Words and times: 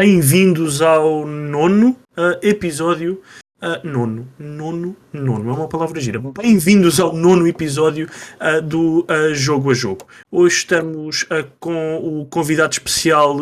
Bem-vindos 0.00 0.80
ao 0.80 1.26
nono 1.26 1.94
uh, 2.16 2.38
episódio. 2.40 3.20
Uh, 3.62 3.86
nono, 3.86 4.26
nono, 4.38 4.96
nono, 5.12 5.50
é 5.50 5.52
uma 5.52 5.68
palavra 5.68 6.00
gira. 6.00 6.18
Bem-vindos 6.18 6.98
ao 6.98 7.12
nono 7.12 7.46
episódio 7.46 8.08
uh, 8.40 8.62
do 8.62 9.06
Jogo 9.34 9.70
a 9.70 9.74
Jogo. 9.74 10.06
Hoje 10.32 10.56
estamos 10.56 11.26
com 11.58 11.96
o 11.96 12.24
convidado 12.24 12.72
especial 12.72 13.36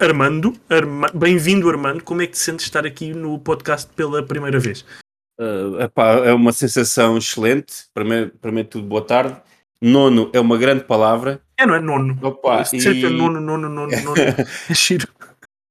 Armando. 0.00 0.54
Arma 0.70 1.08
Bem-vindo, 1.12 1.68
Armando. 1.68 2.02
Como 2.02 2.22
é 2.22 2.26
que 2.26 2.32
te 2.32 2.38
sentes 2.38 2.64
estar 2.64 2.86
aqui 2.86 3.12
no 3.12 3.38
podcast 3.38 3.90
pela 3.94 4.22
primeira 4.22 4.58
vez? 4.58 4.86
Epá, 5.78 6.24
é 6.24 6.32
uma 6.32 6.52
sensação 6.52 7.18
excelente. 7.18 7.84
Primeiro, 7.92 8.30
primeiro 8.40 8.70
tudo, 8.70 8.86
boa 8.86 9.02
tarde. 9.02 9.36
Nono 9.82 10.30
é 10.32 10.40
uma 10.40 10.56
grande 10.56 10.84
palavra. 10.84 11.42
É, 11.54 11.66
não 11.66 11.74
é 11.74 11.80
nono. 11.80 12.18
Opa, 12.22 12.62
e... 12.62 12.80
Sempre 12.80 13.10
nono, 13.10 13.42
nono, 13.42 13.68
nono, 13.68 13.90
nono. 14.02 14.16
é 14.16 14.74
giro. 14.74 15.06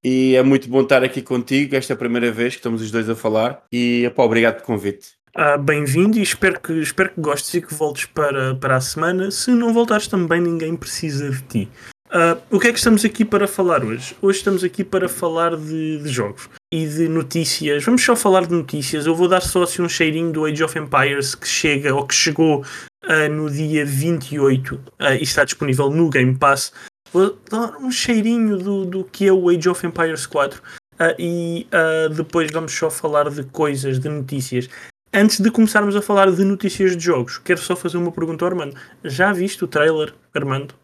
E 0.10 0.38
é 0.38 0.42
muito 0.42 0.70
bom 0.70 0.84
estar 0.84 1.04
aqui 1.04 1.22
contigo. 1.22 1.76
Esta 1.76 1.92
é 1.92 1.94
a 1.94 1.98
primeira 1.98 2.32
vez 2.32 2.54
que 2.54 2.60
estamos 2.60 2.82
os 2.82 2.90
dois 2.90 3.10
a 3.10 3.16
falar. 3.16 3.62
E 3.70 4.06
epá, 4.06 4.24
obrigado 4.24 4.54
pelo 4.54 4.66
convite. 4.66 5.10
Ah, 5.36 5.58
Bem-vindo 5.58 6.18
e 6.18 6.22
espero 6.22 6.62
que, 6.62 6.72
espero 6.80 7.10
que 7.10 7.20
gostes 7.20 7.54
e 7.56 7.62
que 7.62 7.74
voltes 7.74 8.06
para, 8.06 8.56
para 8.56 8.78
a 8.78 8.80
semana. 8.80 9.30
Se 9.32 9.52
não 9.52 9.74
voltares 9.74 10.08
também, 10.08 10.40
ninguém 10.40 10.78
precisa 10.78 11.30
de 11.30 11.42
ti. 11.42 11.70
Uh, 12.06 12.40
o 12.50 12.58
que 12.58 12.70
é 12.70 12.72
que 12.72 12.78
estamos 12.78 13.04
aqui 13.04 13.26
para 13.26 13.50
falar 13.50 13.84
hoje? 13.84 14.16
Hoje 14.22 14.38
estamos 14.38 14.64
aqui 14.64 14.82
para 14.82 15.10
falar 15.10 15.58
de, 15.58 15.98
de, 15.98 16.08
jogos 16.08 16.50
e 16.74 16.88
de 16.88 17.10
notícias. 17.10 17.84
Vamos 17.84 18.02
só 18.02 18.16
falar 18.16 18.46
de 18.46 18.54
notícias. 18.54 19.06
Eu 19.06 19.14
vou 19.14 19.28
dar 19.28 19.42
só 19.42 19.64
assim 19.64 19.82
um 19.82 19.90
cheirinho 19.90 20.32
do 20.32 20.46
Age 20.46 20.64
of 20.64 20.80
Empires 20.80 21.36
que 21.36 21.46
chega 21.46 21.94
ou 21.94 22.08
que 22.08 22.16
chegou 22.16 22.64
uh, 23.04 23.30
no 23.30 23.52
dia 23.52 23.86
28 23.86 24.74
uh, 24.74 24.82
e 25.20 25.24
está 25.24 25.44
disponível 25.44 25.90
no 25.90 26.10
Game 26.10 26.34
Pass. 26.38 26.72
Vou 27.12 27.38
dar 27.50 27.78
um 27.78 27.92
cheirinho 27.92 28.58
do, 28.58 28.86
do 28.86 29.04
que 29.04 29.28
é 29.28 29.32
o 29.32 29.50
Age 29.50 29.70
of 29.70 29.86
Empires 29.86 30.26
4 30.26 30.60
uh, 30.60 31.04
e 31.18 31.68
uh, 31.72 32.14
depois 32.14 32.52
vamos 32.52 32.74
só 32.74 32.90
falar 32.90 33.30
de 33.30 33.44
coisas, 33.44 34.00
de 34.00 34.10
notícias. 34.10 34.70
Antes 35.14 35.40
de 35.40 35.50
começarmos 35.50 35.96
a 35.96 36.02
falar 36.02 36.30
de 36.32 36.44
notícias 36.44 36.96
de 36.98 37.04
jogos, 37.04 37.38
quero 37.38 37.60
só 37.60 37.76
fazer 37.76 37.98
uma 37.98 38.12
pergunta 38.12 38.44
ao 38.44 38.52
Armando. 38.52 38.76
Já 39.04 39.32
viste 39.32 39.64
o 39.64 39.68
trailer, 39.68 40.14
Armando, 40.34 40.76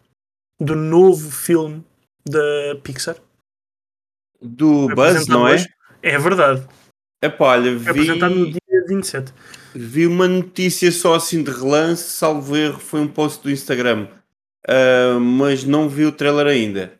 do 0.58 0.74
novo 0.74 1.30
filme 1.30 1.84
da 2.26 2.76
Pixar? 2.82 3.16
Do 4.40 4.88
Buzz, 4.94 5.26
não 5.26 5.46
é? 5.46 5.64
É 6.02 6.18
verdade. 6.18 6.66
É 7.22 7.28
pá, 7.28 7.58
vi... 7.58 7.88
apresentado 7.88 8.34
no 8.34 8.50
dia 8.50 8.60
27. 8.88 9.32
Vi 9.74 10.06
uma 10.06 10.26
notícia 10.26 10.90
só 10.90 11.14
assim 11.14 11.42
de 11.42 11.50
relance, 11.50 12.10
salvo 12.10 12.56
erro, 12.56 12.78
foi 12.78 13.00
um 13.00 13.08
post 13.08 13.42
do 13.42 13.50
Instagram 13.50 14.08
Uh, 14.68 15.20
mas 15.20 15.64
não 15.64 15.88
vi 15.88 16.06
o 16.06 16.12
trailer 16.12 16.46
ainda. 16.46 16.92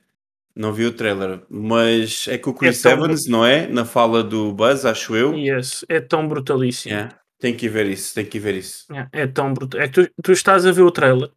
Não 0.57 0.73
vi 0.73 0.87
o 0.87 0.93
trailer, 0.93 1.41
mas 1.51 2.27
é 2.29 2.39
que 2.39 2.49
o 2.49 2.55
Chris 2.55 2.85
é 2.87 2.93
Evans, 2.93 3.27
não 3.27 3.45
é? 3.45 3.67
Na 3.67 3.85
fala 3.85 4.23
do 4.23 4.53
Buzz, 4.53 4.85
acho 4.85 5.17
eu. 5.17 5.35
Yes, 5.35 5.85
é 5.89 6.01
tão 6.01 6.29
brutalíssimo. 6.29 6.95
Yeah. 6.95 7.19
Tem 7.41 7.57
que 7.57 7.69
ver 7.69 7.87
isso, 7.87 8.15
tem 8.15 8.25
que 8.25 8.39
ver 8.39 8.55
isso. 8.55 8.87
Yeah, 8.89 9.11
é 9.13 9.27
tão 9.27 9.53
brutal. 9.53 9.81
É 9.81 9.89
que 9.89 10.07
tu, 10.07 10.13
tu, 10.23 10.31
estás 10.31 10.65
a 10.65 10.71
ver 10.71 10.83
o 10.83 10.93
trailer, 10.93 11.29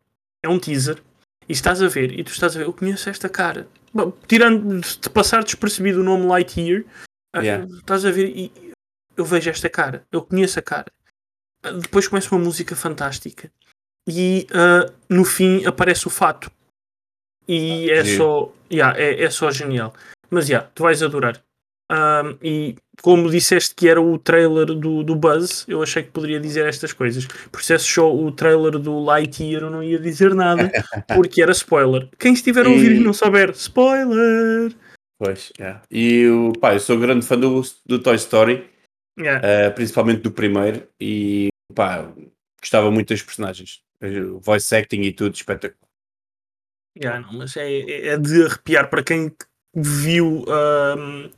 é 0.44 0.48
um 0.48 0.59
teaser, 0.59 1.02
e 1.50 1.52
estás 1.52 1.81
a 1.81 1.88
ver, 1.88 2.11
e 2.11 2.23
tu 2.23 2.31
estás 2.31 2.55
a 2.55 2.59
ver, 2.59 2.66
eu 2.66 2.73
conheço 2.73 3.09
esta 3.09 3.28
cara. 3.28 3.67
Bom, 3.92 4.14
tirando 4.28 4.81
de 4.81 5.09
passar 5.09 5.44
despercebido 5.44 6.02
o 6.02 6.03
nome 6.03 6.28
Lightyear, 6.28 6.83
ah, 7.33 7.42
yeah. 7.42 7.66
estás 7.75 8.05
a 8.05 8.11
ver 8.11 8.28
e 8.28 8.52
eu 9.16 9.25
vejo 9.25 9.50
esta 9.50 9.67
cara, 9.67 10.05
eu 10.11 10.22
conheço 10.22 10.59
a 10.59 10.61
cara. 10.61 10.92
Ah, 11.64 11.71
depois 11.71 12.08
começa 12.08 12.33
uma 12.36 12.43
música 12.43 12.76
fantástica 12.76 13.52
e 14.07 14.47
uh, 14.51 14.91
no 15.09 15.25
fim 15.25 15.65
aparece 15.65 16.07
o 16.07 16.09
fato. 16.09 16.49
E 17.47 17.89
é 17.89 18.03
só, 18.03 18.51
yeah, 18.71 18.97
é, 18.99 19.23
é 19.23 19.29
só 19.29 19.51
genial. 19.51 19.93
Mas 20.29 20.47
já, 20.47 20.55
yeah, 20.55 20.71
tu 20.73 20.83
vais 20.83 21.03
adorar. 21.03 21.41
Um, 21.89 22.37
e 22.41 22.75
como 23.01 23.29
disseste 23.29 23.73
que 23.73 23.87
era 23.87 24.01
o 24.01 24.17
trailer 24.17 24.65
do, 24.65 25.03
do 25.03 25.15
Buzz, 25.15 25.65
eu 25.67 25.81
achei 25.81 26.03
que 26.03 26.11
poderia 26.11 26.39
dizer 26.39 26.65
estas 26.67 26.91
coisas. 26.91 27.25
Por 27.25 27.61
isso, 27.61 27.73
é 27.73 27.77
só 27.77 28.13
o 28.13 28.31
trailer 28.31 28.77
do 28.77 28.99
Lightyear, 28.99 29.63
eu 29.63 29.69
não 29.69 29.81
ia 29.81 29.97
dizer 29.97 30.35
nada, 30.35 30.69
porque 31.15 31.41
era 31.41 31.51
spoiler. 31.51 32.09
Quem 32.19 32.33
estiver 32.33 32.65
a 32.65 32.69
ouvir 32.69 32.93
e 32.93 32.99
não 32.99 33.13
souber, 33.13 33.51
spoiler! 33.51 34.75
Pois, 35.17 35.51
yeah. 35.57 35.81
E 35.89 36.27
o, 36.27 36.53
pá, 36.59 36.73
eu 36.73 36.79
sou 36.79 36.99
grande 36.99 37.25
fã 37.25 37.39
do, 37.39 37.61
do 37.85 37.99
Toy 37.99 38.15
Story, 38.15 38.69
yeah. 39.17 39.69
uh, 39.69 39.73
principalmente 39.73 40.21
do 40.21 40.31
primeiro, 40.31 40.85
e 41.01 41.47
pá, 41.73 42.11
gostava 42.61 42.91
muito 42.91 43.09
das 43.09 43.21
personagens 43.21 43.81
voice 44.41 44.75
acting 44.75 45.02
e 45.02 45.11
tudo, 45.11 45.35
espetacular. 45.35 45.87
Yeah, 46.97 47.19
não, 47.19 47.33
mas 47.33 47.55
é, 47.55 48.08
é 48.08 48.17
de 48.17 48.43
arrepiar 48.43 48.89
para 48.89 49.03
quem 49.03 49.31
viu 49.75 50.43
um, 50.47 51.30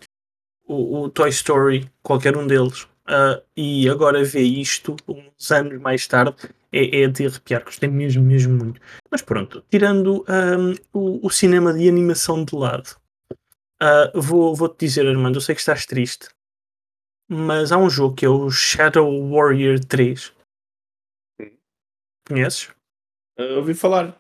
o, 0.66 1.02
o, 1.02 1.09
Toy 1.09 1.30
Story, 1.30 1.92
qualquer 2.02 2.38
um 2.38 2.48
deles, 2.48 2.84
uh, 2.84 3.42
e 3.58 3.90
agora 3.90 4.24
vê 4.24 4.42
isto 4.42 4.96
uns 5.06 5.52
anos 5.52 5.81
mais 5.81 6.08
tarde, 6.08 6.36
é, 6.72 7.02
é 7.02 7.08
de 7.08 7.25
arrepiar, 7.25 7.64
gostei 7.66 7.90
mesmo, 7.90 8.24
mesmo 8.24 8.58
muito. 8.58 8.80
Mas 9.12 9.22
pronto, 9.22 9.62
tirando 9.69 10.25
um, 10.30 10.75
o, 10.94 11.28
o, 11.28 11.30
cinema 11.30 11.74
de 11.74 11.90
animação 11.90 12.46
de 12.46 12.56
lado, 12.56 12.96
uh, 13.81 14.22
vou, 14.22 14.56
vou-te 14.56 14.86
dizer, 14.86 15.06
Armando, 15.06 15.38
eu 15.38 15.42
sei 15.42 15.56
que 15.56 15.62
estás 15.62 15.86
triste, 15.86 16.30
mas 17.28 17.74
há 17.74 17.78
um 17.78 17.90
jogo 17.90 18.16
que 18.16 18.25
é 18.25 18.30
o 18.30 18.50
Shadow 18.50 19.30
Warrior 19.30 19.80
3 19.84 20.39
Conheces? 22.30 22.70
Uh, 23.40 23.58
ouvi 23.58 23.74
falar. 23.74 24.16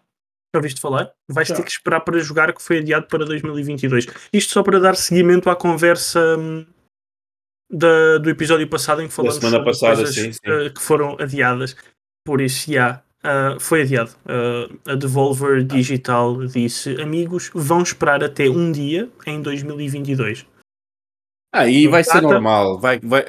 Já 0.53 0.59
ouviste 0.59 0.81
falar? 0.81 1.11
Vais 1.29 1.47
Já. 1.47 1.55
ter 1.55 1.63
que 1.63 1.71
esperar 1.71 2.01
para 2.01 2.17
jogar, 2.19 2.51
que 2.53 2.61
foi 2.61 2.79
adiado 2.79 3.05
para 3.07 3.23
2022. 3.23 4.07
Isto 4.33 4.51
só 4.51 4.63
para 4.63 4.79
dar 4.79 4.95
seguimento 4.95 5.49
à 5.49 5.55
conversa 5.55 6.19
hum, 6.37 6.65
da, 7.71 8.17
do 8.17 8.29
episódio 8.29 8.67
passado 8.67 9.01
em 9.01 9.07
que 9.07 9.13
falamos 9.13 9.35
sobre 9.35 9.63
passada, 9.63 9.95
coisas 9.97 10.15
sim, 10.15 10.33
sim. 10.33 10.39
Uh, 10.47 10.73
que 10.73 10.81
foram 10.81 11.15
adiadas. 11.19 11.75
Por 12.25 12.41
isso, 12.41 12.71
já, 12.71 13.03
uh, 13.23 13.59
foi 13.59 13.83
adiado. 13.83 14.11
Uh, 14.25 14.91
a 14.91 14.95
Devolver 14.95 15.63
Digital 15.63 16.47
disse: 16.47 16.99
Amigos, 16.99 17.51
vão 17.53 17.83
esperar 17.83 18.23
até 18.23 18.49
um 18.49 18.71
dia 18.71 19.07
em 19.27 19.41
2022. 19.43 20.47
Aí 21.53 21.87
ah, 21.87 21.89
vai 21.89 22.03
ser 22.03 22.21
normal. 22.21 22.79
Vai, 22.79 22.99
vai, 22.99 23.25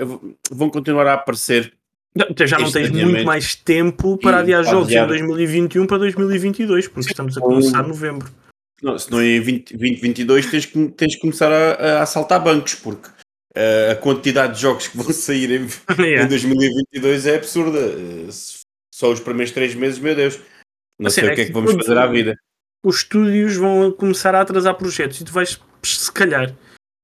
vão 0.51 0.71
continuar 0.71 1.07
a 1.07 1.15
aparecer 1.15 1.75
já 2.47 2.59
não 2.59 2.71
tens 2.71 2.91
muito 2.91 3.25
mais 3.25 3.55
tempo 3.55 4.19
para 4.19 4.41
adiar 4.41 4.65
jogos 4.65 4.89
adiar. 4.89 5.05
em 5.05 5.09
2021 5.09 5.87
para 5.87 5.99
2022, 5.99 6.89
porque 6.89 7.11
estamos 7.11 7.37
a 7.37 7.41
começar 7.41 7.87
novembro. 7.87 8.31
Não, 8.83 8.99
se 8.99 9.11
não 9.11 9.21
é 9.21 9.37
em 9.37 9.43
2022 9.43 10.51
tens 10.51 10.67
que, 10.67 10.89
tens 10.89 11.15
que 11.15 11.21
começar 11.21 11.53
a, 11.53 11.99
a 11.99 12.03
assaltar 12.03 12.43
bancos, 12.43 12.75
porque 12.75 13.09
uh, 13.09 13.93
a 13.93 13.97
quantidade 13.97 14.55
de 14.55 14.63
jogos 14.63 14.89
que 14.89 14.97
vão 14.97 15.07
sair 15.13 15.51
em, 15.51 15.69
yeah. 16.03 16.25
em 16.25 16.29
2022 16.29 17.27
é 17.27 17.37
absurda. 17.37 17.79
Uh, 17.79 18.29
só 18.93 19.11
os 19.11 19.21
primeiros 19.21 19.53
três 19.53 19.75
meses, 19.75 19.99
meu 19.99 20.15
Deus, 20.15 20.39
não 20.99 21.09
assim, 21.09 21.21
sei 21.21 21.29
é 21.29 21.33
o 21.33 21.35
que 21.35 21.41
é 21.43 21.45
que 21.47 21.53
vamos 21.53 21.73
fazer 21.73 21.97
à 21.97 22.07
vida. 22.07 22.37
Os 22.85 22.99
estúdios 22.99 23.57
vão 23.57 23.93
começar 23.93 24.35
a 24.35 24.41
atrasar 24.41 24.75
projetos 24.75 25.21
e 25.21 25.25
tu 25.25 25.33
vais, 25.33 25.61
se 25.83 26.13
calhar, 26.13 26.55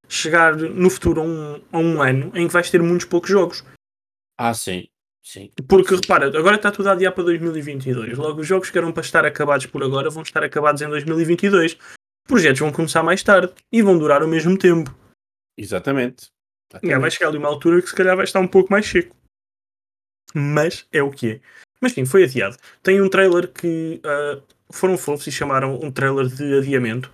chegar 0.07 0.55
no 0.55 0.89
futuro 0.89 1.21
a 1.21 1.23
um, 1.23 1.61
a 1.71 1.77
um 1.77 2.01
ano 2.01 2.31
em 2.35 2.47
que 2.47 2.53
vais 2.53 2.69
ter 2.69 2.81
muitos 2.81 3.05
poucos 3.05 3.29
jogos. 3.29 3.63
Ah, 4.37 4.53
sim. 4.53 4.87
Sim. 5.27 5.51
Porque 5.67 5.93
repara, 5.93 6.27
agora 6.27 6.55
está 6.55 6.71
tudo 6.71 6.87
a 6.87 6.93
adiar 6.93 7.11
para 7.11 7.25
2022. 7.25 8.17
Logo, 8.17 8.39
os 8.39 8.47
jogos 8.47 8.69
que 8.69 8.77
eram 8.77 8.93
para 8.93 9.03
estar 9.03 9.25
acabados 9.25 9.65
por 9.65 9.83
agora 9.83 10.09
vão 10.09 10.23
estar 10.23 10.41
acabados 10.41 10.81
em 10.81 10.87
2022. 10.87 11.73
Os 11.73 11.79
projetos 12.25 12.61
vão 12.61 12.71
começar 12.71 13.03
mais 13.03 13.21
tarde 13.21 13.51
e 13.69 13.81
vão 13.81 13.97
durar 13.97 14.23
o 14.23 14.27
mesmo 14.27 14.57
tempo. 14.57 14.95
Exatamente. 15.57 16.27
Exatamente. 16.71 16.95
É, 16.95 16.97
vai 16.97 17.11
chegar 17.11 17.27
ali 17.27 17.37
uma 17.37 17.49
altura 17.49 17.81
que 17.81 17.89
se 17.89 17.95
calhar 17.95 18.15
vai 18.15 18.23
estar 18.23 18.39
um 18.39 18.47
pouco 18.47 18.71
mais 18.71 18.85
seco. 18.85 19.13
Mas 20.33 20.87
é 20.93 21.03
o 21.03 21.11
que 21.11 21.31
é. 21.31 21.39
Mas 21.81 21.91
sim, 21.91 22.05
foi 22.05 22.23
adiado. 22.23 22.55
Tem 22.81 23.01
um 23.01 23.09
trailer 23.09 23.51
que 23.51 23.99
uh, 24.05 24.41
foram 24.71 24.97
fofos 24.97 25.27
e 25.27 25.31
chamaram 25.31 25.77
um 25.83 25.91
trailer 25.91 26.27
de 26.27 26.57
adiamento. 26.57 27.13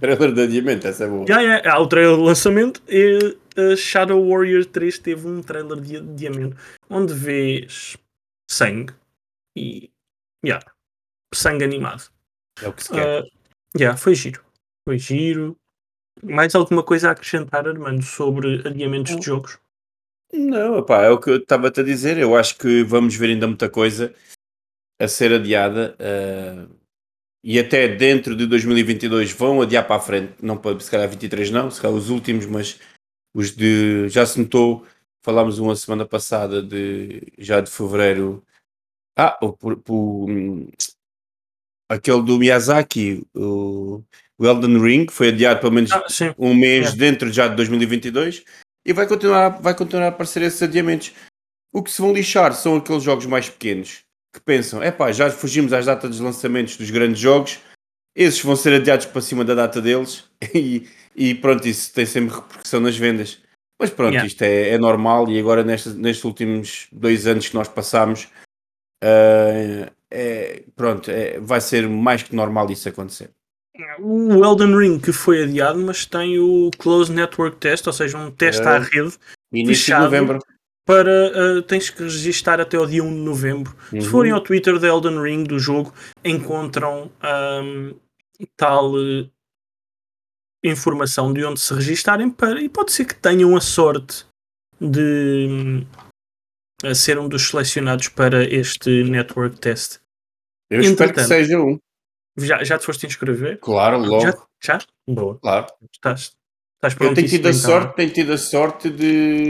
trailer 0.00 0.32
de 0.32 0.40
adiamento, 0.40 0.88
essa 0.88 1.04
é 1.04 1.06
boa. 1.06 1.24
Yeah, 1.24 1.42
yeah, 1.42 1.74
há 1.74 1.78
o 1.78 1.86
trailer 1.86 2.16
de 2.16 2.22
lançamento 2.22 2.82
e 2.88 3.36
uh, 3.58 3.76
Shadow 3.76 4.28
Warrior 4.28 4.64
3 4.66 4.98
teve 4.98 5.26
um 5.26 5.42
trailer 5.42 5.80
de 5.80 5.96
adiamento 5.96 6.56
onde 6.88 7.12
vês 7.12 7.96
sangue 8.50 8.94
e 9.56 9.90
yeah, 10.44 10.64
sangue 11.34 11.64
animado. 11.64 12.10
É 12.62 12.68
o 12.68 12.72
que 12.72 12.84
se 12.84 12.90
quer. 12.90 13.22
Uh, 13.22 13.26
yeah, 13.76 13.96
foi 13.96 14.14
giro. 14.14 14.44
Foi 14.88 14.98
giro. 14.98 15.56
Mais 16.22 16.54
alguma 16.54 16.82
coisa 16.82 17.08
a 17.08 17.12
acrescentar, 17.12 17.66
Armando, 17.66 18.02
sobre 18.02 18.66
adiamentos 18.66 19.16
de 19.16 19.26
jogos? 19.26 19.58
Não, 20.32 20.78
opá, 20.78 21.02
é 21.02 21.10
o 21.10 21.18
que 21.18 21.30
eu 21.30 21.36
estava-te 21.36 21.80
a 21.80 21.84
dizer. 21.84 22.18
Eu 22.18 22.36
acho 22.36 22.56
que 22.56 22.82
vamos 22.84 23.14
ver 23.16 23.30
ainda 23.30 23.46
muita 23.46 23.68
coisa 23.68 24.14
a 25.00 25.08
ser 25.08 25.32
adiada. 25.32 25.96
Uh, 25.98 26.74
e 27.42 27.58
até 27.58 27.88
dentro 27.88 28.34
de 28.34 28.46
2022 28.46 29.32
vão 29.32 29.60
adiar 29.60 29.86
para 29.86 29.96
a 29.96 30.00
frente, 30.00 30.32
não 30.40 30.56
para 30.56 30.80
se 30.80 30.90
calhar 30.90 31.08
23 31.08 31.50
não, 31.50 31.70
se 31.70 31.80
calhar 31.80 31.94
os 31.94 32.08
últimos, 32.08 32.46
mas 32.46 32.80
os 33.34 33.50
de 33.50 34.08
já 34.08 34.24
se 34.24 34.40
notou, 34.40 34.86
falámos 35.22 35.58
uma 35.58 35.74
semana 35.76 36.06
passada 36.06 36.62
de 36.62 37.20
já 37.38 37.60
de 37.60 37.70
fevereiro. 37.70 38.42
Ah, 39.16 39.38
o, 39.42 39.56
o, 39.88 40.68
aquele 41.88 42.22
do 42.22 42.38
Miyazaki, 42.38 43.26
o 43.34 44.02
o 44.36 44.46
Elden 44.46 44.80
Ring, 44.82 45.06
foi 45.08 45.28
adiado 45.28 45.60
pelo 45.60 45.72
menos 45.72 45.92
Ah, 45.92 46.02
um 46.36 46.54
mês 46.54 46.92
É. 46.92 46.96
dentro 46.96 47.32
já 47.32 47.46
de 47.46 47.54
2022 47.54 48.44
e 48.84 48.92
vai 48.92 49.06
continuar, 49.06 49.60
vai 49.60 49.74
continuar 49.76 50.06
a 50.06 50.08
aparecer 50.08 50.42
esses 50.42 50.60
adiamentos. 50.62 51.12
O 51.72 51.82
que 51.82 51.90
se 51.90 52.02
vão 52.02 52.12
lixar 52.12 52.52
são 52.52 52.76
aqueles 52.76 53.02
jogos 53.02 53.26
mais 53.26 53.48
pequenos 53.48 54.02
que 54.34 54.40
pensam, 54.40 54.82
é 54.82 54.90
pá, 54.90 55.12
já 55.12 55.30
fugimos 55.30 55.72
às 55.72 55.86
datas 55.86 56.10
dos 56.10 56.18
lançamentos 56.18 56.76
dos 56.76 56.90
grandes 56.90 57.20
jogos, 57.20 57.60
esses 58.14 58.40
vão 58.42 58.56
ser 58.56 58.74
adiados 58.74 59.06
para 59.06 59.20
cima 59.20 59.44
da 59.44 59.54
data 59.54 59.80
deles 59.80 60.24
e, 60.54 60.86
e 61.16 61.34
pronto, 61.34 61.66
isso 61.66 61.92
tem 61.92 62.06
sempre 62.06 62.34
repercussão 62.34 62.80
nas 62.80 62.96
vendas. 62.96 63.38
Mas 63.80 63.90
pronto, 63.90 64.12
Yeah. 64.12 64.26
isto 64.26 64.42
é, 64.42 64.68
é 64.70 64.78
normal 64.78 65.28
e 65.28 65.38
agora 65.38 65.64
nestes, 65.64 65.94
nestes 65.96 66.24
últimos 66.24 66.86
dois 66.92 67.26
anos 67.26 67.48
que 67.48 67.54
nós 67.56 67.66
passamos, 67.68 68.28
ah, 69.02 69.90
é, 70.10 70.62
pronto, 70.76 71.10
é, 71.10 71.38
vai 71.40 71.60
ser 71.60 71.88
mais 71.88 72.22
que 72.22 72.34
normal 72.36 72.70
isso 72.70 72.88
acontecer. 72.88 73.30
O 73.98 74.44
Elden 74.44 74.76
Ring 74.76 75.00
que 75.00 75.10
foi 75.12 75.42
adiado, 75.42 75.80
mas 75.80 76.06
tem 76.06 76.38
o 76.38 76.70
Close 76.78 77.10
Network 77.12 77.56
Test, 77.56 77.84
ou 77.88 77.92
seja, 77.92 78.16
um 78.16 78.30
teste 78.30 78.62
É. 78.62 78.66
à 78.68 78.78
rede 78.78 79.14
Início 79.52 79.84
Fechado. 79.86 79.98
de 79.98 80.04
novembro. 80.04 80.38
para 80.86 81.32
uh, 81.58 81.62
tens 81.62 81.90
que 81.90 82.02
registar 82.04 82.60
até 82.60 82.78
o 82.78 82.86
dia 82.86 83.02
1 83.02 83.08
de 83.08 83.20
novembro. 83.20 83.74
Se 83.90 83.96
Uhum. 83.96 84.02
forem 84.02 84.32
ao 84.32 84.40
Twitter 84.40 84.78
da 84.78 84.86
Elden 84.86 85.20
Ring 85.20 85.42
do 85.42 85.58
jogo, 85.58 85.92
encontram 86.24 87.10
um, 87.62 87.94
tal 88.56 88.94
uh, 88.94 89.30
informação 90.64 91.32
de 91.32 91.44
onde 91.44 91.60
se 91.60 91.74
registarem 91.74 92.30
para 92.30 92.60
e 92.60 92.68
pode 92.68 92.92
ser 92.92 93.04
que 93.04 93.14
tenham 93.14 93.54
a 93.56 93.60
sorte 93.60 94.24
de 94.80 95.46
hum, 95.48 95.86
a 96.82 96.94
ser 96.94 97.18
um 97.18 97.28
dos 97.28 97.48
selecionados 97.48 98.08
para 98.08 98.44
este 98.44 99.04
network 99.04 99.58
test. 99.58 99.98
Eu 100.70 100.80
espero 100.80 101.12
que 101.12 101.24
seja 101.24 101.58
um. 101.58 101.78
Já, 102.36 102.64
já 102.64 102.78
te 102.78 102.84
foste 102.84 103.06
inscrever? 103.06 103.58
Claro, 103.60 103.98
logo. 103.98 104.20
Já? 104.20 104.34
Já? 104.62 104.78
Boa. 105.08 105.38
Claro. 105.38 105.66
Estás, 105.92 106.32
estás 106.76 107.00
Eu 107.00 107.14
tenho 107.14 107.28
tido 107.28 107.46
a 107.46 107.50
então. 107.50 107.60
sorte, 107.60 107.96
tenho 107.96 108.12
tido 108.12 108.32
a 108.32 108.38
sorte 108.38 108.90
de, 108.90 109.48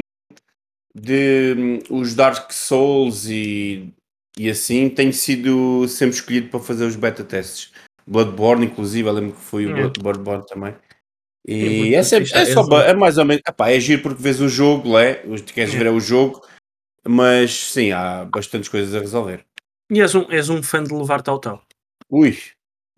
de 0.94 1.54
hum, 1.56 1.98
os 1.98 2.14
Dark 2.14 2.52
Souls 2.52 3.26
e, 3.26 3.92
e 4.36 4.50
assim 4.50 4.90
tenho 4.90 5.12
sido 5.12 5.88
sempre 5.88 6.16
escolhido 6.16 6.50
para 6.50 6.60
fazer 6.60 6.84
os 6.84 6.96
beta 6.96 7.24
testes. 7.24 7.72
Bloodborne, 8.06 8.66
inclusive, 8.66 9.08
eu 9.08 9.12
lembro 9.12 9.32
que 9.34 9.40
foi 9.40 9.66
o 9.66 9.70
É. 9.70 9.74
Blood- 9.74 10.00
Bloodborne 10.02 10.46
também. 10.46 10.74
É 11.46 11.52
E 11.52 11.78
muito 11.78 11.94
é, 11.94 12.02
sempre, 12.02 12.26
fixe, 12.26 12.38
é, 12.38 12.42
é 12.42 12.46
só, 12.46 12.80
é 12.80 12.94
mais 12.94 13.18
ou 13.18 13.24
menos, 13.24 13.42
epá, 13.46 13.70
é 13.70 13.78
giro 13.78 14.02
porque 14.02 14.22
vês 14.22 14.40
o 14.40 14.48
jogo, 14.48 14.96
é? 14.98 15.14
Queres 15.54 15.74
É. 15.74 15.78
ver 15.78 15.86
é 15.86 15.90
o 15.90 16.00
jogo, 16.00 16.40
mas 17.06 17.52
sim, 17.70 17.92
há 17.92 18.24
bastantes 18.24 18.68
coisas 18.68 18.94
a 18.94 18.98
resolver. 19.00 19.44
E 19.90 20.00
és 20.00 20.14
um, 20.14 20.30
és 20.30 20.48
um 20.48 20.62
fã 20.62 20.82
de 20.82 20.92
levar 20.94 21.20
tal 21.22 21.38
tal. 21.38 21.62
Ui, 22.10 22.36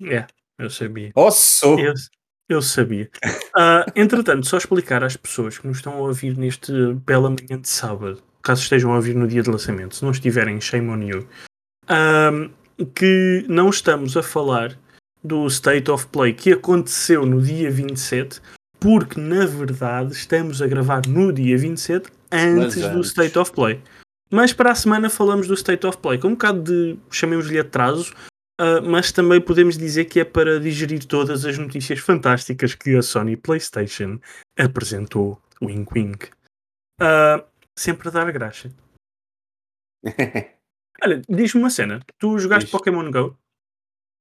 É, 0.02 0.26
eu 0.58 0.70
sabia. 0.70 1.10
oh, 1.16 1.30
sou! 1.30 1.78
Eu, 1.80 1.94
eu 2.48 2.62
sabia. 2.62 3.10
Ah, 3.58 3.86
entretanto, 3.96 4.46
só 4.46 4.58
explicar 4.58 5.02
às 5.02 5.16
pessoas 5.16 5.56
que 5.58 5.66
nos 5.66 5.78
estão 5.78 5.94
a 5.94 6.00
ouvir 6.02 6.36
neste 6.36 6.70
bela 7.06 7.30
manhã 7.30 7.58
de 7.58 7.66
sábado, 7.68 8.22
caso 8.42 8.60
estejam 8.62 8.92
a 8.92 8.96
ouvir 8.96 9.14
no 9.16 9.26
dia 9.26 9.42
de 9.42 9.48
lançamento, 9.50 9.96
se 9.96 10.04
não 10.04 10.10
estiverem, 10.10 10.60
shame 10.60 10.88
on 10.90 11.00
you, 11.02 11.26
ahm, 11.88 12.50
que 12.94 13.44
não 13.48 13.70
estamos 13.70 14.14
a 14.16 14.22
falar 14.22 14.78
do 15.26 15.46
State 15.46 15.90
of 15.90 16.06
Play 16.08 16.32
que 16.32 16.52
aconteceu 16.52 17.26
no 17.26 17.40
dia 17.40 17.70
27, 17.70 18.40
porque 18.78 19.20
na 19.20 19.44
verdade 19.46 20.12
estamos 20.12 20.62
a 20.62 20.66
gravar 20.66 21.02
no 21.06 21.32
dia 21.32 21.58
27 21.58 22.08
antes, 22.32 22.76
Mas 22.76 22.92
do 22.92 22.98
antes. 22.98 23.10
State 23.10 23.38
of 23.38 23.52
Play. 23.52 23.80
Mas 24.30 24.52
para 24.52 24.72
a 24.72 24.74
semana 24.74 25.08
falamos 25.08 25.46
do 25.46 25.54
State 25.54 25.86
of 25.86 25.98
Play, 25.98 26.18
com 26.18 26.28
um 26.28 26.32
bocado 26.32 26.62
de, 26.62 26.98
chamemos-lhe 27.10 27.58
atraso, 27.58 28.12
Uh, 28.58 28.80
mas 28.82 29.12
também 29.12 29.38
podemos 29.38 29.76
dizer 29.76 30.06
que 30.06 30.18
é 30.18 30.24
para 30.24 30.58
digerir 30.58 31.04
todas 31.04 31.44
as 31.44 31.58
notícias 31.58 31.98
fantásticas 31.98 32.74
que 32.74 32.96
a 32.96 33.02
Sony 33.02 33.36
PlayStation 33.36 34.18
apresentou. 34.58 35.38
Wink 35.60 35.92
wink. 35.92 36.30
Uh, 36.98 37.44
sempre 37.78 38.08
a 38.08 38.10
dar 38.10 38.32
graxa. 38.32 38.70
Olha, 41.02 41.20
diz-me 41.28 41.60
uma 41.60 41.68
cena. 41.68 42.00
Tu 42.18 42.38
jogaste 42.38 42.64
Diz. 42.64 42.72
Pokémon 42.72 43.10
Go? 43.10 43.36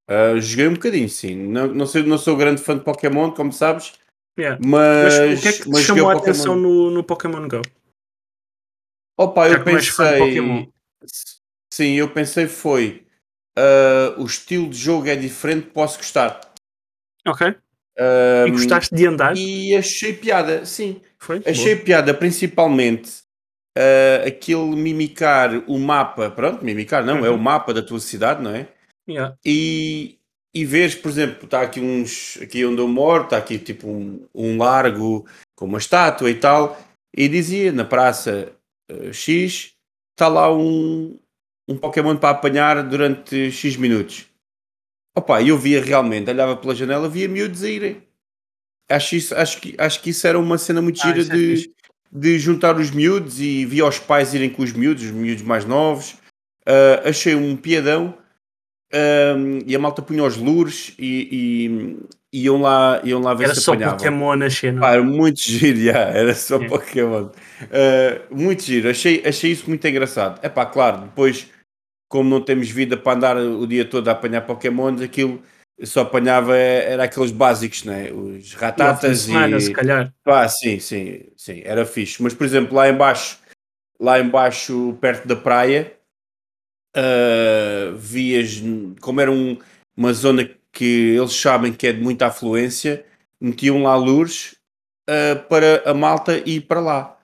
Ah, 0.07 0.39
joguei 0.39 0.67
um 0.67 0.73
bocadinho, 0.73 1.09
sim. 1.09 1.35
Não, 1.35 1.67
não, 1.67 1.85
sei, 1.85 2.03
não 2.03 2.17
sou 2.17 2.37
grande 2.37 2.61
fã 2.61 2.77
de 2.77 2.83
Pokémon, 2.83 3.31
como 3.31 3.51
sabes, 3.51 3.93
Yeah. 4.37 4.59
Mas, 4.61 5.17
mas, 5.19 5.39
o 5.39 5.41
que 5.41 5.47
é 5.47 5.53
que 5.53 5.71
te 5.71 5.83
chamou 5.83 6.09
a 6.09 6.13
atenção 6.13 6.55
no, 6.57 6.91
no 6.91 7.03
Pokémon 7.03 7.47
Go? 7.47 7.61
Opa, 9.17 9.47
Já 9.49 9.55
eu 9.55 9.63
pensei. 9.63 10.17
Pokémon. 10.17 10.65
Sim, 11.73 11.93
eu 11.93 12.09
pensei 12.09 12.47
foi. 12.47 13.05
ah, 13.57 14.13
o 14.17 14.25
estilo 14.25 14.69
de 14.69 14.77
jogo 14.77 15.07
é 15.07 15.15
diferente, 15.15 15.67
posso 15.67 15.97
gostar. 15.97 16.41
Ok. 17.25 17.55
Ah, 17.97 18.45
E 18.45 18.51
gostaste 18.51 18.93
de 18.93 19.07
andar? 19.07 19.37
e 19.37 19.73
achei 19.75 20.13
piada, 20.13 20.65
sim. 20.65 21.01
Foi? 21.17 21.41
Achei 21.45 21.77
piada, 21.77 22.13
principalmente 22.13 23.23
ah, 23.77 24.27
aquele 24.27 24.75
mimicar 24.75 25.63
o 25.65 25.79
mapa. 25.79 26.29
Pronto, 26.29 26.63
mimicar 26.63 27.05
não, 27.05 27.25
é 27.25 27.29
Uhum. 27.29 27.37
o 27.37 27.39
mapa 27.39 27.73
da 27.73 27.81
tua 27.81 28.01
cidade, 28.01 28.43
não 28.43 28.53
é? 28.53 28.67
Yeah. 29.07 29.37
e, 29.45 30.17
e 30.53 30.65
vês, 30.65 30.95
por 30.95 31.09
exemplo, 31.09 31.45
está 31.45 31.61
aqui 31.61 31.79
uns 31.79 32.39
aqui 32.41 32.65
onde 32.65 32.81
eu 32.81 32.87
moro, 32.87 33.25
está 33.25 33.37
aqui 33.37 33.59
tipo 33.59 33.87
um, 33.87 34.25
um 34.33 34.57
largo 34.57 35.27
com 35.55 35.65
uma 35.65 35.77
estátua 35.77 36.29
e 36.29 36.35
tal, 36.35 36.79
e 37.15 37.27
dizia 37.27 37.71
na 37.71 37.85
praça 37.85 38.51
eh, 38.89 39.13
X 39.13 39.73
está 40.11 40.27
lá 40.27 40.51
um, 40.53 41.19
um 41.67 41.77
Pokémon 41.77 42.15
para 42.15 42.29
apanhar 42.29 42.81
durante 42.83 43.51
X 43.51 43.75
minutos. 43.75 44.25
Opa, 45.17 45.41
eu 45.41 45.57
via 45.57 45.81
realmente, 45.81 46.29
olhava 46.29 46.57
pela 46.57 46.75
janela, 46.75 47.07
via 47.07 47.27
miúdos 47.27 47.63
a 47.63 47.69
irem. 47.69 48.03
Acho, 48.89 49.15
isso, 49.15 49.35
acho, 49.35 49.61
que, 49.61 49.75
acho 49.77 50.01
que 50.01 50.09
isso 50.09 50.27
era 50.27 50.37
uma 50.37 50.57
cena 50.57 50.81
muito 50.81 50.99
Ah, 51.01 51.07
gira 51.07 51.21
é 51.21 51.23
de, 51.23 51.55
fixe. 51.55 51.75
de 52.11 52.39
juntar 52.39 52.77
os 52.77 52.91
miúdos 52.91 53.39
e 53.39 53.65
via 53.65 53.85
os 53.85 53.97
pais 53.99 54.33
irem 54.33 54.49
com 54.49 54.61
os 54.61 54.73
miúdos, 54.73 55.03
os 55.03 55.11
miúdos 55.11 55.43
mais 55.43 55.65
novos. 55.65 56.15
Ah, 56.65 57.09
achei 57.09 57.35
um 57.35 57.55
piadão. 57.55 58.17
Ahm, 58.93 59.59
e 59.65 59.75
a 59.75 59.79
malta 59.79 60.01
punha 60.01 60.23
os 60.23 60.37
lures 60.37 60.93
e, 60.99 61.97
e 62.31 62.43
iam, 62.45 62.61
lá, 62.61 63.01
iam 63.03 63.19
lá 63.19 63.33
ver 63.33 63.45
Era 63.45 63.55
se 63.55 63.61
só 63.61 63.73
apanhavam. 63.73 63.97
Pokémon 63.97 64.43
a 64.43 64.49
cena. 64.49 64.81
Pá, 64.81 64.93
era 64.93 65.03
muito 65.03 65.41
giro, 65.41 65.89
era 65.89 66.33
só 66.33 66.61
É. 66.61 66.67
Pokémon. 66.67 67.29
Ah, 67.71 68.21
muito 68.31 68.63
giro, 68.63 68.89
achei, 68.89 69.23
achei 69.25 69.51
isso 69.51 69.67
muito 69.67 69.85
engraçado. 69.87 70.39
É 70.43 70.49
pá, 70.49 70.65
claro, 70.65 71.01
depois, 71.01 71.49
como 72.09 72.29
não 72.29 72.41
temos 72.41 72.69
vida 72.69 72.95
para 72.95 73.17
andar 73.17 73.37
o 73.37 73.65
dia 73.67 73.85
todo 73.85 74.07
a 74.07 74.11
apanhar 74.11 74.41
Pokémons, 74.41 75.01
aquilo 75.01 75.41
só 75.83 76.01
apanhava 76.01 76.55
era 76.55 77.03
aqueles 77.03 77.31
básicos, 77.31 77.83
né? 77.83 78.09
Os 78.11 78.53
E 78.53 78.55
ratatas 78.55 79.19
semana, 79.21 79.57
e. 79.57 79.61
se 79.61 79.71
calhar. 79.73 80.13
Pá, 80.23 80.47
sim, 80.47 80.79
sim, 80.79 81.23
sim, 81.35 81.61
era 81.65 81.85
fixe. 81.85 82.21
Mas, 82.23 82.33
por 82.33 82.45
exemplo, 82.45 82.75
lá 82.75 82.87
embaixo, 82.87 83.39
lá 83.99 84.19
embaixo, 84.19 84.97
perto 85.01 85.27
da 85.27 85.35
praia, 85.35 85.91
ah, 86.95 87.93
vias, 87.97 88.61
como 89.01 89.21
era 89.21 89.31
um- 89.31 89.57
uma 89.95 90.13
zona 90.13 90.49
que 90.71 91.15
eles 91.17 91.33
sabem 91.33 91.71
que 91.73 91.87
é 91.87 91.93
de 91.93 92.01
muita 92.01 92.27
afluência, 92.27 93.05
metiam 93.39 93.83
lá 93.83 93.95
lures 93.95 94.55
ah, 95.07 95.35
para 95.49 95.83
a 95.89 95.93
malta 95.93 96.37
ir 96.49 96.61
para 96.61 96.79
lá. 96.79 97.17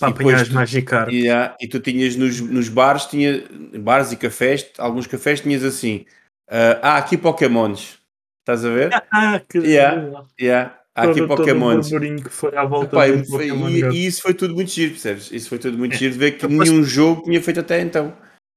Para 0.00 0.08
E 0.08 0.12
apanhar 0.12 0.40
as 0.42 0.48
tu- 0.48 0.54
Magikarp. 0.54 1.12
E, 1.12 1.28
ah, 1.28 1.56
e 1.60 1.66
tu 1.68 1.80
tinhas 1.80 2.16
nos, 2.16 2.40
nos 2.40 2.68
bares, 2.68 3.04
tinha, 3.06 3.42
bares 3.80 4.12
e 4.12 4.16
cafés, 4.16 4.66
alguns 4.78 5.06
cafés 5.06 5.40
tinhas 5.40 5.62
assim, 5.64 6.06
ah, 6.50 6.78
há 6.82 6.96
aqui 6.98 7.16
Pokémons, 7.18 7.98
estás 8.40 8.64
a 8.64 8.70
ver? 8.70 8.90
Ah, 9.12 9.40
que 9.40 9.58
Yeah. 9.58 10.24
Yeah, 10.40 10.78
há 10.94 11.02
aqui 11.10 11.26
Pokémons. 11.26 11.90
burburinho 11.90 12.22
que 12.22 12.30
foi 12.30 12.56
à 12.56 12.64
volta 12.64 12.86
Epá, 12.96 13.06
do 13.08 13.14
e, 13.22 13.26
Pokémon 13.26 13.68
e- 13.70 13.82
e 13.92 14.06
isso 14.06 14.22
foi 14.22 14.32
tudo 14.34 14.54
muito 14.54 14.70
giro, 14.70 14.92
percebes? 14.92 15.30
Isso 15.32 15.48
foi 15.48 15.58
tudo 15.58 15.76
muito 15.76 15.94
giro 15.96 16.12
de 16.12 16.18
ver 16.18 16.32
que 16.38 16.46
nenhum 16.46 16.82
jogo 16.84 17.24
tinha 17.24 17.42
feito 17.42 17.60
até 17.60 17.80
então. 17.80 18.16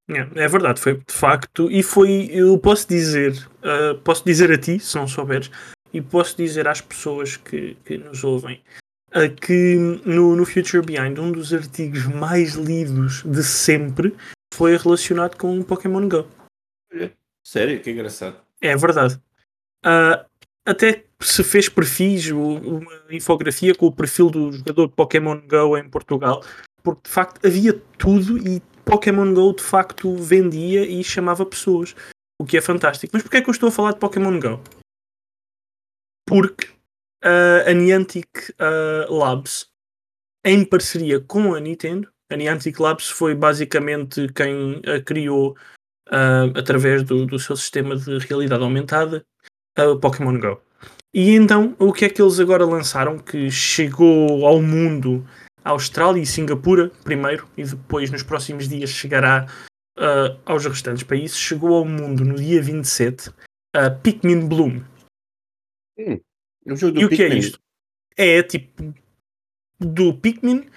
É, 0.10 0.44
é 0.44 0.48
verdade, 0.48 0.80
foi 0.80 0.96
de 0.96 1.14
facto, 1.14 1.72
e 1.72 1.82
foi, 1.82 2.30
eu 2.32 2.58
posso 2.58 2.88
dizer, 2.88 3.34
ah, 3.64 3.98
posso 4.04 4.26
dizer 4.26 4.52
a 4.52 4.58
ti, 4.58 4.80
se 4.80 4.96
não 4.96 5.08
souberes, 5.08 5.50
e 5.94 6.02
posso 6.02 6.36
dizer 6.36 6.68
às 6.68 6.82
pessoas 6.82 7.38
que, 7.38 7.76
que 7.86 7.98
nos 7.98 8.24
ouvem, 8.24 8.62
ah, 9.12 9.30
que 9.30 9.76
no, 10.06 10.36
no 10.36 10.46
Future 10.46 10.86
Behind, 10.86 11.18
um 11.20 11.32
dos 11.32 11.54
artigos 11.54 12.06
mais 12.08 12.56
lidos 12.56 13.24
de 13.24 13.44
sempre 13.44 14.16
foi 14.54 14.76
relacionado 14.76 15.38
com 15.38 15.60
o 15.60 15.64
Pokémon 15.64 16.08
Go. 16.08 16.28
Sério, 17.44 17.82
que 17.82 17.92
engraçado. 17.92 18.38
É 18.62 18.76
verdade. 18.76 19.20
Ah, 19.84 20.26
até 20.66 21.06
se 21.20 21.44
fez 21.44 21.70
perfis, 21.70 22.30
uma 22.30 22.92
infografia 23.10 23.74
com 23.76 23.88
o 23.88 23.92
perfil 23.92 24.30
do 24.30 24.52
jogador 24.52 24.88
de 24.88 24.94
Pokémon 24.94 25.40
Go 25.48 25.78
em 25.78 25.90
Portugal, 25.90 26.44
porque 26.84 27.02
de 27.06 27.10
facto 27.10 27.46
havia 27.46 27.74
tudo 27.98 28.38
e 28.38 28.62
Pokémon 28.86 29.34
Go 29.34 29.54
de 29.54 29.64
facto 29.64 30.16
vendia 30.16 30.86
e 30.86 31.04
chamava 31.04 31.46
pessoas, 31.46 31.96
o 32.40 32.46
que 32.46 32.58
é 32.58 32.62
fantástico. 32.62 33.12
Mas 33.14 33.24
porquê 33.24 33.38
é 33.38 33.42
que 33.42 33.50
eu 33.50 33.54
estou 33.54 33.70
a 33.70 33.72
falar 33.72 33.94
de 33.94 34.00
Pokémon 34.00 34.40
Go? 34.40 34.62
Porque 36.28 36.68
ah, 37.24 37.70
a 37.70 37.74
Niantic 37.74 38.28
ah, 38.60 39.06
Labs, 39.10 39.68
em 40.46 40.66
parceria 40.66 41.20
com 41.20 41.54
a 41.54 41.60
Nintendo, 41.60 42.12
a 42.32 42.36
Niantic 42.36 42.80
Labs 42.80 43.10
foi 43.10 43.36
basicamente 43.36 44.28
quem 44.34 44.82
criou 45.06 45.56
ah, 46.10 46.46
através 46.56 47.04
do, 47.04 47.26
do 47.26 47.40
seu 47.40 47.56
sistema 47.56 47.96
de 47.96 48.18
realidade 48.20 48.64
aumentada, 48.64 49.26
a 49.76 49.96
Pokémon 49.96 50.40
Go. 50.40 50.62
E 51.14 51.32
então, 51.32 51.76
o 51.78 51.92
que 51.92 52.06
é 52.06 52.10
que 52.10 52.22
eles 52.22 52.40
agora 52.40 52.66
lançaram? 52.66 53.18
Que 53.20 53.52
chegou 53.52 54.46
ao 54.46 54.62
mundo, 54.62 55.28
Austrália 55.64 56.22
e 56.22 56.26
Singapura 56.26 56.90
primeiro, 57.04 57.48
e 57.58 57.64
depois 57.64 58.10
nos 58.10 58.24
próximos 58.24 58.68
dias 58.68 58.90
chegará 58.90 59.48
uh, 59.98 60.40
aos 60.46 60.66
restantes 60.66 61.04
países. 61.04 61.38
Chegou 61.38 61.76
ao 61.76 61.86
mundo 61.86 62.26
no 62.26 62.36
dia 62.36 62.62
27, 62.62 63.30
uh, 63.30 63.34
Pikmin 64.02 64.48
Bloom. 64.48 64.82
Hum, 65.98 66.20
o 66.66 66.76
jogo 66.76 66.94
do 66.94 67.02
e 67.02 67.06
o 67.06 67.10
Pikmin. 67.10 67.28
que 67.30 67.34
é 67.34 67.38
isto? 67.38 67.60
É 68.18 68.44
tipo 68.44 68.94
do 69.80 70.14
Pikmin, 70.14 70.68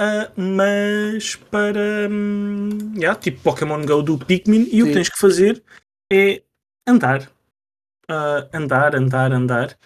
uh, 0.00 0.40
mas 0.40 1.36
para 1.36 2.08
um, 2.10 2.94
yeah, 2.96 3.18
tipo 3.18 3.42
Pokémon 3.42 3.84
Go 3.84 4.02
do 4.02 4.18
Pikmin, 4.18 4.68
e 4.70 4.82
o 4.82 4.86
que 4.86 4.92
Sim. 4.92 4.94
tens 4.94 5.08
que 5.08 5.18
fazer 5.18 5.62
é 6.12 6.42
andar. 6.86 7.30
Uh, 8.10 8.48
andar, 8.52 8.94
andar, 8.94 9.32
andar. 9.32 9.78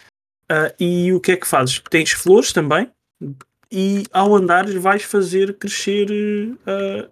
Uh, 0.50 0.74
e 0.80 1.12
o 1.12 1.20
que 1.20 1.32
é 1.32 1.36
que 1.36 1.46
fazes? 1.46 1.78
Tens 1.90 2.12
flores 2.12 2.52
também, 2.52 2.90
e 3.70 4.04
ao 4.12 4.34
andares 4.34 4.74
vais 4.74 5.02
fazer 5.02 5.56
crescer 5.58 6.08
uh, 6.10 7.10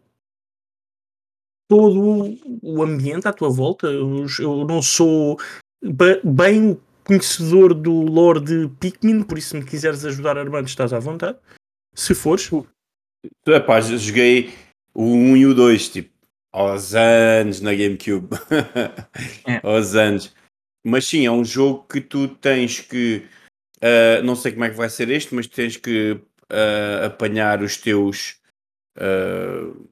todo 1.68 2.36
o- 2.62 2.82
ambiente 2.82 3.26
à 3.28 3.32
tua 3.32 3.50
volta. 3.50 3.86
Eu, 3.88 4.26
eu 4.38 4.64
não 4.64 4.80
sou 4.80 5.38
bem 6.24 6.80
conhecedor 7.04 7.74
do 7.74 7.92
lore 8.02 8.40
de 8.40 8.68
Pikmin, 8.80 9.22
por 9.22 9.38
isso 9.38 9.50
se 9.50 9.56
me 9.56 9.64
quiseres 9.64 10.04
ajudar, 10.04 10.36
Armando, 10.38 10.66
estás 10.68 10.92
à 10.92 10.98
vontade. 10.98 11.38
Se 11.94 12.14
fores. 12.14 12.50
Epá, 13.46 13.80
já 13.80 13.96
joguei 13.96 14.52
o 14.94 15.04
1 15.04 15.36
e 15.36 15.46
o 15.46 15.54
2, 15.54 15.88
tipo, 15.88 16.10
aos 16.52 16.94
anos 16.94 17.60
na 17.60 17.72
GameCube. 17.74 18.28
É. 19.46 19.60
aos 19.66 19.94
anos. 19.94 20.34
Mas 20.84 21.06
sim, 21.06 21.26
é 21.26 21.30
um 21.30 21.44
jogo 21.44 21.84
que 21.88 22.00
tu 22.00 22.28
tens 22.28 22.80
que. 22.80 23.26
ah, 23.82 24.22
não 24.22 24.36
sei 24.36 24.52
como 24.52 24.64
é 24.64 24.70
que 24.70 24.76
vai 24.76 24.88
ser 24.88 25.10
este, 25.10 25.34
mas 25.34 25.46
tens 25.46 25.76
que 25.76 26.20
ah, 26.50 27.06
apanhar 27.06 27.62
os 27.62 27.76
teus. 27.76 28.36
Uh, 28.98 29.88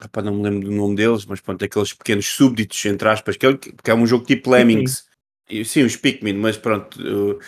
rapaz, 0.00 0.24
não 0.26 0.34
me 0.34 0.42
lembro 0.42 0.68
do 0.68 0.74
nome 0.74 0.96
deles, 0.96 1.24
mas 1.26 1.40
pronto, 1.40 1.64
aqueles 1.64 1.92
pequenos 1.92 2.26
súbditos, 2.26 2.84
entre 2.86 3.08
aspas, 3.08 3.36
que 3.36 3.46
é, 3.46 3.56
que 3.56 3.90
é 3.90 3.94
um 3.94 4.06
jogo 4.06 4.24
tipo 4.24 4.50
Lemmings. 4.50 5.06
E, 5.48 5.64
sim, 5.64 5.82
os 5.82 5.96
Pikmin, 5.96 6.34
mas 6.34 6.56
pronto. 6.56 7.00
uh, 7.00 7.38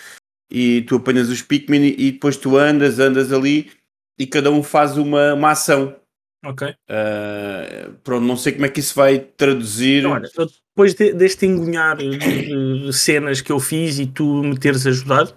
e 0.50 0.82
tu 0.82 0.96
apanhas 0.96 1.28
os 1.28 1.42
Pikmin 1.42 1.94
e, 1.96 2.12
depois 2.12 2.36
tu 2.36 2.56
andas, 2.56 2.98
andas 2.98 3.32
ali 3.32 3.70
e 4.18 4.26
cada 4.26 4.50
um 4.50 4.62
faz 4.62 4.96
uma, 4.96 5.34
uma 5.34 5.50
ação. 5.50 5.96
Ok. 6.44 6.68
Uh, 6.68 7.92
pronto, 8.02 8.24
não 8.24 8.36
sei 8.36 8.52
como 8.54 8.66
é 8.66 8.68
que 8.68 8.80
isso 8.80 8.94
vai 8.94 9.18
traduzir. 9.18 10.06
Olha, 10.06 10.28
depois 10.70 10.94
de- 10.94 11.12
deste 11.12 11.44
engunhar 11.46 11.98
de 11.98 12.92
cenas 12.92 13.40
que 13.40 13.52
eu 13.52 13.60
fiz 13.60 13.98
e 13.98 14.06
tu 14.06 14.42
me 14.42 14.58
teres 14.58 14.86
ajudado, 14.86 15.34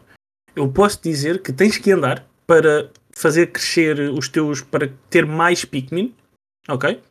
eu 0.55 0.71
posso 0.71 1.01
dizer 1.01 1.41
que 1.41 1.51
tens 1.51 1.77
que 1.77 1.91
andar 1.91 2.25
para 2.47 2.89
fazer 3.23 3.47
crescer 3.47 3.99
os 4.11 4.27
teus. 4.27 4.61
para 4.61 4.87
ter 5.09 5.25
mais 5.25 5.65
Pikmin. 5.65 6.15
Ok? 6.67 7.01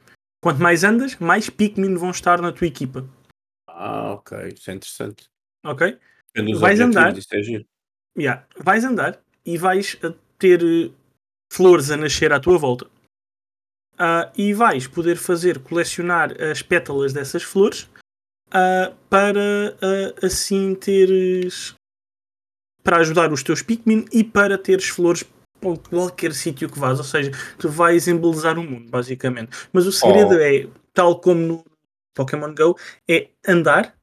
Quanto 0.43 0.61
mais 0.61 0.85
andas, 0.85 1.17
mais 1.17 1.49
Pikmin 1.49 1.97
vão 1.97 2.11
estar 2.11 2.41
na 2.41 2.53
tua 2.53 2.67
equipa. 2.67 3.09
Ah, 3.67 4.13
ok, 4.13 4.49
isso 4.49 4.71
é 4.71 4.75
interessante. 4.75 5.25
Ok? 5.65 5.99
Vais 6.59 6.81
andar. 6.81 7.15
é. 7.17 7.65
Yeah. 8.19 8.47
Vais 8.59 8.85
andar 8.85 9.21
e 9.45 9.57
vais 9.57 9.99
ter 10.39 10.63
eh, 10.63 10.91
flores 11.53 11.91
a 11.91 11.97
nascer 11.97 12.33
à 12.33 12.41
tua 12.41 12.59
volta. 12.59 12.91
Ah, 13.99 14.33
e 14.37 14.53
vais 14.53 14.87
poder 14.87 15.17
fazer 15.17 15.61
colecionar 15.61 16.33
as 16.43 16.63
pétalas 16.63 17.13
dessas 17.13 17.43
flores 17.43 17.89
ah, 18.51 18.93
para 19.09 19.77
ah, 19.81 20.27
assim 20.27 20.75
teres 20.75 21.75
para 22.83 22.99
ajudar 22.99 23.33
os 23.33 23.43
teus 23.43 23.63
Pikmin 23.63 24.07
e 24.13 24.25
para 24.25 24.59
teres 24.59 24.89
flores 24.89 25.25
qualquer 25.89 26.33
sítio 26.35 26.69
que 26.69 26.79
vás, 26.79 26.99
ou 26.99 27.05
seja, 27.05 27.31
tu 27.59 27.69
vais 27.69 28.07
embelezar 28.09 28.59
o 28.59 28.63
mundo, 28.63 28.91
basicamente. 28.91 29.51
Mas 29.73 29.87
o 29.87 29.93
segredo 29.93 30.35
Oh. 30.35 30.41
é, 30.41 30.69
tal 30.93 31.21
como 31.21 31.41
no 31.41 31.65
Pokémon 32.15 32.55
Go, 32.55 32.77
é 33.09 33.29
andar 33.47 33.95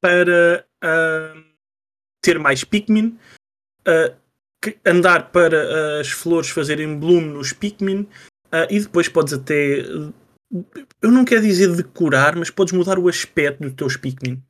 para 0.00 0.66
ah, 0.82 1.34
ter 2.22 2.38
mais 2.38 2.64
Pikmin, 2.64 3.18
ah, 3.86 4.14
que- 4.62 4.78
andar 4.84 5.30
para 5.30 6.00
as 6.00 6.10
flores 6.10 6.50
fazerem 6.50 6.98
bloom 6.98 7.20
nos 7.20 7.52
Pikmin 7.52 8.08
ah, 8.50 8.66
e 8.70 8.80
depois 8.80 9.08
podes 9.08 9.32
até. 9.34 9.80
Eu 11.02 11.10
não 11.10 11.24
quero 11.24 11.42
dizer 11.42 11.74
decorar, 11.74 12.36
mas 12.36 12.50
podes 12.50 12.72
mudar 12.72 12.98
o 12.98 13.08
aspecto 13.08 13.62
dos 13.62 13.72
teus 13.74 13.96
Pikmin. 13.96 14.42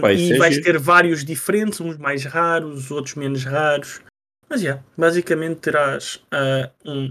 Pá, 0.00 0.12
isso 0.12 0.32
e 0.32 0.36
é 0.36 0.38
vais 0.38 0.54
giro. 0.54 0.64
ter 0.66 0.78
vários 0.78 1.24
diferentes, 1.24 1.80
uns 1.80 1.96
mais 1.96 2.24
raros, 2.24 2.90
outros 2.90 3.14
menos 3.14 3.44
raros. 3.44 4.00
Mas 4.48 4.62
yeah, 4.62 4.82
basicamente 4.96 5.60
terás 5.60 6.20
ah, 6.30 6.70
um. 6.84 7.10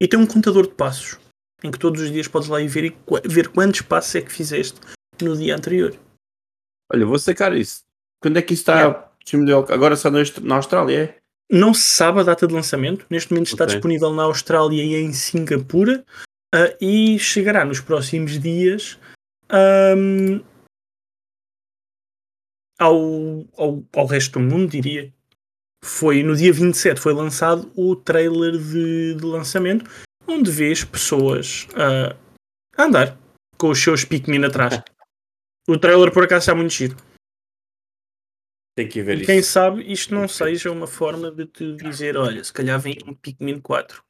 E 0.00 0.06
tem 0.06 0.18
um 0.18 0.26
contador 0.26 0.66
de 0.68 0.74
passos 0.74 1.18
em 1.64 1.70
que 1.72 1.78
todos 1.78 2.00
os 2.00 2.10
dias 2.12 2.28
podes 2.28 2.48
lá 2.48 2.60
ir 2.60 2.68
ver, 2.68 2.84
e 2.84 2.96
ver 3.28 3.48
quantos 3.48 3.80
passos 3.80 4.14
é 4.14 4.20
que 4.22 4.30
fizeste 4.32 4.78
no 5.20 5.36
dia 5.36 5.56
anterior. 5.56 5.92
Olha, 6.92 7.04
vou 7.04 7.18
sacar 7.18 7.52
isso. 7.56 7.82
Quando 8.22 8.36
é 8.38 8.42
que 8.42 8.54
isso 8.54 8.62
está 8.62 8.76
Yeah. 8.76 9.08
Agora 9.74 9.94
só 9.96 10.10
na 10.10 10.20
Aust- 10.20 10.38
na 10.40 10.54
Austrália, 10.56 10.98
é? 11.04 11.14
Não 11.50 11.74
se 11.74 11.82
sabe 11.82 12.20
a 12.20 12.22
data 12.22 12.46
de 12.46 12.54
lançamento. 12.54 13.04
Neste 13.10 13.30
momento 13.32 13.48
está 13.48 13.64
Ok. 13.64 13.74
disponível 13.74 14.10
na 14.14 14.22
Austrália 14.22 14.82
e 14.82 14.94
em 14.94 15.12
Singapura. 15.12 16.04
ah, 16.54 16.74
e 16.80 17.18
chegará 17.18 17.62
nos 17.64 17.80
próximos 17.80 18.38
dias 18.40 18.98
ahm, 19.50 20.40
ao, 22.78 22.96
ao, 23.56 23.82
ao 23.94 24.06
resto 24.06 24.38
do 24.38 24.40
mundo, 24.44 24.70
diria. 24.70 25.12
Foi 25.84 26.22
no 26.22 26.34
dia 26.34 26.52
27 26.52 27.00
foi 27.00 27.12
lançado 27.12 27.70
o 27.76 27.94
trailer 27.94 28.52
de, 28.58 29.14
de 29.14 29.24
lançamento, 29.24 29.88
onde 30.26 30.50
vês 30.50 30.84
pessoas 30.84 31.66
ah, 31.76 32.16
a 32.76 32.84
andar 32.84 33.18
com 33.56 33.70
os 33.70 33.82
seus 33.82 34.04
Pikmin 34.04 34.44
atrás. 34.44 34.82
O 35.70 35.78
trailer 35.78 36.10
por 36.10 36.24
acaso 36.24 36.44
está 36.44 36.54
muito 36.54 36.72
chido. 36.72 36.96
Tem 38.74 38.88
que 38.88 39.02
ver 39.02 39.20
E 39.20 39.26
quem 39.26 39.40
isso. 39.40 39.52
sabe 39.52 39.82
isto 39.92 40.14
não 40.14 40.26
seja 40.26 40.70
uma 40.72 40.86
forma 40.86 41.30
de 41.30 41.44
te 41.44 41.76
dizer, 41.76 42.16
olha, 42.16 42.42
se 42.42 42.50
calhar 42.50 42.80
vem 42.80 42.96
um 43.06 43.12
Pikmin 43.12 43.60
4. 43.60 44.02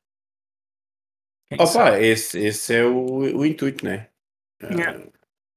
Quem 1.48 1.66
sabe? 1.66 1.70
Opa, 1.90 2.00
esse, 2.00 2.38
esse 2.38 2.74
é 2.76 2.84
o, 2.84 3.38
o 3.38 3.44
intuito, 3.44 3.84
né? 3.84 4.08
Ah, 4.62 4.66
Yeah. 4.72 5.10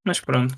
Mas 0.04 0.18
pronto. 0.18 0.56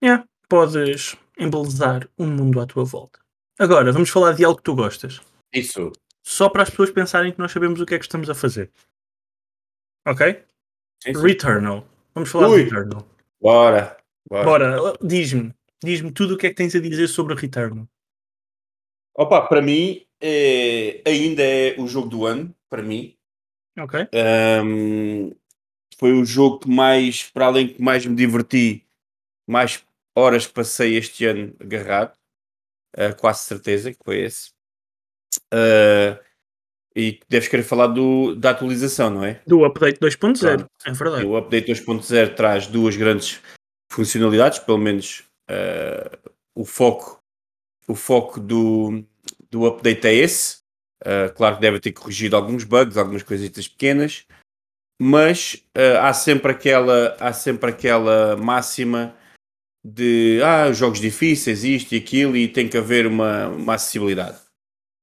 Yeah, 0.00 0.24
podes 0.48 1.16
embelezar 1.38 2.08
o 2.16 2.26
mundo 2.26 2.60
à 2.60 2.66
tua 2.66 2.84
volta. 2.84 3.20
Agora, 3.58 3.92
vamos 3.92 4.10
falar 4.10 4.32
de 4.32 4.44
algo 4.44 4.58
que 4.58 4.64
tu 4.64 4.74
gostas. 4.74 5.20
Isso. 5.52 5.92
Só 6.22 6.48
para 6.48 6.62
as 6.62 6.70
pessoas 6.70 6.90
pensarem 6.90 7.32
que 7.32 7.38
nós 7.38 7.52
sabemos 7.52 7.80
o 7.80 7.86
que 7.86 7.94
é 7.94 7.98
que 7.98 8.04
estamos 8.04 8.28
a 8.28 8.34
fazer. 8.34 8.70
Ok? 10.06 10.44
Sim. 11.02 11.12
Returnal. 11.12 11.86
Vamos 12.14 12.30
falar 12.30 12.48
Ui. 12.48 12.64
de 12.64 12.70
Returnal. 12.70 13.06
Bora. 13.40 13.96
Bora. 14.28 14.44
Bora, 14.44 14.98
diz-me. 15.02 15.54
Diz-me 15.82 16.10
tudo 16.10 16.34
o 16.34 16.38
que 16.38 16.46
é 16.46 16.50
que 16.50 16.56
tens 16.56 16.74
a 16.74 16.80
dizer 16.80 17.08
sobre 17.08 17.34
Returnal. 17.34 17.86
Opa, 19.16 19.42
para 19.42 19.62
mim, 19.62 20.04
é, 20.20 21.02
ainda 21.06 21.42
é 21.42 21.78
o 21.78 21.86
jogo 21.86 22.08
do 22.08 22.26
ano. 22.26 22.54
Para 22.68 22.82
mim. 22.82 23.16
Ok? 23.78 24.00
Ahm, 24.12 25.32
foi 25.96 26.12
o 26.12 26.24
jogo 26.24 26.60
que 26.60 26.68
mais, 26.68 27.30
para 27.30 27.46
além 27.46 27.68
que 27.68 27.82
mais 27.82 28.04
me 28.04 28.16
diverti, 28.16 28.84
mais 29.46 29.84
horas 30.14 30.46
passei 30.46 30.96
este 30.96 31.24
ano 31.24 31.54
agarrado. 31.60 32.16
Ah, 32.96 33.12
quase 33.12 33.40
certeza 33.40 33.92
que 33.92 33.98
foi 34.04 34.22
esse. 34.22 34.50
Ah, 35.52 36.18
e 36.96 37.20
deves 37.28 37.48
querer 37.48 37.64
falar 37.64 37.88
do, 37.88 38.36
da 38.36 38.50
atualização, 38.50 39.10
não 39.10 39.24
é? 39.24 39.40
Do 39.46 39.64
update 39.64 39.98
2.0. 39.98 40.38
Pronto. 40.38 40.66
É 40.86 40.92
verdade. 40.92 41.24
o 41.24 41.36
update 41.36 41.72
2.0 41.72 42.34
traz 42.34 42.66
duas 42.66 42.96
grandes 42.96 43.40
funcionalidades, 43.90 44.60
pelo 44.60 44.78
menos 44.78 45.24
ah, 45.48 46.18
o 46.54 46.64
foco, 46.64 47.20
o 47.88 47.94
foco 47.94 48.40
do, 48.40 49.04
do 49.50 49.66
update 49.66 50.06
é 50.06 50.14
esse. 50.14 50.58
Ah, 51.04 51.28
claro 51.34 51.56
que 51.56 51.62
deve 51.62 51.80
ter 51.80 51.92
corrigido 51.92 52.36
alguns 52.36 52.64
bugs, 52.64 52.96
algumas 52.96 53.22
coisitas 53.22 53.68
pequenas, 53.68 54.24
mas 55.00 55.64
ah, 55.74 56.08
há 56.08 56.12
sempre 56.14 56.52
aquela 56.52 57.16
há 57.18 57.32
sempre 57.32 57.70
aquela 57.70 58.36
máxima 58.36 59.14
de 59.84 60.40
ah, 60.42 60.72
jogos 60.72 61.00
difíceis, 61.00 61.62
isto 61.62 61.94
e 61.94 61.98
aquilo, 61.98 62.36
e 62.36 62.48
tem 62.48 62.68
que 62.68 62.78
haver 62.78 63.06
uma, 63.06 63.48
uma 63.48 63.74
acessibilidade. 63.74 64.38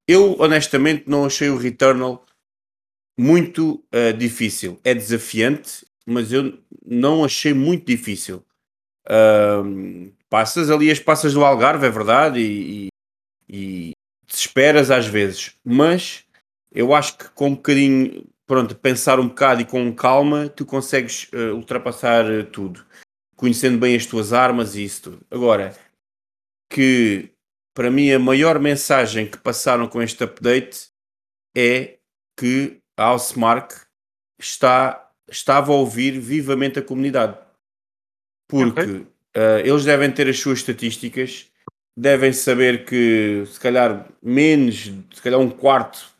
Eu 0.07 0.35
honestamente 0.39 1.03
não 1.07 1.25
achei 1.25 1.49
o 1.49 1.57
Returnal 1.57 2.25
muito 3.17 3.83
ah, 3.91 4.11
difícil. 4.11 4.79
É 4.83 4.93
desafiante, 4.93 5.85
mas 6.05 6.31
eu 6.31 6.57
não 6.85 7.23
achei 7.23 7.53
muito 7.53 7.85
difícil. 7.85 8.43
Ahm, 9.07 10.11
passas 10.29 10.69
ali 10.69 10.91
as 10.91 10.99
passas 10.99 11.33
do 11.33 11.43
Algarve, 11.43 11.85
é 11.85 11.89
verdade, 11.89 12.39
e, 12.39 12.89
e, 13.49 13.91
e 13.91 13.91
às 14.95 15.05
vezes, 15.05 15.55
mas 15.63 16.23
eu 16.71 16.93
acho 16.93 17.17
que 17.17 17.29
com 17.31 17.47
um 17.47 17.55
bocadinho, 17.55 18.25
pronto, 18.47 18.75
pensar 18.75 19.19
um 19.19 19.27
bocado 19.27 19.61
e 19.61 19.65
com 19.65 19.93
calma, 19.93 20.47
tu 20.49 20.65
consegues 20.65 21.27
eh, 21.33 21.51
ultrapassar 21.51 22.29
eh, 22.31 22.43
tudo, 22.43 22.85
conhecendo 23.41 23.79
bem 23.79 23.95
as 23.95 24.05
tuas 24.05 24.31
armas 24.31 24.75
e 24.75 24.83
isso 24.83 25.01
tudo. 25.01 25.25
Agora, 25.31 25.75
que 26.69 27.31
para 27.73 27.89
mim 27.89 28.11
a 28.11 28.19
maior 28.19 28.59
mensagem 28.59 29.25
que 29.25 29.37
passaram 29.39 29.87
com 29.87 29.99
este 29.99 30.23
update 30.23 30.89
é 31.57 31.97
que 32.37 32.77
a 32.95 33.09
Housemark 33.09 33.73
está, 34.39 35.11
estava 35.27 35.71
a 35.71 35.75
ouvir 35.75 36.19
vivamente 36.19 36.77
a 36.77 36.83
comunidade. 36.83 37.35
Porque 38.47 38.81
okay. 38.81 38.95
uh, 39.35 39.59
eles 39.65 39.85
devem 39.85 40.11
ter 40.11 40.29
as 40.29 40.39
suas 40.39 40.59
estatísticas, 40.59 41.47
devem 41.97 42.31
saber 42.31 42.85
que 42.85 43.43
se 43.47 43.59
calhar 43.59 44.07
menos, 44.21 44.91
se 45.11 45.21
calhar 45.21 45.39
um 45.39 45.49
quarto 45.49 46.13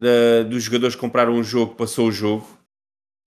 da, 0.00 0.42
dos 0.42 0.64
jogadores 0.64 0.96
que 0.96 1.00
compraram 1.00 1.34
um 1.34 1.44
jogo 1.44 1.76
passou 1.76 2.08
o 2.08 2.12
jogo. 2.12 2.53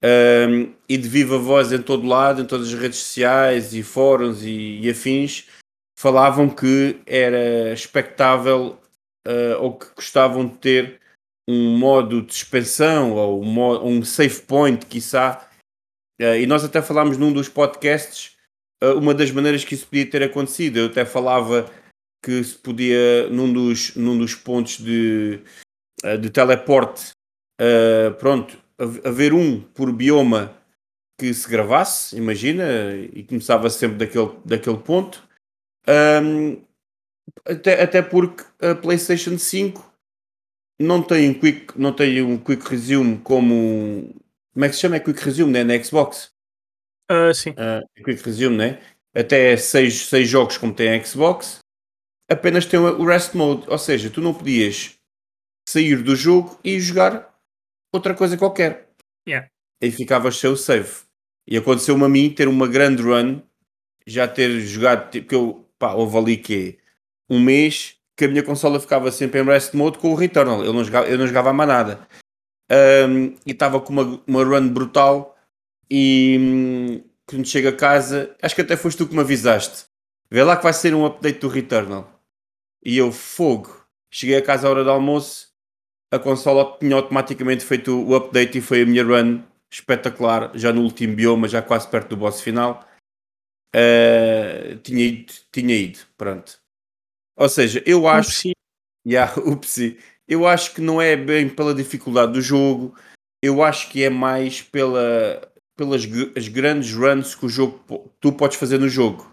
Um, 0.03 0.73
e 0.87 0.95
de 0.95 1.09
viva 1.09 1.39
voz 1.39 1.71
em 1.71 1.81
todo 1.81 2.05
lado, 2.05 2.41
em 2.41 2.45
todas 2.45 2.67
as 2.67 2.79
redes 2.79 2.99
sociais 2.99 3.73
e 3.73 3.81
fóruns 3.81 4.43
e, 4.43 4.79
e 4.79 4.89
afins, 4.89 5.47
falavam 5.97 6.47
que 6.47 6.99
era 7.07 7.73
expectável 7.73 8.79
uh, 9.27 9.59
ou 9.59 9.75
que 9.75 9.87
gostavam 9.95 10.47
de 10.47 10.55
ter 10.57 11.01
um 11.49 11.77
modo 11.77 12.21
de 12.21 12.33
suspensão 12.33 13.13
ou 13.13 13.41
um, 13.41 13.45
modo, 13.45 13.85
um 13.85 14.03
save 14.03 14.41
point, 14.41 14.85
quiçá. 14.85 15.49
Uh, 16.21 16.35
e 16.35 16.45
nós 16.45 16.63
até 16.63 16.79
falámos 16.81 17.17
num 17.17 17.33
dos 17.33 17.49
podcasts 17.49 18.37
uh, 18.83 18.93
uma 18.93 19.15
das 19.15 19.31
maneiras 19.31 19.65
que 19.65 19.73
isso 19.73 19.87
podia 19.87 20.09
ter 20.09 20.21
acontecido. 20.21 20.77
Eu 20.77 20.85
até 20.85 21.05
falava 21.05 21.71
que 22.23 22.43
se 22.43 22.55
podia, 22.55 23.27
num 23.31 23.51
dos, 23.51 23.95
num 23.95 24.17
dos 24.17 24.35
pontos 24.35 24.77
de, 24.77 25.39
de 26.19 26.29
teleporte, 26.29 27.11
pronto, 28.19 28.57
haver 28.79 29.33
um 29.33 29.61
por 29.61 29.91
bioma 29.91 30.55
que 31.19 31.33
se 31.33 31.49
gravasse, 31.49 32.15
imagina, 32.15 32.63
e 33.13 33.23
começava 33.23 33.69
sempre 33.69 33.97
daquele, 33.97 34.31
daquele 34.45 34.77
ponto. 34.77 35.27
Um, 35.87 36.61
até, 37.45 37.81
até 37.81 38.01
porque 38.01 38.43
a 38.61 38.75
PlayStation 38.75 39.37
5 39.37 39.93
não 40.79 41.01
tem 41.01 41.29
um 41.29 41.33
quick, 41.33 41.79
não 41.79 41.91
tem 41.91 42.21
um 42.21 42.37
quick 42.37 42.69
resume 42.69 43.17
como 43.19 44.13
como 44.57 44.65
é 44.65 44.69
que 44.69 44.75
se 44.75 44.81
chama? 44.81 44.95
É 44.95 44.99
quick 44.99 45.23
resume, 45.23 45.53
né? 45.53 45.63
Na 45.63 45.83
Xbox. 45.83 46.31
Uh, 47.11 47.31
sim. 47.31 47.51
Uh, 47.51 48.03
quick 48.03 48.23
resume, 48.23 48.57
né? 48.57 48.81
Até 49.15 49.55
seis, 49.55 50.07
seis 50.07 50.27
jogos 50.27 50.57
como 50.57 50.73
tem 50.73 50.89
a 50.89 51.03
Xbox, 51.03 51.59
apenas 52.27 52.65
tem 52.65 52.79
o 52.79 53.05
rest 53.05 53.35
mode, 53.35 53.69
ou 53.69 53.77
seja, 53.77 54.09
tu 54.09 54.19
não 54.19 54.33
podias 54.33 54.95
sair 55.69 56.01
do 56.01 56.15
jogo 56.15 56.59
e 56.63 56.79
jogar 56.79 57.36
outra 57.91 58.13
coisa 58.13 58.37
qualquer. 58.37 58.89
Yeah. 59.27 59.49
E 59.81 59.91
ficavas 59.91 60.37
sem 60.37 60.49
o 60.49 60.57
save. 60.57 61.07
E 61.47 61.57
aconteceu-me 61.57 62.03
a 62.03 62.09
mim 62.09 62.29
ter 62.29 62.47
uma 62.47 62.67
grande 62.67 63.01
run, 63.01 63.41
já 64.05 64.27
ter 64.27 64.59
jogado, 64.61 65.09
porque 65.09 65.35
eu 65.35 65.65
pá, 65.79 65.93
houve 65.93 66.17
ali 66.17 66.37
que 66.37 66.77
um 67.29 67.39
mês 67.39 67.95
que 68.15 68.25
a 68.25 68.27
minha 68.27 68.43
consola 68.43 68.79
ficava 68.79 69.11
sempre 69.11 69.39
em 69.39 69.45
rest 69.45 69.73
mode 69.73 69.99
com 69.99 70.11
o 70.11 70.15
Returnal. 70.15 70.63
Eu 70.65 70.73
não 70.73 70.83
jogava, 70.83 71.07
eu 71.07 71.17
não 71.17 71.27
jogava 71.27 71.53
mais 71.53 71.69
nada. 71.69 72.07
Um, 72.69 73.35
e 73.45 73.51
estava 73.51 73.79
com 73.79 73.93
uma, 73.93 74.21
uma 74.25 74.43
run 74.43 74.69
brutal. 74.69 75.37
E 75.89 76.37
hum, 76.39 77.03
quando 77.25 77.47
chego 77.47 77.69
a 77.69 77.73
casa, 77.73 78.35
acho 78.41 78.55
que 78.55 78.61
até 78.61 78.75
foste 78.75 78.97
tu 78.97 79.07
que 79.07 79.13
me 79.13 79.21
avisaste. 79.21 79.85
Vê 80.29 80.43
lá 80.43 80.57
que 80.57 80.63
vai 80.63 80.73
ser 80.73 80.93
um 80.93 81.05
update 81.05 81.39
do 81.39 81.47
Returnal. 81.47 82.19
E 82.83 82.97
eu, 82.97 83.11
fogo. 83.11 83.85
Cheguei 84.11 84.37
a 84.37 84.41
casa 84.41 84.67
à 84.67 84.71
hora 84.71 84.83
do 84.83 84.89
almoço. 84.89 85.49
A 86.11 86.19
consola 86.19 86.77
tinha 86.79 86.95
automaticamente 86.95 87.65
feito 87.65 87.91
o 87.91 88.15
update 88.15 88.57
e 88.57 88.61
foi 88.61 88.81
a 88.81 88.85
minha 88.85 89.03
run 89.03 89.43
espetacular. 89.71 90.51
Já 90.55 90.71
no 90.71 90.81
último 90.81 91.15
bioma, 91.15 91.47
já 91.47 91.61
quase 91.61 91.89
perto 91.89 92.09
do 92.09 92.17
boss 92.17 92.41
final. 92.41 92.87
Uh, 93.75 94.77
tinha, 94.83 95.05
ido, 95.05 95.33
tinha 95.51 95.75
ido, 95.75 95.99
pronto. 96.17 96.59
Ou 97.37 97.49
seja, 97.49 97.83
eu 97.85 98.07
acho. 98.07 98.29
Upsi. 98.29 98.51
Yeah, 99.05 99.33
upsi. 99.39 99.99
Eu 100.27 100.47
acho 100.47 100.73
que 100.73 100.81
não 100.81 101.01
é 101.01 101.15
bem 101.15 101.47
pela 101.47 101.73
dificuldade 101.73 102.33
do 102.33 102.41
jogo, 102.41 102.93
eu 103.41 103.63
acho 103.63 103.89
que 103.89 104.03
é 104.03 104.09
mais 104.09 104.61
pela, 104.61 105.49
pelas 105.75 106.03
as 106.35 106.47
grandes 106.47 106.93
runs 106.93 107.35
que 107.35 107.45
o 107.45 107.49
jogo 107.49 108.11
tu 108.19 108.33
podes 108.33 108.57
fazer 108.57 108.79
no 108.79 108.89
jogo. 108.89 109.31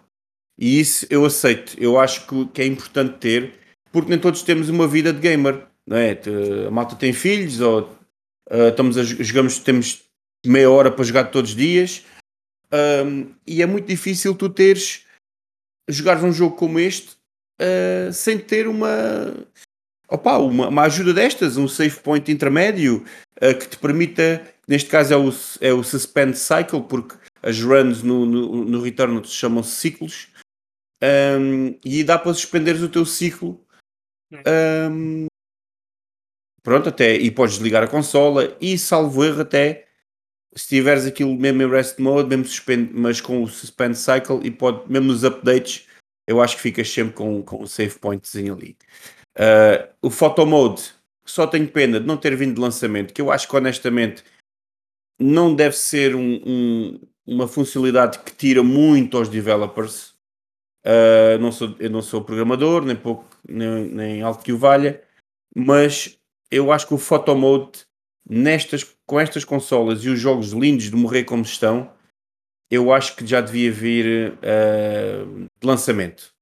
E 0.59 0.79
isso 0.79 1.07
eu 1.11 1.25
aceito. 1.25 1.75
Eu 1.83 1.99
acho 1.99 2.27
que, 2.27 2.47
que 2.47 2.63
é 2.63 2.67
importante 2.67 3.19
ter, 3.19 3.55
porque 3.91 4.11
nem 4.11 4.21
todos 4.21 4.43
temos 4.43 4.69
uma 4.69 4.87
vida 4.87 5.13
de 5.13 5.21
gamer. 5.21 5.67
Não 5.87 5.97
é? 5.97 6.19
A 6.67 6.71
malta 6.71 6.97
tem 6.97 7.13
filhos, 7.13 7.61
ou 7.61 7.83
uh, 8.51 8.69
estamos 8.69 8.97
a, 8.97 9.03
jogamos, 9.03 9.59
temos 9.59 10.03
meia 10.47 10.71
hora 10.71 10.91
para 10.91 11.05
jogar 11.05 11.31
todos 11.31 11.51
os 11.51 11.57
dias 11.57 12.05
um, 12.75 13.33
e 13.47 13.63
é 13.63 13.67
muito 13.67 13.87
difícil 13.87 14.35
tu 14.35 14.49
teres 14.49 15.05
jogar 15.89 16.23
um 16.25 16.33
jogo 16.33 16.57
como 16.57 16.81
este 16.81 17.17
uh, 17.61 18.13
sem 18.13 18.39
ter 18.39 18.67
uma, 18.67 19.33
opa, 20.09 20.39
uma, 20.39 20.69
uma, 20.69 20.83
ajuda 20.83 21.15
destas, 21.15 21.57
um 21.57 21.69
save 21.69 22.01
point 22.01 22.31
intermédio 22.33 23.05
uh, 23.37 23.57
que 23.57 23.69
te 23.69 23.79
permita, 23.79 24.45
neste 24.67 24.91
caso 24.91 25.15
é 25.15 25.17
o, 25.17 25.33
é 25.61 25.73
o 25.73 25.85
suspend 25.85 26.37
cycle, 26.37 26.83
porque 26.83 27.17
as 27.43 27.61
runs 27.61 28.03
no, 28.03 28.27
no, 28.27 28.65
no 28.65 28.83
Return 28.83 29.23
chamam-se 29.25 29.77
ciclos, 29.77 30.29
um, 31.03 31.79
e 31.85 32.03
dá 32.03 32.19
para 32.19 32.35
suspenderes 32.35 32.83
o 32.83 32.89
teu 32.89 33.05
ciclo. 33.05 33.61
Um, 34.33 35.27
pronto, 36.65 36.89
até 36.89 37.15
e 37.15 37.31
podes 37.31 37.55
desligar 37.55 37.85
a 37.85 37.89
consola 37.89 38.57
e 38.61 38.77
salvo 38.77 39.25
erro 39.25 39.43
até 39.43 39.87
se 40.57 40.69
tiveres 40.69 41.05
aquilo 41.05 41.35
mesmo 41.37 41.63
em 41.63 41.69
rest 41.69 41.99
mode, 41.99 42.29
mesmo 42.29 42.45
suspend, 42.45 42.91
mas 42.93 43.21
com 43.21 43.43
o 43.43 43.49
suspend 43.49 43.97
cycle 43.97 44.41
e 44.43 44.51
pode, 44.51 44.91
mesmo 44.91 45.09
nos 45.09 45.25
updates, 45.25 45.87
eu 46.27 46.41
acho 46.41 46.57
que 46.57 46.63
ficas 46.63 46.89
sempre 46.89 47.13
com, 47.13 47.43
com 47.43 47.63
um 47.63 47.67
save 47.67 47.99
pointzinho 47.99 48.55
ali. 48.55 48.77
Uh, 49.37 49.93
o 50.01 50.11
photo 50.11 50.47
mode, 50.47 50.93
só 51.25 51.47
tenho 51.47 51.69
pena 51.69 52.01
de 52.01 52.07
não 52.07 52.17
ter 52.17 52.37
vindo 52.37 52.55
de 52.55 52.61
lançamento, 52.61 53.13
que 53.13 53.21
eu 53.21 53.31
acho 53.31 53.49
que 53.49 53.57
honestamente 53.57 54.23
não 55.19 55.55
deve 55.55 55.77
ser 55.77 56.15
um, 56.15 56.41
um, 56.47 57.01
uma 57.27 57.49
funcionalidade 57.49 58.21
que 58.21 58.33
tira 58.33 58.63
muito 58.63 59.17
aos 59.17 59.29
developers. 59.29 60.15
Uh, 60.87 61.39
não 61.41 61.51
sou, 61.51 61.75
eu 61.81 61.91
não 61.91 62.03
sou 62.03 62.23
programador, 62.23 62.85
nem 62.85 62.95
pouco, 62.95 63.27
nem, 63.49 63.89
nem 63.89 64.23
algo 64.23 64.43
que 64.43 64.53
o 64.53 64.59
valha, 64.59 65.03
mas 65.57 66.19
eu 66.55 66.71
acho 66.71 66.87
que 66.87 66.95
o 66.95 66.99
photo 66.99 67.35
mode 67.35 67.81
nestas, 68.29 68.85
com 69.05 69.19
estas 69.19 69.45
consolas 69.45 70.05
e 70.05 70.09
os 70.09 70.21
jogos 70.21 70.53
lindos 70.53 70.89
de 70.89 70.97
morrer 70.97 71.25
como 71.25 71.43
estão, 71.43 71.93
eu 72.71 72.93
acho 72.93 73.17
que 73.17 73.27
já 73.27 73.41
devia 73.41 73.73
vir 73.73 74.33
uh, 74.35 75.47
de 75.61 75.67
lançamento. 75.67 76.33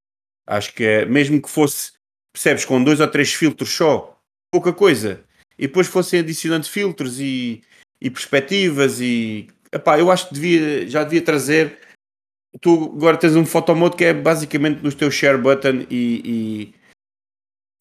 Acho 0.46 0.75
que 0.75 0.85
é, 0.85 1.05
mesmo 1.07 1.40
que 1.40 1.48
fosse, 1.48 1.92
percebes, 2.33 2.64
com 2.64 2.85
dois 2.85 3.01
ou 3.01 3.09
três 3.09 3.33
filtros 3.33 3.70
só, 3.70 4.20
pouca 4.51 4.72
coisa, 4.72 5.25
e 5.59 5.66
depois 5.66 5.87
fossem 5.87 6.20
adicionando 6.20 6.68
filtros 6.68 7.18
e, 7.18 7.62
e 8.01 8.11
perspectivas 8.11 9.01
e 9.01 9.48
epá, 9.72 9.98
eu 9.98 10.11
acho 10.11 10.29
que 10.29 10.35
devia, 10.35 10.87
já 10.87 11.05
devia 11.05 11.22
trazer. 11.22 11.79
Tu 12.61 12.92
agora 12.96 13.16
tens 13.16 13.35
um 13.35 13.46
photomode 13.46 13.96
que 13.96 14.05
é 14.05 14.12
basicamente 14.12 14.83
no 14.83 14.94
teu 14.94 15.11
share 15.11 15.38
button 15.38 15.87
e, 15.88 16.75
e, 16.75 16.75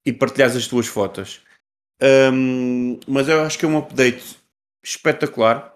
e 0.05 0.13
partilhas 0.13 0.55
as 0.55 0.65
tuas 0.65 0.87
fotos. 0.87 1.41
Um, 2.01 2.99
mas 3.07 3.27
eu 3.27 3.41
acho 3.41 3.59
que 3.59 3.65
é 3.65 3.67
um 3.67 3.77
update 3.77 4.37
espetacular. 4.83 5.71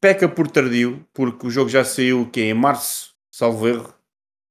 Peca 0.00 0.28
por 0.28 0.48
tardio, 0.48 1.04
porque 1.12 1.46
o 1.46 1.50
jogo 1.50 1.68
já 1.68 1.84
saiu 1.84 2.28
que 2.30 2.40
em 2.40 2.54
março, 2.54 3.14
salvo 3.30 3.68
erro. 3.68 3.94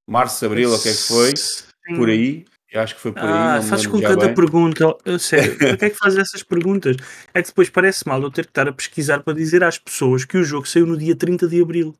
Março, 0.07 0.45
abril, 0.45 0.73
o 0.73 0.81
que 0.81 0.89
é 0.89 0.91
que 0.91 1.07
foi? 1.07 1.35
Sim. 1.35 1.95
Por 1.95 2.09
aí. 2.09 2.45
Eu 2.69 2.81
acho 2.81 2.95
que 2.95 3.01
foi 3.01 3.13
por 3.13 3.23
aí. 3.23 3.29
Ah, 3.29 3.61
fazes 3.61 3.87
com 3.87 4.01
cada 4.01 4.25
bem. 4.25 4.35
pergunta. 4.35 4.95
Sério, 5.19 5.57
para 5.57 5.77
que 5.77 5.85
é 5.85 5.89
que 5.89 5.95
fazes 5.95 6.19
essas 6.19 6.43
perguntas? 6.43 6.97
É 7.33 7.41
que 7.41 7.47
depois 7.47 7.69
parece 7.69 8.05
mal 8.07 8.21
eu 8.21 8.29
ter 8.29 8.45
que 8.45 8.51
estar 8.51 8.67
a 8.67 8.73
pesquisar 8.73 9.23
para 9.23 9.33
dizer 9.33 9.63
às 9.63 9.77
pessoas 9.77 10.25
que 10.25 10.37
o 10.37 10.43
jogo 10.43 10.67
saiu 10.67 10.85
no 10.85 10.97
dia 10.97 11.15
30 11.15 11.47
de 11.47 11.61
abril. 11.61 11.95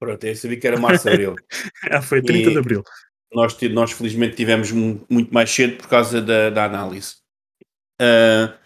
Pronto, 0.00 0.24
eu 0.24 0.34
sabia 0.34 0.58
que 0.58 0.66
era 0.66 0.80
março, 0.80 1.08
abril. 1.08 1.36
ah, 1.90 2.02
foi 2.02 2.22
30 2.22 2.48
e 2.48 2.52
de 2.52 2.58
abril. 2.58 2.82
Nós, 3.32 3.56
nós 3.70 3.92
felizmente 3.92 4.36
tivemos 4.36 4.72
muito 4.72 5.32
mais 5.32 5.50
cedo 5.50 5.76
por 5.76 5.88
causa 5.88 6.20
da, 6.20 6.50
da 6.50 6.64
análise. 6.64 7.21
Uh, 8.02 8.58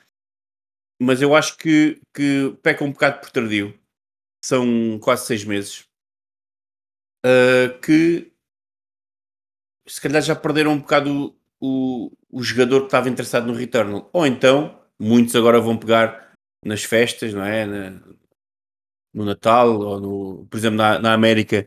mas 0.99 1.21
eu 1.21 1.35
acho 1.35 1.59
que, 1.59 2.01
que 2.15 2.57
peca 2.63 2.83
um 2.83 2.93
bocado 2.93 3.21
por 3.21 3.31
tardio. 3.31 3.79
São 4.43 4.99
quase 5.01 5.27
seis 5.27 5.45
meses. 5.45 5.85
Uh, 7.25 7.79
que 7.81 8.33
se 9.87 10.01
calhar 10.01 10.23
já 10.23 10.35
perderam 10.35 10.73
um 10.73 10.79
bocado 10.79 11.37
o, 11.61 12.07
o, 12.09 12.13
o 12.31 12.43
jogador 12.43 12.81
que 12.81 12.87
estava 12.87 13.09
interessado 13.09 13.47
no 13.47 13.53
Returnal. 13.53 14.09
Ou 14.13 14.27
então, 14.27 14.81
muitos 14.99 15.37
agora 15.37 15.61
vão 15.61 15.77
pegar 15.77 16.33
nas 16.65 16.83
festas, 16.83 17.35
não 17.35 17.45
é? 17.45 17.67
Na, 17.67 17.91
no 19.13 19.25
Natal, 19.25 19.81
ou 19.81 20.01
no, 20.01 20.47
por 20.47 20.57
exemplo, 20.57 20.77
na, 20.77 20.99
na 20.99 21.13
América, 21.15 21.67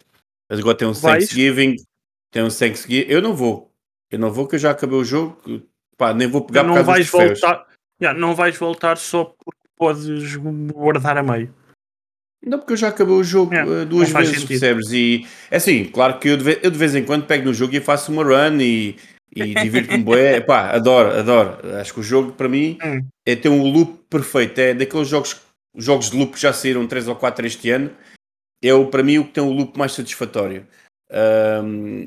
agora 0.50 0.78
tem 0.78 0.88
um 0.88 0.94
Vais? 0.94 1.26
Thanksgiving. 1.26 1.76
Tem 2.32 2.44
um 2.44 2.50
Thanksgiving. 2.50 3.10
Eu 3.10 3.22
não 3.22 3.36
vou. 3.36 3.74
Eu 4.12 4.20
não 4.20 4.32
vou, 4.32 4.48
que 4.48 4.56
eu 4.56 4.60
já 4.60 4.72
acabei 4.72 4.98
o 4.98 5.04
jogo. 5.04 5.42
Pá, 6.00 6.14
nem 6.14 6.28
vou 6.28 6.42
pegar 6.46 6.64
não 6.64 6.82
vais 6.84 7.10
voltar 7.10 7.68
yeah, 8.02 8.18
Não 8.18 8.34
vais 8.34 8.58
voltar 8.58 8.98
só 8.98 9.26
porque 9.26 9.60
podes 9.78 10.36
guardar 10.38 11.18
a 11.18 11.22
meio. 11.24 11.54
Não, 12.42 12.58
porque 12.58 12.72
eu 12.72 12.78
já 12.78 12.88
acabei 12.88 13.14
o 13.14 13.24
jogo 13.24 13.54
É, 13.54 13.66
uh, 13.66 13.86
duas 13.86 14.10
vezes, 14.10 14.30
sentido. 14.42 14.48
percebes? 14.48 14.92
E 14.94 15.28
é 15.52 15.58
assim, 15.58 15.84
claro 15.84 16.18
que 16.20 16.30
eu 16.30 16.38
de, 16.38 16.44
ve- 16.44 16.60
eu 16.64 16.72
de 16.72 16.78
vez 16.78 16.96
em 16.96 17.04
quando 17.04 17.28
pego 17.28 17.44
no 17.46 17.54
jogo 17.54 17.76
e 17.76 17.82
faço 17.82 18.14
uma 18.14 18.24
run 18.24 18.62
e, 18.62 18.96
e 19.36 19.54
divirto-me 19.54 20.02
bué. 20.02 20.40
Pá, 20.48 20.70
adoro, 20.70 21.12
adoro. 21.12 21.58
Acho 21.82 21.94
que 21.94 22.00
o 22.00 22.04
jogo 22.04 22.32
para 22.32 22.48
mim 22.48 22.78
Hum. 22.82 23.06
é 23.28 23.36
ter 23.36 23.50
um 23.50 23.62
loop 23.70 24.00
perfeito. 24.10 24.58
É 24.58 24.74
daqueles 24.74 25.10
jogos, 25.10 25.36
jogos 25.76 26.10
de 26.10 26.18
loop 26.18 26.32
que 26.36 26.40
já 26.40 26.54
saíram 26.54 26.88
3 26.88 27.10
ou 27.10 27.16
4 27.18 27.46
este 27.46 27.70
ano. 27.72 27.92
É 28.64 28.74
o, 28.74 28.88
para 28.88 29.04
mim 29.04 29.18
o 29.18 29.26
que 29.26 29.34
tem 29.34 29.44
o 29.44 29.52
loop 29.52 29.78
mais 29.78 29.92
satisfatório. 29.92 30.66
Ahm, 31.12 32.06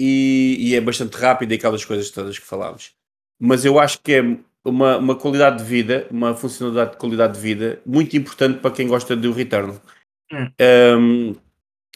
e, 0.00 0.56
e 0.58 0.74
é 0.74 0.80
bastante 0.80 1.16
rápido 1.16 1.52
e 1.52 1.54
aquelas 1.54 1.84
coisas 1.84 2.10
todas 2.10 2.36
que 2.38 2.44
falámos. 2.46 2.90
Mas 3.40 3.64
eu 3.64 3.78
acho 3.78 4.00
que 4.02 4.12
é 4.12 4.36
uma, 4.64 4.98
uma 4.98 5.16
qualidade 5.16 5.58
de 5.58 5.64
vida, 5.64 6.06
uma 6.10 6.34
funcionalidade 6.34 6.92
de 6.92 6.96
qualidade 6.98 7.34
de 7.34 7.40
vida 7.40 7.80
muito 7.86 8.16
importante 8.16 8.58
para 8.60 8.70
quem 8.70 8.86
gosta 8.86 9.16
do 9.16 9.32
Returnal. 9.32 9.80
Hum. 10.30 10.50
Um, 10.60 11.34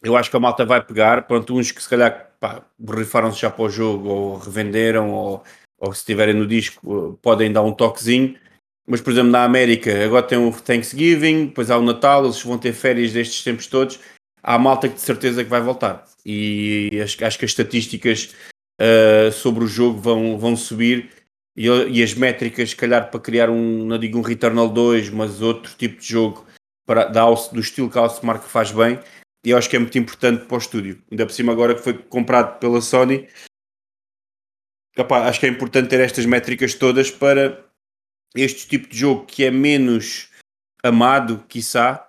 eu 0.02 0.16
acho 0.16 0.30
que 0.30 0.36
a 0.36 0.40
malta 0.40 0.64
vai 0.64 0.82
pegar, 0.82 1.26
pronto, 1.26 1.54
uns 1.54 1.70
que 1.70 1.82
se 1.82 1.88
calhar 1.88 2.30
borrifaram-se 2.78 3.40
já 3.40 3.50
para 3.50 3.64
o 3.64 3.70
jogo 3.70 4.08
ou 4.08 4.38
revenderam 4.38 5.10
ou, 5.10 5.44
ou 5.78 5.92
se 5.92 6.00
estiverem 6.00 6.34
no 6.34 6.46
disco 6.46 7.18
podem 7.22 7.52
dar 7.52 7.62
um 7.62 7.72
toquezinho. 7.72 8.36
Mas, 8.86 9.00
por 9.00 9.12
exemplo, 9.12 9.30
na 9.30 9.44
América 9.44 10.04
agora 10.04 10.22
tem 10.22 10.36
o 10.36 10.52
Thanksgiving, 10.52 11.46
depois 11.46 11.70
há 11.70 11.78
o 11.78 11.82
Natal, 11.82 12.24
eles 12.24 12.42
vão 12.42 12.58
ter 12.58 12.74
férias 12.74 13.12
destes 13.12 13.42
tempos 13.42 13.66
todos. 13.66 13.98
Há 14.42 14.58
malta 14.58 14.88
que 14.88 14.96
de 14.96 15.00
certeza 15.00 15.42
que 15.42 15.48
vai 15.48 15.62
voltar. 15.62 16.04
E 16.24 17.00
acho, 17.02 17.24
acho 17.24 17.38
que 17.38 17.46
as 17.46 17.50
estatísticas 17.50 18.34
uh, 18.78 19.32
sobre 19.32 19.64
o 19.64 19.66
jogo 19.66 19.98
vão, 19.98 20.38
vão 20.38 20.54
subir 20.54 21.10
e, 21.56 21.66
e, 21.66 22.02
as 22.02 22.14
métricas, 22.14 22.70
se 22.70 22.76
calhar, 22.76 23.10
para 23.10 23.20
criar 23.20 23.48
um, 23.48 23.84
não 23.84 23.98
digo 23.98 24.18
um 24.18 24.22
Returnal 24.22 24.68
2, 24.68 25.10
mas 25.10 25.40
outro 25.40 25.72
tipo 25.76 26.00
de 26.00 26.06
jogo 26.06 26.46
para, 26.84 27.04
da, 27.04 27.24
do 27.24 27.60
estilo 27.60 27.90
que 27.90 27.96
a 27.96 28.02
Housemark 28.02 28.44
faz 28.44 28.72
bem. 28.72 28.98
E 29.44 29.50
eu 29.50 29.58
acho 29.58 29.68
que 29.68 29.76
é 29.76 29.78
muito 29.78 29.96
importante 29.98 30.46
para 30.46 30.54
o 30.54 30.58
estúdio. 30.58 31.02
Ainda 31.10 31.26
por 31.26 31.32
cima, 31.32 31.52
agora 31.52 31.74
que 31.74 31.82
foi 31.82 31.94
comprado 31.94 32.58
pela 32.58 32.80
Sony, 32.80 33.28
acho 34.96 35.40
que 35.40 35.46
é 35.46 35.48
importante 35.48 35.88
ter 35.88 36.00
estas 36.00 36.26
métricas 36.26 36.74
todas 36.74 37.10
para 37.10 37.64
este 38.34 38.66
tipo 38.66 38.88
de 38.88 38.98
jogo 38.98 39.26
que 39.26 39.44
é 39.44 39.50
menos 39.50 40.30
amado, 40.82 41.44
quiçá, 41.48 42.08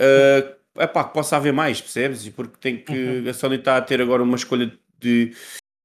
uh, 0.00 0.80
epá, 0.80 1.04
que 1.04 1.12
possa 1.12 1.36
haver 1.36 1.52
mais, 1.52 1.80
percebes? 1.80 2.24
E 2.26 2.30
porque 2.30 2.56
tem 2.60 2.82
que 2.82 2.92
uhum. 2.92 3.28
a 3.28 3.32
Sony 3.32 3.56
está 3.56 3.76
a 3.76 3.82
ter 3.82 4.00
agora 4.00 4.22
uma 4.22 4.36
escolha 4.36 4.72
de 4.98 5.34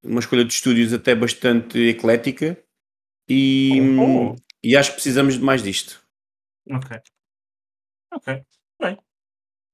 uma 0.04 0.20
escolha 0.20 0.44
de 0.44 0.54
estúdios 0.54 0.94
até 0.94 1.14
bastante 1.16 1.78
eclética 1.80 2.58
e, 3.30 3.80
Oh. 4.00 4.36
e 4.64 4.76
acho 4.76 4.90
que 4.92 4.96
precisamos 4.96 5.36
de 5.36 5.42
mais 5.42 5.62
disto. 5.64 6.02
Ok. 6.70 6.98
Ok. 8.14 8.44
Bem. 8.82 8.98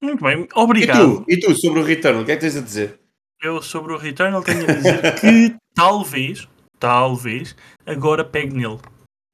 Muito 0.02 0.24
bem. 0.24 0.44
E 0.44 0.48
Obrigado. 0.56 1.24
tu, 1.24 1.32
e 1.32 1.40
tu 1.40 1.56
sobre 1.56 1.80
o 1.80 1.84
Return, 1.84 2.22
o 2.22 2.26
que 2.26 2.32
é 2.32 2.36
que 2.36 2.42
tens 2.42 2.56
a 2.56 2.62
dizer? 2.62 3.00
Eu 3.42 3.62
sobre 3.62 3.94
o 3.94 3.98
Returnal 3.98 4.44
tenho 4.44 4.64
a 4.64 4.74
dizer 4.74 5.20
que 5.20 5.56
talvez, 5.76 6.48
talvez, 6.80 7.56
agora 7.86 8.24
pegue 8.26 8.56
nele. 8.56 8.80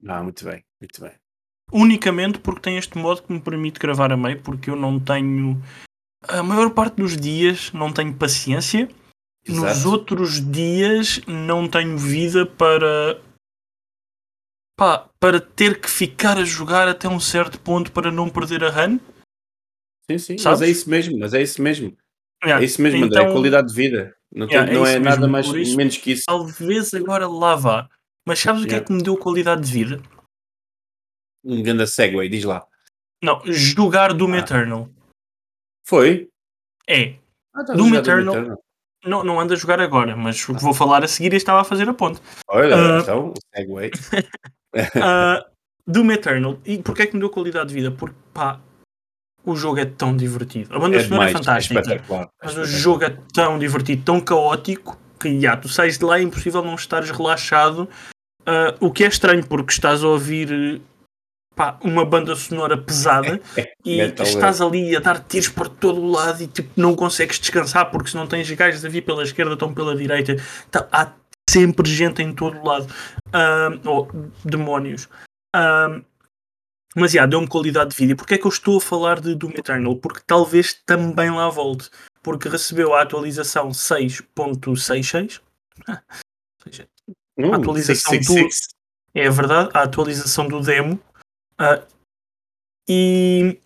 Ah, 0.08 0.22
muito 0.24 0.44
bem, 0.46 0.62
muito 0.82 1.02
bem. 1.02 1.12
Unicamente 1.72 2.38
porque 2.40 2.62
tem 2.62 2.78
este 2.78 2.98
modo 2.98 3.24
que 3.24 3.32
me 3.34 3.40
permite 3.40 3.80
gravar 3.80 4.12
a 4.12 4.18
meio, 4.18 4.42
porque 4.42 4.70
eu 4.70 4.76
não 4.76 5.00
tenho. 5.00 5.62
A 6.28 6.44
maior 6.44 6.70
parte 6.72 6.96
dos 6.96 7.16
dias 7.18 7.72
não 7.74 7.92
tenho 7.92 8.14
paciência. 8.14 8.90
Nos 9.48 9.64
Exato. 9.64 9.90
outros 9.90 10.40
dias 10.52 11.20
não 11.28 11.68
tenho 11.68 11.98
vida 11.98 12.46
para. 12.46 13.20
Pá, 14.76 15.10
para 15.20 15.40
ter 15.40 15.80
que 15.80 15.90
ficar 15.90 16.38
a 16.38 16.44
jogar 16.44 16.88
até 16.88 17.08
um 17.08 17.20
certo 17.20 17.60
ponto 17.60 17.92
para 17.92 18.12
não 18.12 18.30
perder 18.30 18.64
a 18.64 18.70
run. 18.70 18.98
Sim, 20.10 20.18
sim, 20.18 20.38
Sabes? 20.38 20.60
mas 20.60 20.62
é 20.62 20.72
isso 20.72 20.90
mesmo, 20.90 21.20
mas 21.20 21.34
é 21.34 21.42
isso 21.42 21.62
mesmo. 21.62 21.96
Yeah, 22.44 22.62
É 22.62 22.66
isso 22.66 22.82
mesmo, 22.82 23.06
André, 23.06 23.24
é 23.24 23.32
qualidade 23.32 23.68
de 23.70 23.74
vida. 23.76 24.16
Não, 24.34 24.48
tem- 24.48 24.56
Yeah, 24.58 24.72
é 24.72 24.76
não 24.76 24.86
é, 24.86 24.92
isso 24.96 25.00
nada 25.02 25.28
mais 25.28 25.48
isso- 25.48 25.78
menos 25.78 25.96
que 25.98 26.12
isso. 26.12 26.24
Talvez 26.26 26.94
agora 26.94 27.28
lá 27.28 27.56
vá. 27.56 27.90
Mas 28.28 28.40
sabes 28.40 28.64
o 28.64 28.66
que 28.66 28.72
é 28.72 28.76
Yeah. 28.78 28.88
que 28.88 28.94
me 28.94 29.04
deu 29.04 29.16
qualidade 29.18 29.62
de 29.66 29.72
vida? 29.72 30.02
Um 31.46 31.62
grande 31.62 31.86
segue, 31.88 32.28
diz 32.30 32.44
lá. 32.44 32.66
Não, 33.24 33.42
jogar 33.46 34.14
Doom 34.14 34.34
Ah. 34.34 34.38
Eternal. 34.40 34.90
Foi? 35.86 36.30
É. 36.88 37.16
Ah, 37.54 37.62
está 37.62 37.74
a 37.74 37.76
Doom 37.76 37.96
Eternal. 37.96 38.58
Não, 39.06 39.24
não 39.24 39.40
ando 39.40 39.54
a 39.54 39.58
jogar 39.58 39.80
agora, 39.82 40.16
mas 40.16 40.42
o 40.48 40.56
que 40.56 40.62
vou 40.62 40.74
falar 40.74 41.04
a 41.04 41.08
seguir 41.08 41.34
e 41.34 41.38
estava 41.38 41.62
a 41.62 41.66
fazer 41.66 41.88
a 41.88 41.94
ponte. 41.94 42.22
Olha, 42.50 42.76
Ah. 42.76 43.00
então, 43.02 43.34
segue. 43.56 43.92
Ah, 45.02 45.46
Doom 45.88 46.12
Eternal. 46.12 46.60
E 46.66 46.78
porquê 46.80 47.04
é 47.04 47.08
que 47.08 47.14
me 47.14 47.20
deu 47.20 47.30
qualidade 47.30 47.70
de 47.70 47.74
vida? 47.76 47.92
Porque, 47.92 48.16
pá, 48.34 48.60
o 49.46 49.56
jogo 49.56 49.80
é 49.80 49.86
tão 49.86 50.16
divertido. 50.16 50.74
A 50.76 50.80
banda 50.80 50.98
É 50.98 51.04
sonora 51.04 51.28
é 51.28 51.30
é 51.30 51.34
fantástica. 51.34 51.80
é 51.94 52.02
mas 52.44 52.58
o 52.58 52.66
jogo 52.66 53.04
é 53.04 53.16
tão 53.34 53.60
divertido, 53.60 54.04
tão 54.04 54.22
caótico, 54.22 54.98
que 55.20 55.40
já, 55.42 55.56
tu 55.58 55.68
sais 55.68 55.98
de 55.98 56.06
lá 56.06 56.20
é 56.20 56.22
impossível 56.22 56.64
não 56.64 56.76
estares 56.76 57.10
relaxado. 57.12 57.90
Ah, 58.46 58.74
o 58.80 58.92
que 58.92 59.04
é 59.04 59.08
estranho, 59.08 59.46
porque 59.46 59.72
estás 59.74 60.04
a 60.04 60.08
ouvir 60.08 60.82
pá, 61.56 61.78
uma 61.84 62.04
banda 62.06 62.36
sonora 62.36 62.78
pesada 62.78 63.40
e 63.86 63.98
Metal, 63.98 64.26
estás 64.26 64.60
ali 64.62 64.96
a 64.96 65.00
dar 65.00 65.20
tiros 65.24 65.50
por 65.50 65.68
todo 65.70 66.02
o 66.02 66.12
lado 66.12 66.42
e 66.42 66.48
tipo, 66.48 66.70
não 66.76 66.96
consegues 66.96 67.40
descansar 67.40 67.92
porque 67.92 68.10
se 68.10 68.16
não 68.16 68.26
tens 68.28 68.50
gajos 68.52 68.84
a 68.84 68.90
vir 68.90 69.02
pela 69.02 69.24
esquerda, 69.24 69.54
estão 69.54 69.74
pela 69.74 69.96
direita. 69.96 70.36
Tá- 70.72 70.88
há 70.92 71.12
sempre 71.50 71.90
gente 71.90 72.22
em 72.22 72.34
todo 72.34 72.58
o 72.58 72.66
lado. 72.66 72.88
Ah, 73.32 73.70
ou 73.86 74.08
demónios. 74.44 75.08
Ah, 75.56 76.02
mas 76.96 77.12
já, 77.12 77.26
deu-me 77.26 77.48
qualidade 77.48 77.92
de 77.92 77.96
vida. 77.96 78.14
E 78.14 78.16
porquê 78.16 78.36
é 78.36 78.38
que 78.38 78.46
eu 78.46 78.50
estou 78.50 78.78
a 78.78 78.82
falar 78.82 79.20
de 79.20 79.34
Doom 79.36 79.52
Eternal? 79.52 79.96
Porque 79.98 80.22
talvez 80.26 80.74
também 80.86 81.32
lá 81.32 81.50
volte. 81.50 81.90
Porque 82.22 82.48
recebeu 82.48 82.94
a 82.94 83.02
atualização 83.02 83.70
6.66. 83.70 85.42
Ah, 85.88 86.02
seja, 86.64 86.88
Hum, 87.38 87.52
atualização 87.54 88.12
666. 88.12 88.68
é 89.16 89.30
verdade, 89.30 89.72
a 89.74 89.82
atualização 89.82 90.48
do 90.48 90.62
demo. 90.62 91.00
Ah, 91.58 91.84
e 92.88 93.60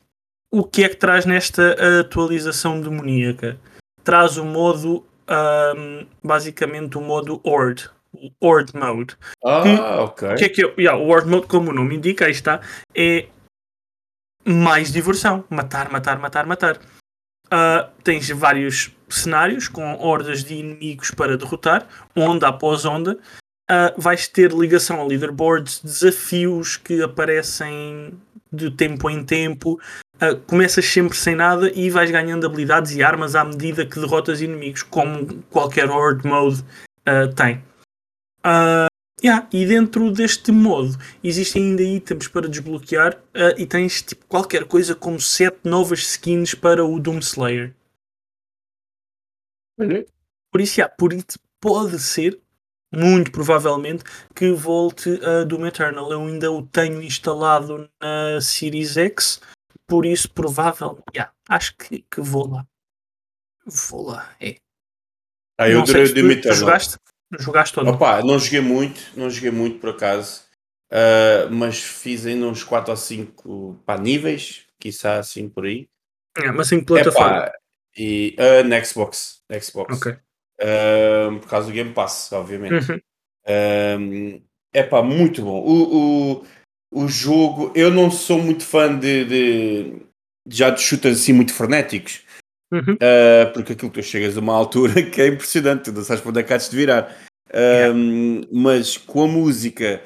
o 0.50 0.64
que 0.64 0.84
é 0.84 0.90
que 0.90 0.96
traz 0.96 1.26
nesta 1.26 2.00
atualização 2.00 2.80
demoníaca? 2.82 3.60
Traz 4.04 4.38
o 4.38 4.46
modo, 4.46 5.06
ahm, 5.28 6.06
basicamente 6.24 6.98
o 6.98 7.02
modo 7.02 7.42
Horde, 7.44 7.90
o 8.14 8.32
Horde 8.42 8.76
Mode. 8.76 9.18
Ah, 9.44 10.02
ok. 10.02 10.30
O 10.30 10.36
que 10.36 10.46
é 10.46 10.50
que 10.50 10.66
é? 10.66 10.74
Yeah, 10.78 11.02
o 11.02 11.10
Horde 11.10 11.30
Mode, 11.30 11.48
como 11.48 11.72
o 11.72 11.74
nome 11.74 11.96
indica, 11.96 12.26
aí 12.26 12.32
está, 12.32 12.62
é 12.96 13.28
mais 14.46 14.92
diversão. 14.92 15.44
Matar, 15.50 15.92
matar, 15.92 16.20
matar, 16.20 16.46
matar. 16.46 16.80
Ah, 17.50 17.90
tens 18.04 18.30
vários 18.30 18.92
cenários 19.10 19.68
com 19.68 19.96
hordas 20.00 20.44
de 20.44 20.56
inimigos 20.56 21.12
para 21.12 21.38
derrotar, 21.38 21.88
onda 22.16 22.48
após 22.48 22.86
onda. 22.86 23.20
Ah, 23.70 23.94
vais 23.98 24.28
ter 24.28 24.52
ligação 24.52 25.02
a 25.02 25.06
leaderboards, 25.06 25.82
desafios 25.84 26.78
que 26.78 27.02
aparecem 27.02 28.14
de 28.52 28.72
tempo 28.72 29.10
em 29.10 29.24
tempo. 29.24 29.80
Ah, 30.20 30.36
começas 30.48 30.86
sempre 30.86 31.16
sem 31.16 31.36
nada 31.36 31.72
e 31.74 31.90
vais 31.90 32.10
ganhando 32.10 32.46
habilidades 32.46 32.96
e 32.96 33.04
armas 33.04 33.36
à 33.36 33.44
medida 33.44 33.86
que 33.86 34.00
derrotas 34.00 34.42
inimigos, 34.42 34.82
como 34.84 35.44
qualquer 35.44 35.90
Horde 35.90 36.28
Mode 36.28 36.64
ah, 37.06 37.28
tem. 37.36 37.64
Ah, 38.44 38.88
Yeah, 39.24 39.50
e 39.52 39.66
dentro 39.66 40.12
deste 40.12 40.52
modo 40.52 40.96
existem 41.24 41.64
ainda 41.64 41.82
itens 41.82 42.28
para 42.28 42.48
desbloquear 42.48 43.20
e 43.58 43.66
tens 43.66 44.04
tipo, 44.04 44.24
qualquer 44.28 44.66
coisa 44.66 44.94
como 44.94 45.20
7 45.20 45.62
novas 45.64 46.02
skins 46.02 46.54
para 46.54 46.86
o 46.86 47.00
Doom 47.00 47.18
Slayer. 47.18 47.74
Por 50.52 50.62
isso, 50.62 50.80
yeah, 50.80 50.96
por 50.96 51.14
isso 51.14 51.40
pode 51.60 51.98
ser, 51.98 52.40
muito 52.94 53.32
provavelmente, 53.32 54.04
que 54.36 54.52
volte 54.52 55.20
a 55.26 55.44
Doom 55.44 55.66
Eternal. 55.66 56.12
Eu 56.12 56.22
ainda 56.22 56.52
o 56.52 56.62
tenho 56.62 57.02
instalado 57.02 57.90
na 58.00 58.40
Series 58.40 58.98
X, 58.98 59.42
por 59.88 60.06
isso 60.06 60.30
provavelmente, 60.30 61.04
yeah, 61.16 61.34
acho 61.48 61.76
que, 61.78 62.06
que 62.12 62.22
vou 62.22 62.48
lá. 62.52 62.68
Vou 63.66 64.08
lá, 64.08 64.36
é. 64.40 64.58
Ah, 65.58 65.70
eu 65.70 65.82
adorei 65.82 66.04
o 66.04 66.32
Eternal. 66.32 66.58
jogaste? 66.58 66.98
Jogaste 67.40 67.80
ou 67.80 67.86
não? 67.86 67.94
Opa, 67.94 68.22
não 68.22 68.38
joguei 68.38 68.62
muito, 68.62 69.02
não 69.16 69.30
joguei 69.30 69.52
muito 69.52 69.80
por 69.80 69.90
acaso, 69.90 70.44
Ah, 70.92 71.48
mas 71.50 71.82
fiz 71.82 72.26
ainda 72.26 72.46
uns 72.46 72.64
4 72.64 72.92
ou 72.92 72.98
5 72.98 73.82
pá, 73.86 73.98
níveis, 73.98 74.66
quiçá 74.80 75.18
assim 75.20 75.50
por 75.50 75.66
aí. 75.66 75.90
É, 76.38 76.52
mas 76.52 76.72
em 76.72 76.84
plataforma. 76.84 77.38
Epá, 77.38 77.54
e 77.98 78.36
ah, 78.38 78.64
na 78.64 78.84
Xbox, 78.84 79.42
na 79.50 79.60
Xbox. 79.60 79.98
Ok. 79.98 80.18
Ah, 80.62 81.30
por 81.42 81.50
causa 81.50 81.68
do 81.68 81.74
Game 81.74 81.94
Pass, 81.94 82.32
obviamente. 82.32 82.92
Uhum. 82.92 84.42
É 84.74 84.84
pá, 84.84 85.02
muito 85.02 85.42
bom. 85.42 85.62
O, 85.62 86.34
o, 86.34 86.46
o 86.92 87.08
jogo, 87.08 87.72
eu 87.76 87.92
não 87.92 88.10
sou 88.10 88.42
muito 88.42 88.64
fã 88.64 88.98
de, 88.98 89.26
de- 89.26 90.02
já 90.48 90.70
de 90.70 90.82
shooters 90.82 91.20
assim 91.20 91.34
muito 91.34 91.54
frenéticos, 91.54 92.26
Uhum. 92.72 92.96
uh, 92.96 93.54
porque 93.54 93.74
aquilo 93.74 93.90
que 93.90 94.02
tu 94.02 94.06
chegas 94.06 94.36
a 94.36 94.42
uma 94.42 94.54
altura 94.54 95.02
que 95.10 95.22
é 95.22 95.28
impressionante, 95.28 95.86
tu 95.86 95.94
não 95.94 96.04
sabes 96.04 96.22
para 96.22 96.30
onde 96.30 96.40
é 96.42 96.44
que 96.44 96.58
de 96.58 96.76
virar. 96.76 97.16
Um, 97.94 98.42
Mas 98.52 98.98
com 98.98 99.24
a 99.24 99.28
música 99.28 100.02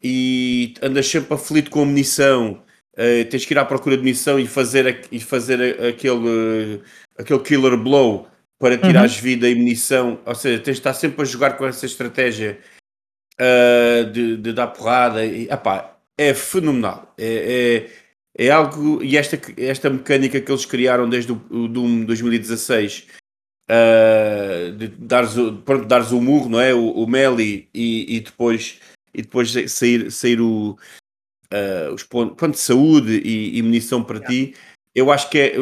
e 0.00 0.74
andas 0.80 1.08
sempre 1.08 1.34
aflito 1.34 1.68
com 1.68 1.82
a 1.82 1.84
munição, 1.84 2.62
uh, 2.94 3.28
tens 3.28 3.44
que 3.44 3.52
ir 3.54 3.58
à 3.58 3.64
procura 3.64 3.96
de 3.96 4.04
missão 4.04 4.38
e 4.38 4.46
fazer, 4.46 5.04
e 5.10 5.18
fazer 5.18 5.82
aquele, 5.84 6.80
aquele 7.18 7.40
killer 7.40 7.76
blow 7.76 8.28
para 8.58 8.78
tirar 8.78 9.02
uhum. 9.02 9.08
vida 9.08 9.48
e 9.48 9.54
munição. 9.56 10.20
Ou 10.24 10.34
seja, 10.34 10.62
tens 10.62 10.74
de 10.74 10.80
estar 10.80 10.94
sempre 10.94 11.22
a 11.22 11.24
jogar 11.24 11.56
com 11.58 11.66
essa 11.66 11.86
estratégia 11.86 12.58
de, 14.12 14.36
de, 14.36 14.52
dar 14.52 14.68
porrada. 14.68 15.26
E, 15.26 15.48
epá, 15.50 15.95
é 16.18 16.34
fenomenal. 16.34 17.14
É, 17.18 17.88
é, 18.38 18.46
é, 18.46 18.50
algo. 18.50 19.02
E 19.02 19.16
esta, 19.16 19.38
esta 19.56 19.90
mecânica 19.90 20.40
que 20.40 20.50
eles 20.50 20.64
criaram 20.64 21.08
desde 21.08 21.32
o, 21.32 21.42
o 21.50 21.68
Doom 21.68 22.04
2016. 22.04 23.08
Uh, 23.68 24.70
de 24.76 24.86
dares, 24.86 25.32
pronto, 25.64 25.86
dares 25.86 26.12
o 26.12 26.20
murro, 26.20 26.48
não 26.48 26.60
é? 26.60 26.72
O, 26.72 26.90
o 26.90 27.06
melee 27.06 27.68
e, 27.74 28.16
e, 28.16 28.20
depois, 28.20 28.78
e 29.12 29.22
depois 29.22 29.52
sair, 29.68 30.08
sair 30.12 30.40
o, 30.40 30.78
uh, 31.52 31.92
os 31.92 32.04
pontos, 32.04 32.50
de 32.52 32.58
saúde 32.58 33.20
e, 33.24 33.58
e 33.58 33.62
munição 33.62 34.04
para 34.04 34.20
ti. 34.20 34.54
Eu 34.94 35.10
acho 35.10 35.28
que 35.28 35.38
é. 35.38 35.54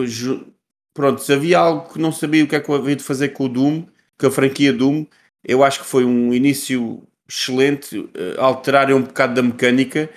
Pronto, 0.93 1.23
se 1.23 1.33
havia 1.33 1.59
algo 1.59 1.93
que 1.93 1.99
não 1.99 2.13
sabia 2.13 2.45
o 2.45 2.47
que 2.47 2.55
é 2.55 2.61
que 2.61 2.69
eu 2.69 2.77
havia 2.77 2.95
de 2.95 3.03
fazer 3.03 3.31
com 3.31 3.47
o 3.47 3.49
Doom, 3.49 3.85
com 4.17 4.27
a 4.29 4.31
franquia 4.31 4.73
Doom, 4.73 5.05
eu 5.43 5.65
acho 5.65 5.81
que 5.81 5.87
foi 5.87 6.05
um 6.05 6.33
início 6.33 7.03
excelente, 7.29 7.99
uh, 7.99 8.11
alterarem 8.39 8.95
um 8.95 9.03
bocado 9.03 9.35
da 9.35 9.43
mecânica, 9.43 10.09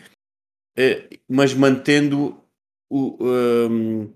mas 1.28 1.54
mantendo 1.54 2.42
o, 2.90 3.18
um, 3.22 4.14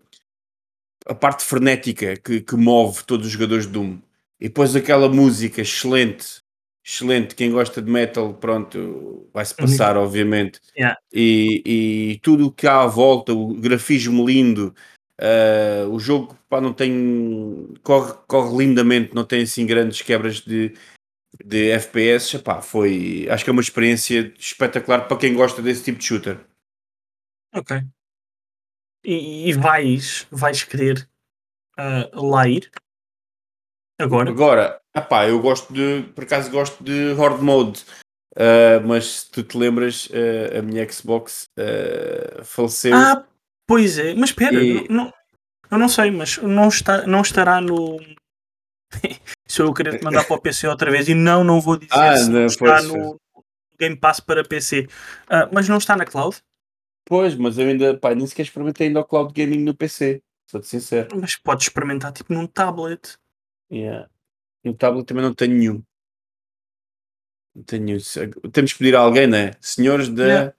a 1.06 1.15
parte 1.15 1.43
frenética 1.43 2.15
que, 2.15 2.41
que, 2.41 2.56
move 2.56 3.04
todos 3.04 3.26
os 3.28 3.32
jogadores 3.34 3.65
de 3.65 3.74
Doom. 3.74 4.00
E 4.39 4.47
depois 4.47 4.76
aquela 4.76 5.10
música 5.10 5.62
excelente, 5.62 6.41
excelente. 6.86 7.36
Quem 7.36 7.52
gosta 7.52 7.82
de 7.82 7.91
metal, 7.91 8.34
pronto, 8.34 9.28
vai-se 9.34 9.56
passar, 9.56 9.97
obviamente. 9.97 10.60
Yeah. 10.76 10.97
E, 11.13 11.62
e 11.65 12.19
tudo 12.19 12.47
o 12.47 12.52
que 12.52 12.67
há 12.67 12.82
à 12.82 12.88
volta, 12.88 13.34
o 13.34 13.54
grafismo 13.54 14.26
lindo. 14.26 14.74
Uh, 15.19 15.88
o 15.91 16.00
jogo 16.00 16.36
pá, 16.50 16.60
não 16.60 16.74
tem 16.74 17.69
corre, 17.84 18.13
corre 18.28 18.58
lindamente, 18.58 19.13
não 19.13 19.24
tem 19.24 19.43
assim 19.43 19.67
grandes 19.67 20.02
quebras 20.02 20.41
de, 20.41 20.74
de 21.45 21.69
FPS, 21.69 22.38
epá, 22.38 22.60
foi, 22.60 23.28
acho 23.30 23.43
que 23.43 23.50
é 23.52 23.54
uma 23.54 23.62
experiência 23.62 24.34
espetacular 24.39 25.08
para 25.08 25.17
quem 25.17 25.36
gosta 25.36 25.62
desse 25.62 25.84
tipo 25.84 26.00
de 26.00 26.06
shooter. 26.06 26.39
Ok. 27.53 27.81
E, 29.03 29.49
e 29.49 29.53
vais, 29.53 30.27
vais 30.31 30.63
querer 30.63 31.07
uh, 31.77 32.25
lá 32.25 32.47
ir? 32.47 32.71
Agora? 33.99 34.29
Agora, 34.29 34.81
epá, 34.95 35.27
eu 35.27 35.39
gosto 35.39 35.73
de, 35.73 36.03
por 36.15 36.23
acaso 36.23 36.49
gosto 36.49 36.83
de 36.83 37.13
Horde 37.13 37.43
Mode, 37.43 37.83
uh, 38.35 38.85
mas 38.85 39.21
se 39.21 39.31
tu 39.31 39.43
te 39.43 39.57
lembras, 39.57 40.07
uh, 40.07 40.59
a 40.59 40.61
minha 40.61 40.89
Xbox 40.91 41.49
faleceu. 42.43 42.95
Ah, 42.95 43.25
pois 43.67 43.97
é, 43.97 44.13
mas 44.13 44.29
espera, 44.29 44.63
e... 44.63 44.87
não, 44.89 45.13
eu 45.69 45.77
não 45.77 45.89
sei, 45.89 46.11
mas 46.11 46.37
não, 46.37 46.67
está, 46.67 47.05
não 47.05 47.21
estará 47.21 47.61
no, 47.61 47.99
se 49.47 49.61
eu 49.61 49.73
querer 49.73 49.99
te 49.99 50.03
mandar 50.03 50.25
para 50.25 50.35
o 50.35 50.41
PC 50.41 50.67
outra 50.67 50.91
vez 50.91 51.07
e 51.07 51.13
não, 51.13 51.43
não 51.43 51.59
vou 51.59 51.77
dizer 51.77 51.93
ah, 51.93 52.17
se 52.17 52.29
não, 52.29 52.45
está 52.45 52.81
no 52.81 53.19
Game 53.79 53.95
Pass 53.95 54.19
para 54.19 54.43
PC, 54.43 54.81
uh, 54.81 54.87
ah, 55.29 55.49
mas 55.51 55.67
não 55.67 55.77
está 55.77 55.95
na 55.95 56.05
cloud? 56.05 56.37
Pois, 57.12 57.36
mas 57.36 57.58
eu 57.58 57.67
ainda, 57.67 57.97
pá, 57.97 58.15
nem 58.15 58.26
sequer 58.26 58.43
experimentei 58.43 58.88
ainda 58.88 59.02
o 59.02 59.04
cloud 59.04 59.34
gaming 59.34 59.65
no 59.65 59.76
PC, 59.76 60.24
sou-te 60.50 60.65
sincero. 60.65 61.10
Mas 61.19 61.36
podes 61.36 61.67
experimentar 61.67 62.13
tipo 62.13 62.34
num 62.34 62.47
tablet. 62.47 63.17
Yeah. 63.69 64.08
No 64.63 64.74
tablet 64.74 65.06
também 65.06 65.21
não 65.21 65.34
tenho 65.34 65.54
nenhum. 65.54 65.84
Não 67.54 67.63
tenho 67.63 67.84
nenhum. 67.84 68.00
Temos 68.54 68.71
que 68.71 68.80
pedir 68.80 68.95
a 68.95 69.02
alguém, 69.02 69.28
né? 69.28 69.52
Senhores 69.60 70.08
da. 70.08 70.26
Yeah. 70.26 70.54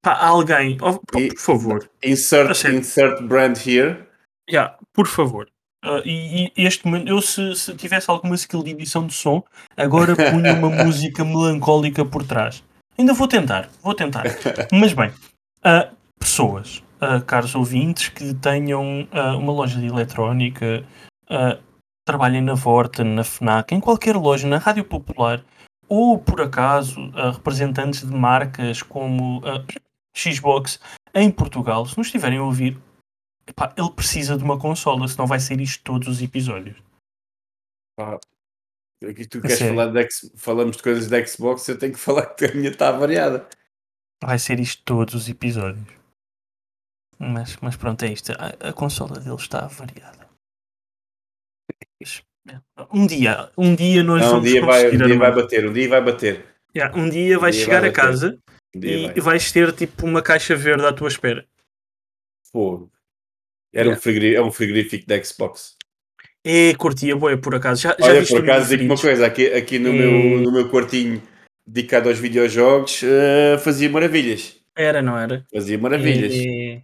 Pá, 0.00 0.16
alguém, 0.24 0.78
oh, 0.80 1.00
por 1.00 1.36
favor. 1.36 1.90
Insert, 2.04 2.64
insert 2.66 3.20
brand 3.24 3.56
here. 3.56 4.06
Yeah, 4.48 4.78
por 4.92 5.08
favor. 5.08 5.50
Uh, 5.84 6.06
e, 6.06 6.52
e, 6.56 6.66
este 6.68 6.86
momento, 6.86 7.08
eu 7.08 7.20
se, 7.20 7.56
se, 7.56 7.74
tivesse 7.74 8.08
alguma 8.08 8.36
skill 8.36 8.62
de 8.62 8.70
edição 8.70 9.08
de 9.08 9.12
som, 9.12 9.42
agora 9.76 10.14
punha 10.30 10.52
uma 10.54 10.70
música 10.84 11.24
melancólica 11.24 12.04
por 12.04 12.24
trás. 12.24 12.62
Ainda 12.96 13.12
vou 13.12 13.26
tentar, 13.26 13.68
vou 13.82 13.92
tentar. 13.92 14.22
Mas 14.70 14.92
bem, 14.92 15.12
uh, 15.64 15.94
pessoas, 16.18 16.82
uh, 17.00 17.24
caros 17.24 17.54
ouvintes, 17.54 18.08
que 18.08 18.34
tenham 18.34 19.08
uma 19.38 19.52
loja 19.52 19.80
de 19.80 19.86
eletrónica, 19.86 20.84
trabalhem 22.06 22.42
na 22.42 22.54
Vorten, 22.54 23.14
na 23.14 23.24
FNAC, 23.24 23.74
em 23.74 23.80
qualquer 23.80 24.16
loja, 24.16 24.48
na 24.48 24.58
Rádio 24.58 24.84
Popular, 24.84 25.44
ou 25.88 26.18
por 26.18 26.40
acaso 26.40 27.10
representantes 27.32 28.00
de 28.00 28.14
marcas 28.14 28.82
como 28.82 29.40
Xbox 30.16 30.80
em 31.14 31.30
Portugal, 31.30 31.86
se 31.86 31.96
nos 31.96 32.08
estiverem 32.08 32.38
a 32.38 32.42
ouvir, 32.42 32.76
Epá, 33.50 33.74
ele 33.76 33.90
precisa 33.90 34.36
de 34.36 34.44
uma 34.44 34.58
consola, 34.58 35.08
senão 35.08 35.26
vai 35.26 35.40
ser 35.40 35.60
isto 35.60 35.82
todos 35.82 36.06
os 36.06 36.22
episódios. 36.22 36.80
Ah, 37.98 38.16
aqui 39.04 39.26
tu 39.26 39.40
queres 39.40 39.58
falar 39.58 39.86
de 39.86 40.08
falamos 40.36 40.76
de 40.76 40.82
coisas 40.82 41.08
da 41.08 41.26
Xbox, 41.26 41.66
eu 41.68 41.78
tenho 41.78 41.92
que 41.92 41.98
falar 42.00 42.26
que 42.26 42.44
a 42.44 42.54
minha 42.54 42.70
está 42.70 42.92
variada. 42.92 43.48
Vai 44.22 44.38
ser 44.38 44.60
isto 44.60 44.82
todos 44.84 45.14
os 45.14 45.28
episódios. 45.28 45.86
Mas, 47.18 47.56
mas 47.60 47.76
pronto, 47.76 48.04
é 48.04 48.12
isto. 48.12 48.32
A, 48.32 48.68
a 48.68 48.72
consola 48.72 49.18
dele 49.18 49.36
está 49.36 49.66
variada. 49.66 50.28
Um 52.92 53.06
dia, 53.06 53.50
um 53.56 53.74
dia 53.74 54.02
nós 54.02 54.22
Não, 54.22 54.30
vamos 54.30 54.48
um 54.48 54.52
dia 54.52 54.64
vai, 54.64 54.88
um 54.88 54.98
dia 54.98 55.18
vai 55.18 55.34
bater, 55.34 55.68
um 55.68 55.72
dia 55.72 55.88
vai 55.88 56.02
bater. 56.02 56.46
Yeah, 56.74 56.98
um 56.98 57.08
dia 57.08 57.38
vais 57.38 57.56
um 57.56 57.60
chegar 57.60 57.80
vai 57.80 57.90
a 57.90 57.92
casa 57.92 58.38
um 58.74 58.80
e 58.82 59.06
vai. 59.06 59.20
vais 59.20 59.52
ter 59.52 59.72
tipo 59.72 60.06
uma 60.06 60.22
caixa 60.22 60.56
verde 60.56 60.86
à 60.86 60.92
tua 60.92 61.08
espera. 61.08 61.46
Fogo. 62.50 62.90
Era 63.72 63.88
yeah. 63.88 63.98
um 63.98 64.02
frigorífico, 64.02 64.42
é 64.42 64.44
um 64.44 64.50
frigorífico 64.50 65.06
da 65.06 65.22
Xbox. 65.22 65.76
É, 66.44 66.74
curtia, 66.74 67.14
boa, 67.14 67.36
por 67.36 67.54
acaso. 67.54 67.82
Já, 67.82 67.96
Olha, 68.00 68.24
já 68.24 68.34
por 68.34 68.42
acaso, 68.42 68.68
digo 68.70 68.84
uma 68.84 69.00
coisa: 69.00 69.26
aqui, 69.26 69.46
aqui 69.52 69.78
no, 69.78 69.92
meu, 69.92 70.40
no 70.40 70.50
meu 70.50 70.70
quartinho 70.70 71.22
dedicado 71.70 72.08
aos 72.08 72.18
videojogos, 72.18 73.02
uh, 73.02 73.58
fazia 73.60 73.88
maravilhas. 73.88 74.56
Era, 74.76 75.00
não 75.00 75.16
era? 75.16 75.46
Fazia 75.52 75.78
maravilhas. 75.78 76.32
É... 76.34 76.82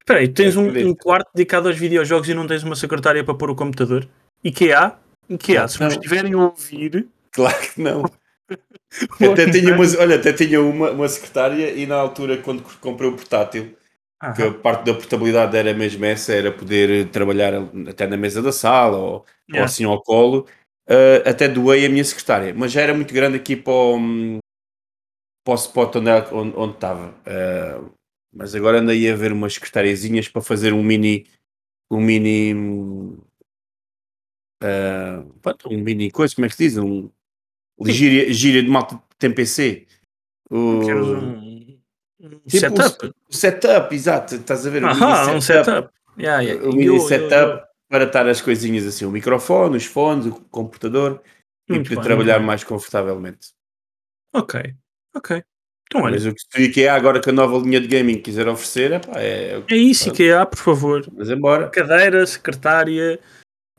Espera 0.00 0.20
aí, 0.20 0.28
tens 0.28 0.56
é, 0.56 0.58
um, 0.58 0.88
um, 0.88 0.94
quarto 0.94 1.28
dedicado 1.34 1.68
aos 1.68 1.76
videojogos 1.76 2.28
e 2.28 2.34
não 2.34 2.46
tens 2.46 2.62
uma 2.62 2.74
secretária 2.74 3.22
para 3.22 3.34
pôr 3.34 3.50
o 3.50 3.54
computador? 3.54 4.08
IKEA? 4.42 4.94
IKEA, 5.28 5.60
não, 5.60 5.68
se 5.68 5.80
não. 5.80 5.88
estiverem 5.88 6.32
a 6.32 6.38
ouvir. 6.38 7.06
Claro 7.30 7.56
que 7.60 7.80
não. 7.80 8.04
até 9.32 9.50
tinha 9.50 9.74
uma, 9.74 9.84
olha, 9.98 10.16
até 10.16 10.32
tinha 10.32 10.62
uma, 10.62 10.90
uma 10.90 11.08
secretária 11.08 11.70
e 11.72 11.86
na 11.86 11.96
altura, 11.96 12.38
quando 12.38 12.62
comprei 12.80 13.08
o 13.08 13.14
portátil, 13.14 13.76
que 14.34 14.42
a 14.42 14.52
parte 14.52 14.86
da 14.86 14.94
portabilidade 14.94 15.56
era 15.56 15.72
mesmo 15.74 16.04
essa, 16.04 16.32
era 16.32 16.50
poder 16.50 17.08
trabalhar 17.10 17.52
até 17.88 18.06
na 18.06 18.16
mesa 18.16 18.42
da 18.42 18.50
sala 18.50 18.96
ou, 18.96 19.24
yeah. 19.48 19.60
ou 19.60 19.64
assim 19.64 19.84
ao 19.84 20.02
colo. 20.02 20.46
Uh, 20.88 21.28
até 21.28 21.46
doei 21.46 21.84
a 21.84 21.88
minha 21.90 22.02
secretária, 22.02 22.54
mas 22.54 22.72
já 22.72 22.80
era 22.80 22.94
muito 22.94 23.12
grande 23.12 23.36
aqui 23.36 23.54
para 23.54 23.74
o, 23.74 24.38
para 25.44 25.52
o 25.52 25.54
spot 25.54 25.96
onde, 25.96 26.10
onde, 26.32 26.56
onde 26.56 26.74
estava. 26.74 27.14
Uh, 27.26 27.92
mas 28.32 28.54
agora 28.54 28.78
andei 28.78 29.10
a 29.10 29.14
ver 29.14 29.30
umas 29.30 29.52
secretariazinhas 29.52 30.28
para 30.28 30.40
fazer 30.40 30.72
um 30.72 30.82
mini. 30.82 31.26
Um 31.90 32.00
mini. 32.00 32.54
Uh, 34.64 35.30
um 35.66 35.78
mini 35.78 36.10
coisa, 36.10 36.34
como 36.34 36.46
é 36.46 36.48
que 36.48 36.56
se 36.56 36.64
diz? 36.64 36.78
Um, 36.78 37.10
gíria, 37.84 38.32
gíria 38.32 38.62
de 38.62 38.68
malta 38.70 38.98
tem 39.18 39.30
PC. 39.30 39.86
O, 40.50 40.56
um, 40.56 41.80
tipo 42.18 42.48
setup. 42.48 43.14
O 43.28 43.34
setup, 43.34 43.94
exato. 43.94 44.34
Estás 44.36 44.66
a 44.66 44.70
ver? 44.70 44.84
Aham, 44.84 45.36
um 45.36 45.40
setup. 45.40 45.92
Yeah, 46.18 46.42
yeah. 46.42 46.66
O 46.66 46.72
mini 46.72 46.86
eu, 46.86 47.00
setup 47.00 47.34
eu, 47.34 47.48
eu... 47.48 47.67
para 47.88 48.04
estar 48.04 48.28
as 48.28 48.40
coisinhas 48.40 48.86
assim, 48.86 49.04
o 49.04 49.10
microfone, 49.10 49.76
os 49.76 49.86
fones, 49.86 50.26
o 50.26 50.32
computador 50.50 51.22
muito 51.68 51.86
e 51.86 51.88
poder 51.88 51.96
bem, 51.96 52.04
trabalhar 52.04 52.40
mais 52.40 52.64
confortavelmente. 52.64 53.48
Ok, 54.32 54.74
ok. 55.14 55.42
Então, 55.86 56.02
olha. 56.02 56.14
Mas 56.14 56.26
o 56.26 56.34
que 56.34 56.60
o 56.60 56.62
IKEA 56.62 56.94
agora 56.94 57.20
que 57.20 57.30
a 57.30 57.32
nova 57.32 57.56
linha 57.58 57.80
de 57.80 57.88
gaming 57.88 58.20
quiser 58.20 58.46
oferecer 58.46 58.92
epá, 58.92 59.18
é... 59.20 59.62
é 59.68 59.76
isso, 59.76 60.04
Pronto. 60.04 60.16
IKEA, 60.16 60.46
por 60.46 60.58
favor. 60.58 61.06
Mas 61.16 61.30
embora. 61.30 61.70
Cadeira, 61.70 62.26
secretária 62.26 63.18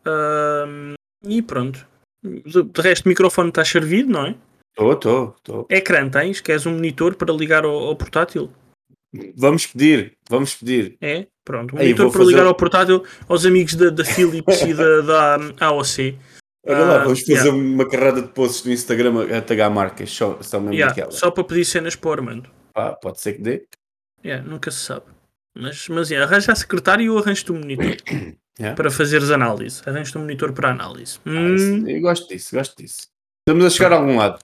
uh, 0.01 0.93
e 1.23 1.41
pronto. 1.41 1.87
De 2.23 2.81
resto, 2.81 3.05
o 3.05 3.09
microfone 3.09 3.49
está 3.49 3.63
servido, 3.63 4.11
não 4.11 4.25
é? 4.25 4.35
Estou, 4.71 4.93
estou, 4.93 5.35
estou. 5.37 5.67
Ecrã 5.69 6.09
tens? 6.09 6.41
Queres 6.41 6.65
um 6.65 6.73
monitor 6.73 7.15
para 7.15 7.33
ligar 7.33 7.63
ao, 7.63 7.75
ao, 7.75 7.95
portátil? 7.95 8.49
Vamos 9.35 9.65
pedir, 9.65 10.17
vamos 10.29 10.53
pedir. 10.55 10.97
É? 11.01 11.27
Pronto, 11.43 11.75
um 11.75 11.79
monitor 11.79 12.11
para 12.11 12.19
fazer... 12.19 12.31
ligar 12.31 12.45
ao 12.45 12.55
portátil 12.55 13.03
aos 13.27 13.45
amigos 13.45 13.73
da, 13.73 13.89
da 13.89 14.05
Philips 14.05 14.61
e 14.61 14.73
da, 14.73 15.01
da 15.01 15.35
AOC. 15.65 16.15
Olha 16.67 16.79
lá, 16.79 16.95
ah, 16.95 17.03
vamos 17.03 17.21
fazer 17.21 17.33
yeah. 17.33 17.51
uma 17.51 17.89
carrada 17.89 18.21
de 18.21 18.27
posts 18.27 18.65
no 18.65 18.71
Instagram 18.71 19.35
a 19.35 19.41
tagar 19.41 19.71
marcas, 19.71 20.11
só, 20.11 20.37
só 20.41 20.59
mesmo 20.59 20.75
yeah, 20.75 21.09
Só 21.09 21.31
para 21.31 21.43
pedir 21.43 21.65
cenas 21.65 21.95
para 21.95 22.09
o 22.09 22.13
Armando. 22.13 22.49
Ah, 22.75 22.91
pode 22.91 23.19
ser 23.19 23.33
que 23.33 23.41
dê. 23.41 23.65
Yeah, 24.23 24.47
nunca 24.47 24.69
se 24.69 24.79
sabe. 24.79 25.05
Mas, 25.57 25.87
mas 25.87 26.11
yeah, 26.11 26.29
arranja 26.29 26.51
a 26.51 26.55
secretária 26.55 27.03
e 27.03 27.07
eu 27.07 27.17
arranjo-te 27.17 27.51
um 27.51 27.59
monitor. 27.59 27.97
Yeah. 28.59 28.75
Para 28.75 28.91
fazeres 28.91 29.31
análise. 29.31 29.81
Arranjo-te 29.85 30.17
um 30.17 30.21
monitor 30.21 30.51
para 30.51 30.71
análise. 30.71 31.17
Ah, 31.25 31.29
hum... 31.29 31.87
Eu 31.87 32.01
gosto 32.01 32.27
disso, 32.27 32.53
gosto 32.53 32.75
disso. 32.75 33.07
Estamos 33.47 33.65
a 33.65 33.69
chegar 33.69 33.93
a 33.93 33.95
algum 33.95 34.17
lado. 34.17 34.37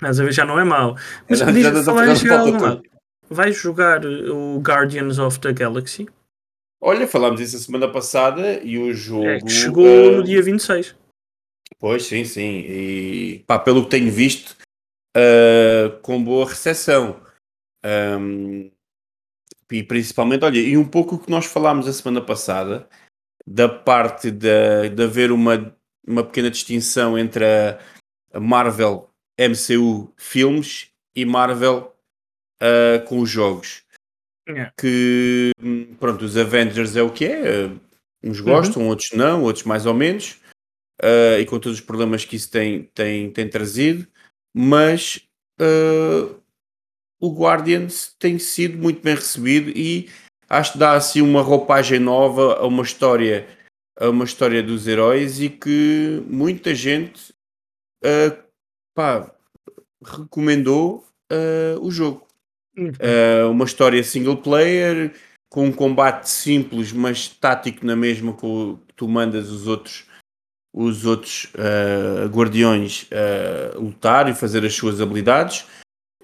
Mas 0.00 0.20
a 0.20 0.24
ver, 0.24 0.32
já 0.32 0.44
não 0.44 0.56
é 0.56 0.62
mau. 0.62 0.96
Mas 1.28 1.40
já, 1.40 1.50
já, 1.50 1.82
falar 1.82 2.06
em 2.06 2.14
chegar 2.14 2.36
a 2.36 2.40
algum 2.42 2.62
lado. 2.62 2.82
Vais 3.30 3.56
jogar 3.56 4.04
o 4.04 4.58
Guardians 4.58 5.18
of 5.18 5.38
the 5.40 5.52
Galaxy? 5.52 6.06
Olha, 6.80 7.06
falámos 7.06 7.40
isso 7.40 7.56
a 7.56 7.60
semana 7.60 7.90
passada 7.90 8.58
e 8.62 8.78
o 8.78 8.92
jogo. 8.92 9.26
É, 9.26 9.48
chegou 9.48 9.84
uh, 9.84 10.16
no 10.16 10.24
dia 10.24 10.42
26. 10.42 10.96
Pois, 11.78 12.04
sim, 12.04 12.24
sim. 12.24 12.64
E 12.66 13.44
pá, 13.46 13.58
pelo 13.58 13.84
que 13.84 13.90
tenho 13.90 14.10
visto, 14.10 14.56
uh, 15.16 15.98
com 16.02 16.22
boa 16.22 16.48
recepção. 16.48 17.20
Um, 17.84 18.70
e 19.70 19.82
principalmente, 19.82 20.44
olha, 20.44 20.58
e 20.58 20.76
um 20.76 20.86
pouco 20.86 21.14
o 21.14 21.18
que 21.18 21.30
nós 21.30 21.46
falámos 21.46 21.86
a 21.86 21.92
semana 21.92 22.20
passada, 22.20 22.88
da 23.46 23.68
parte 23.68 24.30
de, 24.30 24.88
de 24.90 25.02
haver 25.02 25.30
uma, 25.30 25.74
uma 26.06 26.24
pequena 26.24 26.50
distinção 26.50 27.16
entre 27.18 27.44
a 28.32 28.40
Marvel 28.40 29.10
MCU 29.38 30.12
filmes 30.16 30.90
e 31.14 31.24
Marvel 31.24 31.94
uh, 32.62 33.04
com 33.06 33.20
os 33.20 33.30
jogos. 33.30 33.82
Yeah. 34.48 34.72
Que 34.78 35.52
pronto, 35.98 36.24
os 36.24 36.36
Avengers 36.36 36.96
é 36.96 37.02
o 37.02 37.10
que 37.10 37.24
é, 37.24 37.66
uh, 37.66 37.80
uns 38.22 38.40
gostam, 38.40 38.88
outros 38.88 39.10
não, 39.12 39.42
outros 39.42 39.64
mais 39.64 39.86
ou 39.86 39.94
menos, 39.94 40.40
uh, 41.02 41.38
e 41.40 41.46
com 41.46 41.58
todos 41.58 41.78
os 41.78 41.84
problemas 41.84 42.24
que 42.24 42.36
isso 42.36 42.50
tem, 42.50 42.84
tem, 42.94 43.30
tem 43.30 43.48
trazido, 43.48 44.06
mas 44.54 45.26
o 47.20 47.30
Guardians 47.34 48.16
tem 48.18 48.38
sido 48.38 48.78
muito 48.78 49.02
bem 49.02 49.14
recebido 49.14 49.70
e 49.76 50.08
acho 50.48 50.72
que 50.72 50.78
dá 50.78 50.94
assim 50.94 51.20
uma 51.20 51.42
roupagem 51.42 51.98
nova 51.98 52.54
a 52.54 52.66
uma 52.66 52.82
história 52.82 53.46
a 54.00 54.08
uma 54.08 54.24
história 54.24 54.62
dos 54.62 54.88
heróis 54.88 55.38
e 55.40 55.50
que 55.50 56.24
muita 56.26 56.74
gente 56.74 57.34
uh, 58.02 58.42
pá, 58.94 59.30
recomendou 60.02 61.04
uh, 61.30 61.78
o 61.82 61.90
jogo. 61.90 62.26
Uh, 62.80 63.50
uma 63.50 63.64
história 63.64 64.02
single 64.02 64.36
player 64.36 65.12
com 65.48 65.66
um 65.66 65.72
combate 65.72 66.28
simples 66.28 66.92
mas 66.92 67.28
tático 67.28 67.84
na 67.84 67.94
mesma 67.94 68.32
que 68.32 68.76
tu 68.96 69.08
mandas 69.08 69.50
os 69.50 69.66
outros 69.66 70.06
os 70.72 71.04
outros 71.04 71.52
guardiões 72.30 73.08
lutar 73.74 74.28
e 74.28 74.34
fazer 74.34 74.64
as 74.64 74.72
suas 74.72 75.00
habilidades 75.00 75.66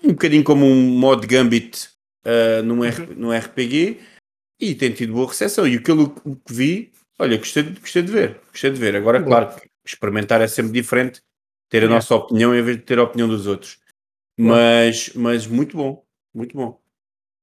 um 0.02 0.10
bocadinho 0.10 0.44
como 0.44 0.64
um 0.64 0.98
mod 0.98 1.26
Gambit 1.26 1.88
uh, 2.24 2.62
num, 2.62 2.84
R, 2.84 3.14
num 3.14 3.36
RPG 3.36 4.00
e 4.60 4.74
tem 4.74 4.92
tido 4.92 5.12
boa 5.12 5.28
recepção. 5.28 5.66
E 5.66 5.76
aquilo 5.76 6.10
que 6.10 6.52
vi, 6.52 6.92
olha, 7.18 7.36
gostei, 7.36 7.62
gostei 7.62 8.02
de 8.02 8.12
ver, 8.12 8.40
gostei 8.50 8.70
de 8.70 8.78
ver. 8.78 8.96
Agora, 8.96 9.20
Bom. 9.20 9.26
claro, 9.26 9.60
experimentar 9.86 10.40
é 10.40 10.48
sempre 10.48 10.72
diferente, 10.72 11.20
ter 11.68 11.84
a 11.84 11.88
nossa 11.88 12.14
opinião 12.14 12.54
em 12.54 12.62
vez 12.62 12.76
de 12.76 12.82
ter 12.82 12.98
a 12.98 13.04
opinião 13.04 13.28
dos 13.28 13.46
outros. 13.46 13.78
Mas, 14.38 15.10
mas 15.14 15.46
muito 15.46 15.76
bom, 15.76 16.04
muito 16.36 16.56
bom. 16.56 16.78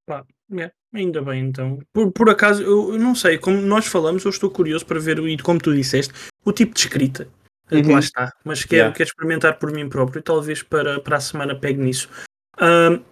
Pá, 0.06 0.26
é, 0.58 0.72
ainda 0.94 1.22
bem 1.22 1.46
então. 1.46 1.80
Por, 1.92 2.12
por 2.12 2.30
acaso, 2.30 2.62
eu, 2.62 2.94
eu, 2.94 3.00
não 3.00 3.16
sei, 3.16 3.38
como 3.38 3.58
nós 3.62 3.88
falamos, 3.88 4.24
eu 4.24 4.30
estou 4.30 4.50
curioso 4.50 4.86
para 4.86 5.00
ver, 5.00 5.20
e 5.20 5.38
como 5.38 5.60
tu 5.60 5.74
disseste, 5.74 6.14
o 6.46 6.52
tipo 6.52 6.74
de 6.74 6.82
escrita. 6.82 7.28
Uhum. 7.72 7.94
Lá 7.94 8.00
está, 8.00 8.34
mas 8.44 8.64
quero, 8.64 8.76
yeah. 8.76 8.96
quero 8.96 9.10
experimentar 9.10 9.58
por 9.58 9.72
mim 9.72 9.90
próprio 9.90 10.20
e 10.20 10.24
talvez 10.24 10.62
para, 10.62 11.00
para 11.00 11.18
a 11.18 11.22
semana 11.22 11.56
pegue 11.56 11.82
nisso. 11.82 12.10
Uh, 12.56 13.04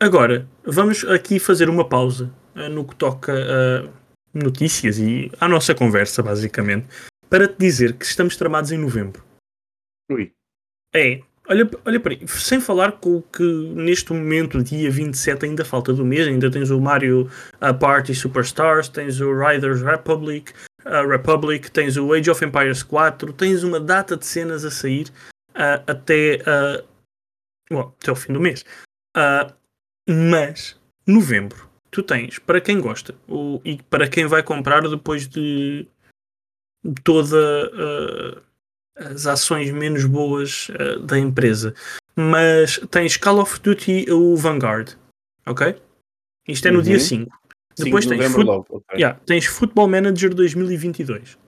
agora, 0.00 0.48
vamos 0.64 1.04
aqui 1.04 1.38
fazer 1.38 1.68
uma 1.68 1.88
pausa 1.88 2.32
uh, 2.56 2.68
no 2.68 2.86
que 2.86 2.96
toca 2.96 3.32
a 3.32 3.88
notícias 4.34 4.98
e 4.98 5.30
à 5.40 5.46
nossa 5.46 5.74
conversa, 5.74 6.22
basicamente, 6.22 6.88
para 7.28 7.46
te 7.46 7.58
dizer 7.58 7.92
que 7.94 8.04
estamos 8.04 8.36
tramados 8.36 8.72
em 8.72 8.78
novembro. 8.78 9.22
Ui. 10.10 10.32
É, 10.94 11.20
olha, 11.48 11.68
olha 11.84 12.00
para 12.00 12.12
aí, 12.12 12.28
sem 12.28 12.60
falar 12.60 12.92
com 12.92 13.16
o 13.16 13.22
que 13.22 13.42
neste 13.42 14.12
momento, 14.12 14.62
dia 14.62 14.90
27, 14.90 15.46
ainda 15.46 15.64
falta 15.64 15.92
do 15.92 16.04
mês, 16.04 16.26
ainda 16.26 16.50
tens 16.50 16.70
o 16.70 16.80
Mario 16.80 17.30
uh, 17.60 17.74
Party 17.78 18.14
Superstars, 18.14 18.88
tens 18.88 19.20
o 19.20 19.32
Riders 19.32 19.82
Republic, 19.82 20.52
uh, 20.84 21.08
Republic, 21.08 21.70
tens 21.70 21.96
o 21.96 22.12
Age 22.12 22.30
of 22.30 22.44
Empires 22.44 22.82
4, 22.82 23.32
tens 23.32 23.62
uma 23.64 23.80
data 23.80 24.16
de 24.16 24.26
cenas 24.26 24.64
a 24.64 24.70
sair 24.70 25.08
uh, 25.50 25.82
até, 25.86 26.38
uh, 27.72 27.78
até 27.78 28.12
o 28.12 28.16
fim 28.16 28.32
do 28.32 28.40
mês. 28.40 28.64
Uh, 29.16 29.52
mas, 30.08 30.78
novembro, 31.06 31.68
tu 31.90 32.02
tens, 32.02 32.38
para 32.38 32.60
quem 32.60 32.80
gosta, 32.80 33.14
o, 33.26 33.60
e 33.64 33.82
para 33.90 34.08
quem 34.08 34.26
vai 34.26 34.42
comprar 34.42 34.82
depois 34.88 35.26
de 35.26 35.86
todas 37.02 37.32
uh, 37.32 38.40
as 38.98 39.26
ações 39.26 39.70
menos 39.70 40.04
boas 40.04 40.68
uh, 40.70 41.00
da 41.00 41.18
empresa, 41.18 41.74
mas 42.16 42.78
tens 42.90 43.16
Call 43.16 43.38
of 43.38 43.60
Duty 43.60 44.10
o 44.10 44.36
Vanguard, 44.36 44.94
ok? 45.46 45.80
Isto 46.46 46.68
é 46.68 46.70
no 46.70 46.78
uhum. 46.78 46.84
dia 46.84 47.00
5. 47.00 47.30
Depois 47.78 48.06
tens, 48.06 48.32
fut 48.32 48.44
logo, 48.44 48.66
okay. 48.70 48.98
yeah, 48.98 49.20
tens 49.24 49.46
Football 49.46 49.88
Manager 49.88 50.34
2022. 50.34 51.38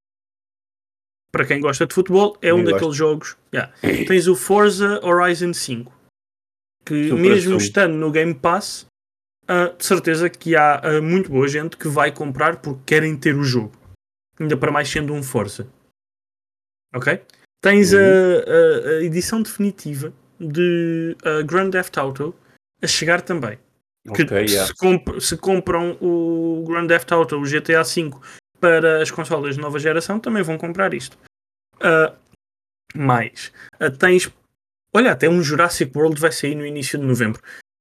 Para 1.33 1.45
quem 1.45 1.61
gosta 1.61 1.87
de 1.87 1.95
futebol, 1.95 2.37
é 2.43 2.53
um 2.53 2.65
daqueles 2.65 2.97
jogos. 2.97 3.37
Yeah. 3.55 3.73
Tens 3.83 4.27
o 4.27 4.35
Forza 4.35 5.01
Horizon 5.05 5.53
5 5.53 6.01
que 6.85 7.09
Super 7.09 7.21
mesmo 7.21 7.57
estando 7.57 7.95
no 7.95 8.11
Game 8.11 8.35
Pass, 8.35 8.87
uh, 9.45 9.77
de 9.77 9.85
certeza 9.85 10.29
que 10.29 10.57
há 10.57 10.81
uh, 10.85 11.03
muito 11.03 11.31
boa 11.31 11.47
gente 11.47 11.77
que 11.77 11.89
vai 11.89 12.13
comprar 12.13 12.61
porque 12.61 12.83
querem 12.87 13.17
ter 13.17 13.37
o 13.37 13.45
jogo. 13.45 13.73
Ainda 14.39 14.57
para 14.57 14.73
mais 14.73 14.89
sendo 14.89 15.13
um 15.13 15.23
Forza. 15.23 15.69
Ok? 16.95 17.23
Tens 17.61 17.93
uhum. 17.93 17.99
a, 17.99 18.03
a, 18.03 18.91
a, 18.91 19.03
edição 19.03 19.43
definitiva 19.43 20.13
de 20.39 21.17
uh, 21.25 21.45
Grand 21.45 21.71
Theft 21.71 21.97
Auto 21.99 22.35
a 22.83 22.87
chegar 22.87 23.21
também. 23.21 23.59
Que 24.15 24.23
okay, 24.23 24.47
yeah. 24.47 24.67
se, 24.67 24.75
comp 24.75 25.21
se, 25.21 25.37
compram 25.37 25.99
o 26.01 26.65
Grand 26.67 26.87
Theft 26.87 27.13
Auto, 27.13 27.37
o 27.37 27.43
GTA 27.43 27.83
V, 27.83 28.11
para 28.59 29.03
as 29.03 29.11
consolas 29.11 29.57
de 29.57 29.61
nova 29.61 29.79
geração, 29.79 30.19
também 30.19 30.43
vão 30.43 30.57
comprar 30.57 30.95
isto. 30.95 31.19
Uh, 31.77 32.15
mais, 32.95 33.53
uh, 33.79 33.91
tens 33.91 34.31
Olha, 34.93 35.13
até 35.13 35.29
um 35.29 35.43
Jurassic 35.43 35.97
World 35.97 36.21
vai 36.21 36.33
sair 36.33 36.55
no 36.55 36.67
início 36.67 36.99
de 36.99 37.07
novembro. 37.07 37.41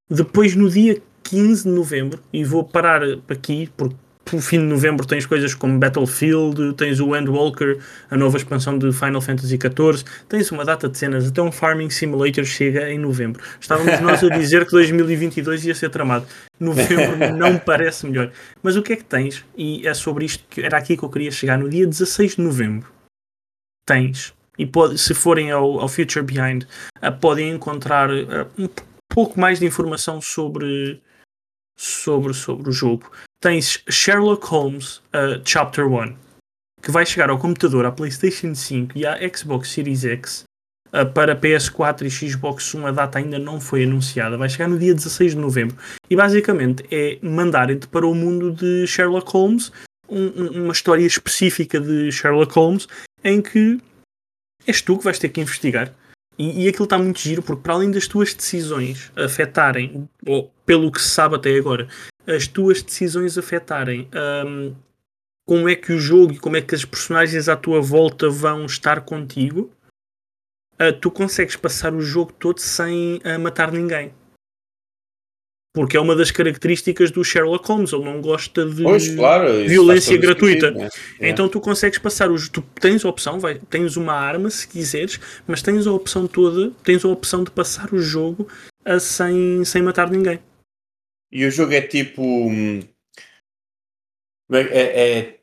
Depois, 0.10 0.56
no 0.56 0.70
dia 0.70 1.02
15 1.24 1.64
de 1.64 1.70
novembro, 1.70 2.22
e 2.32 2.44
vou 2.44 2.64
parar 2.64 3.02
aqui, 3.28 3.72
porque 3.76 3.96
fim 4.40 4.60
de 4.60 4.66
novembro 4.66 5.06
tens 5.06 5.26
coisas 5.26 5.54
como 5.56 5.80
Battlefield, 5.80 6.74
tens 6.74 7.00
o 7.00 7.16
Endwalker, 7.16 7.80
a 8.10 8.16
nova 8.16 8.38
expansão 8.38 8.78
de 8.78 8.92
Final 8.92 9.22
Fantasy 9.22 9.58
XIV, 9.58 10.04
tens 10.28 10.52
uma 10.52 10.64
data 10.64 10.88
de 10.88 10.98
cenas, 10.98 11.28
até 11.28 11.42
um 11.42 11.52
Farming 11.52 11.90
Simulator 11.90 12.46
chega 12.46 12.92
em 12.92 13.00
novembro. 13.00 13.42
Estávamos 13.60 14.00
nós 14.00 14.24
a 14.24 14.30
dizer 14.38 14.66
que 14.66 14.72
2022 14.72 15.66
ia 15.66 15.76
ser 15.76 15.90
tramado. 15.90 16.28
Novembro 16.60 17.34
não 17.36 17.58
parece 17.58 18.06
melhor. 18.06 18.32
Mas 18.62 18.76
o 18.76 18.84
que 18.84 18.94
é 18.94 18.96
que 18.96 19.04
tens? 19.04 19.44
E 19.58 19.88
é 19.88 19.94
sobre 19.94 20.26
isto 20.26 20.44
que 20.50 20.62
era 20.62 20.78
aqui 20.78 20.96
que 20.96 21.04
eu 21.04 21.10
queria 21.10 21.32
chegar. 21.32 21.58
No 21.58 21.70
dia 21.70 21.88
16 21.88 22.36
de 22.36 22.42
novembro, 22.42 22.88
tens 23.86 24.34
e 24.60 24.66
pode, 24.66 24.98
se 24.98 25.14
forem 25.14 25.52
ao, 25.52 25.80
ao 25.80 25.88
Future 25.88 26.24
Behind, 26.24 26.64
uh, 27.02 27.12
podem 27.20 27.50
encontrar 27.50 28.12
uh, 28.12 28.46
um 28.58 28.68
pouco 29.08 29.40
mais 29.40 29.58
de 29.58 29.66
informação 29.66 30.22
sobre, 30.22 31.02
sobre, 31.80 32.34
sobre 32.34 32.70
o 32.70 32.74
jogo. 32.74 33.10
Tens 33.42 33.82
Sherlock 33.90 34.46
Holmes 34.48 34.98
uh, 34.98 35.42
Chapter 35.46 35.88
1, 35.88 36.14
que 36.82 36.92
vai 36.92 37.06
chegar 37.06 37.30
ao 37.30 37.40
computador, 37.40 37.86
à 37.86 37.92
PlayStation 37.92 38.54
5 38.54 38.98
e 38.98 39.06
à 39.06 39.18
Xbox 39.34 39.70
Series 39.70 40.04
X. 40.04 40.44
para 41.14 41.40
PS4 41.40 42.02
e 42.02 42.10
Xbox 42.10 42.76
One 42.76 42.88
a 42.88 42.92
data 42.92 43.18
ainda 43.18 43.40
não 43.40 43.62
foi 43.62 43.84
anunciada, 43.84 44.38
vai 44.38 44.50
chegar 44.50 44.68
no 44.68 44.78
dia 44.78 44.94
16 44.94 45.32
de 45.32 45.38
novembro. 45.38 45.78
E 46.10 46.16
basicamente 46.18 46.84
é 46.92 47.18
mandarem-te 47.22 47.88
para 47.88 48.06
o 48.06 48.14
mundo 48.14 48.52
de 48.52 48.86
Sherlock 48.86 49.32
Holmes, 49.32 49.72
um, 50.10 50.64
uma 50.64 50.74
história 50.74 51.06
específica 51.06 51.80
de 51.80 52.12
Sherlock 52.12 52.54
Holmes, 52.54 52.88
em 53.24 53.42
que 53.42 53.80
és 54.68 54.82
tu 54.82 54.98
que 54.98 55.06
vais 55.06 55.18
ter 55.18 55.30
que 55.30 55.40
investigar. 55.40 55.94
E, 56.40 56.64
e 56.64 56.70
aquilo 56.70 56.86
está 56.86 56.98
muito 56.98 57.20
giro, 57.20 57.44
porque 57.44 57.62
para 57.62 57.74
além 57.74 57.92
das 57.92 58.08
tuas 58.08 58.34
decisões 58.34 59.12
afetarem, 59.18 60.08
ou 60.26 60.50
pelo 60.66 60.90
que 60.90 61.02
se 61.02 61.10
sabe 61.10 61.36
até 61.36 61.54
agora, 61.58 61.90
as 62.26 62.48
tuas 62.48 62.82
decisões 62.82 63.38
afetarem 63.38 64.08
um, 64.48 64.74
como 65.46 65.68
é 65.68 65.76
que 65.76 65.92
o 65.92 66.00
jogo 66.00 66.32
e 66.32 66.40
como 66.40 66.56
é 66.56 66.62
que 66.62 66.74
as 66.74 66.86
personagens 66.86 67.50
à 67.50 67.58
tua 67.58 67.82
volta 67.82 68.30
vão 68.30 68.66
estar 68.66 69.02
contigo, 69.02 69.70
uh, 70.80 70.94
tu 71.02 71.12
consegues 71.12 71.58
passar 71.58 71.94
o 71.94 72.02
jogo 72.02 72.32
todo 72.32 72.60
sem 72.60 73.18
uh, 73.18 73.40
matar 73.40 73.72
ninguém 73.72 74.14
porque 75.74 75.96
é 75.96 76.00
uma 76.00 76.16
das 76.16 76.32
características 76.32 77.12
do 77.12 77.24
Sherlock 77.24 77.68
Holmes, 77.68 77.94
ele 77.94 78.04
não 78.04 78.22
gosta 78.22 78.66
de 78.66 78.84
pois, 78.84 79.14
claro, 79.16 79.68
violência 79.68 80.18
gratuita. 80.18 80.72
Né? 80.72 80.90
Então 81.20 81.48
tu 81.48 81.60
consegues 81.60 82.00
passar 82.00 82.32
os. 82.32 82.50
Tu 82.50 82.62
tens 82.80 83.06
a 83.06 83.10
opção, 83.10 83.40
vai, 83.40 83.60
tens 83.70 83.96
uma 83.96 84.14
arma 84.14 84.50
se 84.50 84.68
quiseres, 84.68 85.20
mas 85.48 85.62
tens 85.62 85.86
a 85.86 85.92
opção 85.92 86.28
toda, 86.28 86.72
tens 86.84 87.06
a 87.06 87.08
opção 87.08 87.44
de 87.44 87.52
passar 87.52 87.94
o 87.94 88.00
jogo 88.00 88.48
a, 88.84 89.00
sem, 89.00 89.64
sem 89.64 89.82
matar 89.82 90.10
ninguém. 90.10 90.40
E 91.32 91.46
o 91.46 91.52
jogo 91.52 91.74
é 91.74 91.82
tipo. 91.82 92.24
Hum, 92.24 92.82
é, 94.52 94.60
é, 94.60 95.40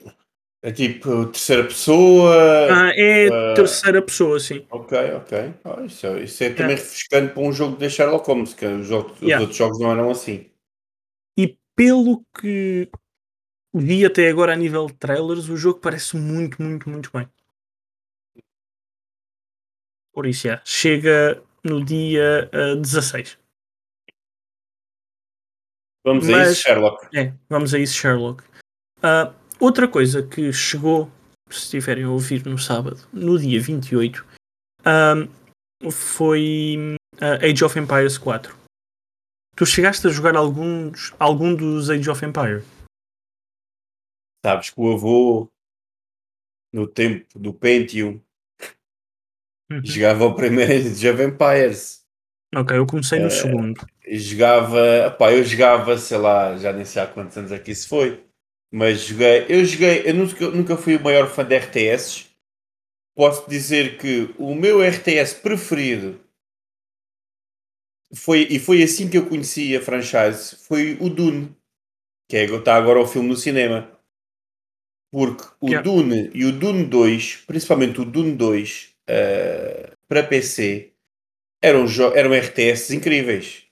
é 0.63 0.73
tipo 0.73 1.27
terceira 1.27 1.65
pessoa? 1.65 2.35
Ah, 2.71 2.93
é 2.95 3.29
uh... 3.29 3.55
terceira 3.55 4.03
pessoa, 4.03 4.41
sim. 4.41 4.67
Ok, 4.71 4.99
ok. 5.13 5.55
Oh, 5.65 5.85
isso, 5.85 6.07
é, 6.07 6.23
isso 6.23 6.45
é 6.45 6.51
também 6.51 6.77
refrescante 6.77 7.35
para 7.35 7.43
um 7.43 7.53
jogo 7.53 7.77
de 7.77 7.89
Sherlock 7.89 8.27
Holmes, 8.27 8.55
que 8.55 8.67
os, 8.67 8.91
outros, 8.91 9.21
yeah. 9.21 9.37
os 9.37 9.43
outros 9.43 9.57
jogos 9.57 9.79
não 9.79 9.93
eram 9.93 10.11
assim. 10.11 10.51
pelo 11.77 12.25
que 12.41 12.91
vi 13.75 14.05
até 14.07 14.29
agora 14.29 14.55
a 14.55 14.57
nível 14.57 14.87
de 14.87 14.95
trailers, 14.95 15.49
o 15.49 15.57
jogo 15.57 15.81
parece 15.81 16.17
muito, 16.17 16.63
muito, 16.63 16.89
muito 16.89 17.11
bem. 17.13 17.29
Por 20.13 20.27
isso, 20.27 20.49
já, 20.49 20.63
chega 20.65 21.43
no 21.63 21.85
dia 21.85 22.51
uh, 22.55 22.77
16. 22.77 23.39
Vamos 26.03 26.27
Mas, 26.27 26.49
a 26.49 26.53
isso, 26.53 26.63
Sherlock. 26.63 27.17
É, 27.17 27.35
vamos 27.49 27.75
a 27.75 27.79
isso, 27.79 27.95
Sherlock. 27.95 28.43
Uh, 28.99 29.35
outra 29.61 29.89
coisa 29.89 30.23
que 30.23 30.53
chegou, 30.53 31.11
se 31.51 31.61
estiverem 31.61 32.05
a 32.05 32.11
ouvir 32.11 32.45
no 32.45 32.59
sábado, 32.59 33.01
no 33.13 33.39
dia 33.39 33.61
28, 33.61 34.25
um, 34.87 35.91
foi 35.91 36.97
uh, 37.17 37.45
Age 37.45 37.65
of 37.65 37.79
Empires 37.79 38.19
4. 38.19 38.57
Tu 39.57 39.65
chegaste 39.65 40.07
a 40.07 40.11
jogar 40.11 40.37
alguns, 40.37 41.15
algum 41.19 41.55
dos 41.55 41.89
Age 41.89 42.11
of 42.11 42.25
Empires? 42.25 42.65
Sabes 44.45 44.71
que 44.71 44.81
o 44.81 44.93
avô, 44.93 45.51
no 46.73 46.87
tempo 46.87 47.39
do 47.39 47.53
Pentium, 47.53 48.21
uhum. 49.71 49.81
jogava 49.83 50.27
o 50.27 50.35
primeiro 50.35 50.73
Age 50.73 51.09
of 51.09 51.23
Empires. 51.23 52.05
Ok, 52.55 52.77
eu 52.77 52.87
comecei 52.87 53.19
no 53.19 53.27
uh, 53.27 53.31
segundo. 53.31 53.87
Jogava, 54.07 55.11
pá, 55.19 55.33
eu 55.33 55.43
jogava, 55.43 55.99
sei 55.99 56.19
lá, 56.19 56.57
já 56.57 56.73
nem 56.73 56.85
sei 56.85 57.03
há 57.03 57.07
quantos 57.07 57.37
anos 57.37 57.51
aqui 57.51 57.75
se 57.75 57.89
foi, 57.89 58.25
mas 58.73 59.01
joguei, 59.01 59.47
eu 59.49 59.65
joguei, 59.65 60.03
eu 60.05 60.15
nunca, 60.15 60.51
nunca 60.51 60.77
fui 60.77 60.97
o 60.97 61.03
maior 61.03 61.29
fã 61.29 61.45
de 61.45 61.57
RTS. 61.57 62.27
Posso 63.15 63.49
dizer 63.49 63.99
que 63.99 64.35
o 64.39 64.55
meu 64.55 64.83
RTS 64.83 65.35
preferido 65.41 66.21
foi, 68.15 68.47
e 68.51 68.59
foi 68.59 68.83
assim 68.83 69.09
que 69.09 69.17
eu 69.17 69.27
conheci 69.27 69.75
a 69.77 69.81
franchise, 69.81 70.57
foi 70.57 70.97
o 71.01 71.09
Dune, 71.09 71.57
que 72.29 72.37
é 72.37 72.45
está 72.45 72.77
agora 72.77 73.01
o 73.01 73.07
filme 73.07 73.29
no 73.29 73.37
cinema. 73.37 73.91
Porque 75.11 75.45
o 75.61 75.69
yeah. 75.69 75.83
Dune 75.83 76.31
e 76.35 76.45
o 76.45 76.53
Dune 76.53 76.85
2, 76.85 77.45
principalmente 77.47 78.01
o 78.01 78.05
Dune 78.05 78.35
2 78.35 78.91
uh, 78.93 78.93
eh, 79.07 79.93
para 80.09 80.23
PC, 80.23 80.93
eram, 81.63 81.87
eram 82.15 82.35
RTS 82.35 82.95
incríveis. 82.95 83.65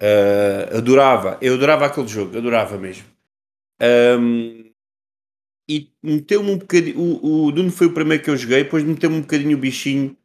Uh, 0.00 0.76
adorava, 0.76 1.38
eu 1.40 1.54
adorava 1.54 1.86
aquele 1.86 2.06
jogo, 2.06 2.36
adorava 2.36 2.76
mesmo. 2.76 3.13
Um, 3.80 4.72
e 5.68 5.90
meteu-me 6.02 6.50
um 6.50 6.58
bocadinho. 6.58 6.98
O, 6.98 7.48
o 7.48 7.70
foi 7.70 7.86
o 7.86 7.94
primeiro 7.94 8.22
que 8.22 8.30
eu 8.30 8.36
joguei, 8.36 8.64
depois 8.64 8.84
meteu-me 8.84 9.16
um 9.16 9.22
bocadinho 9.22 9.56
o 9.56 9.60
bichinho 9.60 10.16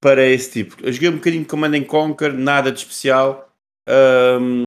para 0.00 0.24
esse 0.24 0.50
tipo. 0.50 0.76
Eu 0.82 0.92
joguei 0.92 1.08
um 1.08 1.16
bocadinho 1.16 1.42
de 1.42 1.48
Command 1.48 1.82
Conquer, 1.84 2.32
nada 2.32 2.72
de 2.72 2.78
especial. 2.78 3.52
Um, 3.88 4.62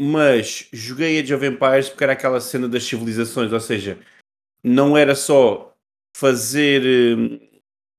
mas 0.00 0.68
joguei 0.72 1.20
Age 1.20 1.34
of 1.34 1.46
Empires 1.46 1.88
porque 1.88 2.04
era 2.04 2.12
aquela 2.12 2.40
cena 2.40 2.68
das 2.68 2.84
civilizações, 2.84 3.52
ou 3.52 3.60
seja, 3.60 3.98
não 4.62 4.96
era 4.96 5.14
só 5.14 5.74
fazer 6.14 6.82
um, 7.16 7.38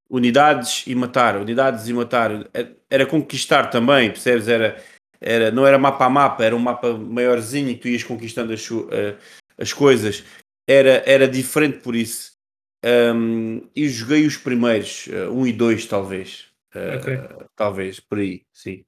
unidades 0.10 0.86
e 0.86 0.94
matar, 0.94 1.38
unidades 1.38 1.88
e 1.88 1.94
matar, 1.94 2.50
era 2.90 3.06
conquistar 3.06 3.68
também, 3.68 4.10
percebes? 4.10 4.48
Era, 4.48 4.84
era, 5.20 5.52
não 5.52 5.66
era 5.66 5.78
mapa 5.78 6.06
a 6.06 6.10
mapa, 6.10 6.44
era 6.44 6.56
um 6.56 6.60
mapa 6.60 6.94
maiorzinho 6.98 7.74
que 7.76 7.82
tu 7.82 7.88
ias 7.88 8.04
conquistando 8.04 8.54
as, 8.54 8.70
uh, 8.70 8.88
as 9.58 9.74
coisas. 9.74 10.24
Era, 10.68 11.04
era 11.06 11.28
diferente 11.28 11.80
por 11.80 11.96
isso. 11.96 12.38
Um, 12.86 13.68
e 13.76 13.88
joguei 13.90 14.26
os 14.26 14.38
primeiros, 14.38 15.08
uh, 15.08 15.32
um 15.32 15.48
e 15.48 15.54
dois 15.54 15.86
talvez. 15.86 16.48
Uh, 16.76 16.98
okay. 16.98 17.18
Talvez, 17.56 18.00
por 18.00 18.20
aí, 18.20 18.44
sim. 18.54 18.84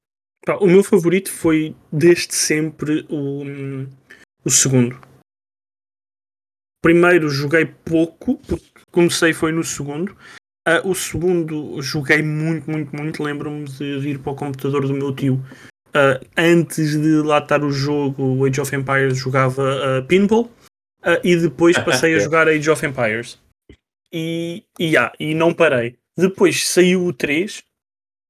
o 0.60 0.68
meu 0.68 0.84
favorito 0.84 1.32
foi 1.32 1.76
desde 1.92 2.36
sempre 2.36 3.06
o, 3.10 3.44
o 4.46 4.50
segundo. 4.50 5.00
Primeiro 6.82 7.30
joguei 7.30 7.66
pouco, 7.66 8.38
porque 8.48 8.82
comecei 8.92 9.34
foi 9.34 9.52
no 9.52 9.64
segundo. 9.64 10.16
Uh, 10.68 10.88
o 10.88 10.94
segundo 10.94 11.82
joguei 11.82 12.22
muito, 12.22 12.70
muito, 12.70 12.96
muito. 12.96 13.24
Lembro-me 13.24 13.66
de 13.66 14.10
ir 14.10 14.20
para 14.20 14.34
o 14.34 14.36
computador 14.36 14.86
do 14.86 14.94
meu 14.94 15.14
tio. 15.16 15.44
Uh, 15.90 16.24
antes 16.38 16.92
de 16.92 17.22
lá 17.22 17.40
estar 17.40 17.64
o 17.64 17.72
jogo, 17.72 18.24
o 18.24 18.46
Age 18.46 18.62
of 18.62 18.76
Empires 18.76 19.18
jogava 19.18 19.64
uh, 19.64 20.06
Pinball. 20.06 20.50
e 21.24 21.36
depois 21.36 21.78
passei 21.84 22.16
a 22.16 22.20
jogar 22.20 22.48
Age 22.48 22.70
of 22.70 22.86
Empires. 22.86 23.40
E, 24.12 24.64
e, 24.80 24.86
yeah, 24.86 25.14
e 25.20 25.34
não 25.34 25.54
parei. 25.54 25.98
Depois 26.18 26.68
saiu 26.68 27.06
o 27.06 27.14
3. 27.14 27.64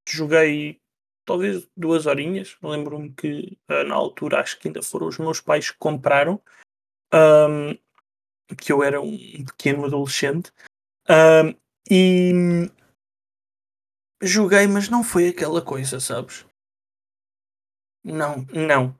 Joguei 0.08 0.80
talvez 1.26 1.66
duas 1.76 2.06
horinhas. 2.06 2.56
Lembro-me 2.62 3.12
que 3.12 3.58
na 3.68 3.94
altura 3.94 4.40
acho 4.40 4.58
que 4.58 4.68
ainda 4.68 4.82
foram 4.82 5.06
os 5.08 5.18
meus 5.18 5.40
pais 5.40 5.70
que 5.70 5.78
compraram. 5.78 6.40
Um, 7.12 7.76
que 8.56 8.72
eu 8.72 8.82
era 8.82 9.00
um 9.00 9.44
pequeno 9.44 9.84
adolescente. 9.84 10.52
Um, 11.08 11.54
e 11.90 12.32
joguei, 14.22 14.66
mas 14.66 14.88
não 14.88 15.02
foi 15.02 15.28
aquela 15.28 15.62
coisa, 15.62 15.98
sabes? 16.00 16.44
Não, 18.04 18.46
não. 18.52 18.96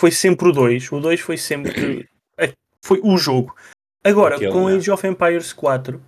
Foi 0.00 0.10
sempre 0.10 0.48
o 0.48 0.52
2. 0.52 0.92
O 0.92 1.00
2 1.00 1.20
foi 1.20 1.36
sempre. 1.36 2.08
foi 2.84 3.00
o 3.02 3.16
jogo. 3.16 3.56
Agora, 4.04 4.36
Aquele, 4.36 4.52
com 4.52 4.66
Age 4.66 4.90
of 4.90 5.06
Empires 5.06 5.52
4, 5.52 5.96
uh, 5.96 6.02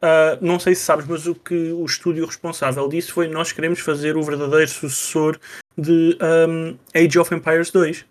ah, 0.00 0.38
não 0.40 0.60
sei 0.60 0.74
se 0.76 0.82
sabes, 0.82 1.06
mas 1.06 1.26
o 1.26 1.34
que 1.34 1.72
o 1.72 1.84
estúdio 1.84 2.24
responsável 2.24 2.88
disse 2.88 3.10
foi: 3.10 3.26
Nós 3.26 3.52
queremos 3.52 3.80
fazer 3.80 4.16
o 4.16 4.22
verdadeiro 4.22 4.68
sucessor 4.68 5.38
de 5.76 6.16
um, 6.48 6.78
Age 6.94 7.18
of 7.18 7.34
Empires 7.34 7.70
2. 7.70 8.06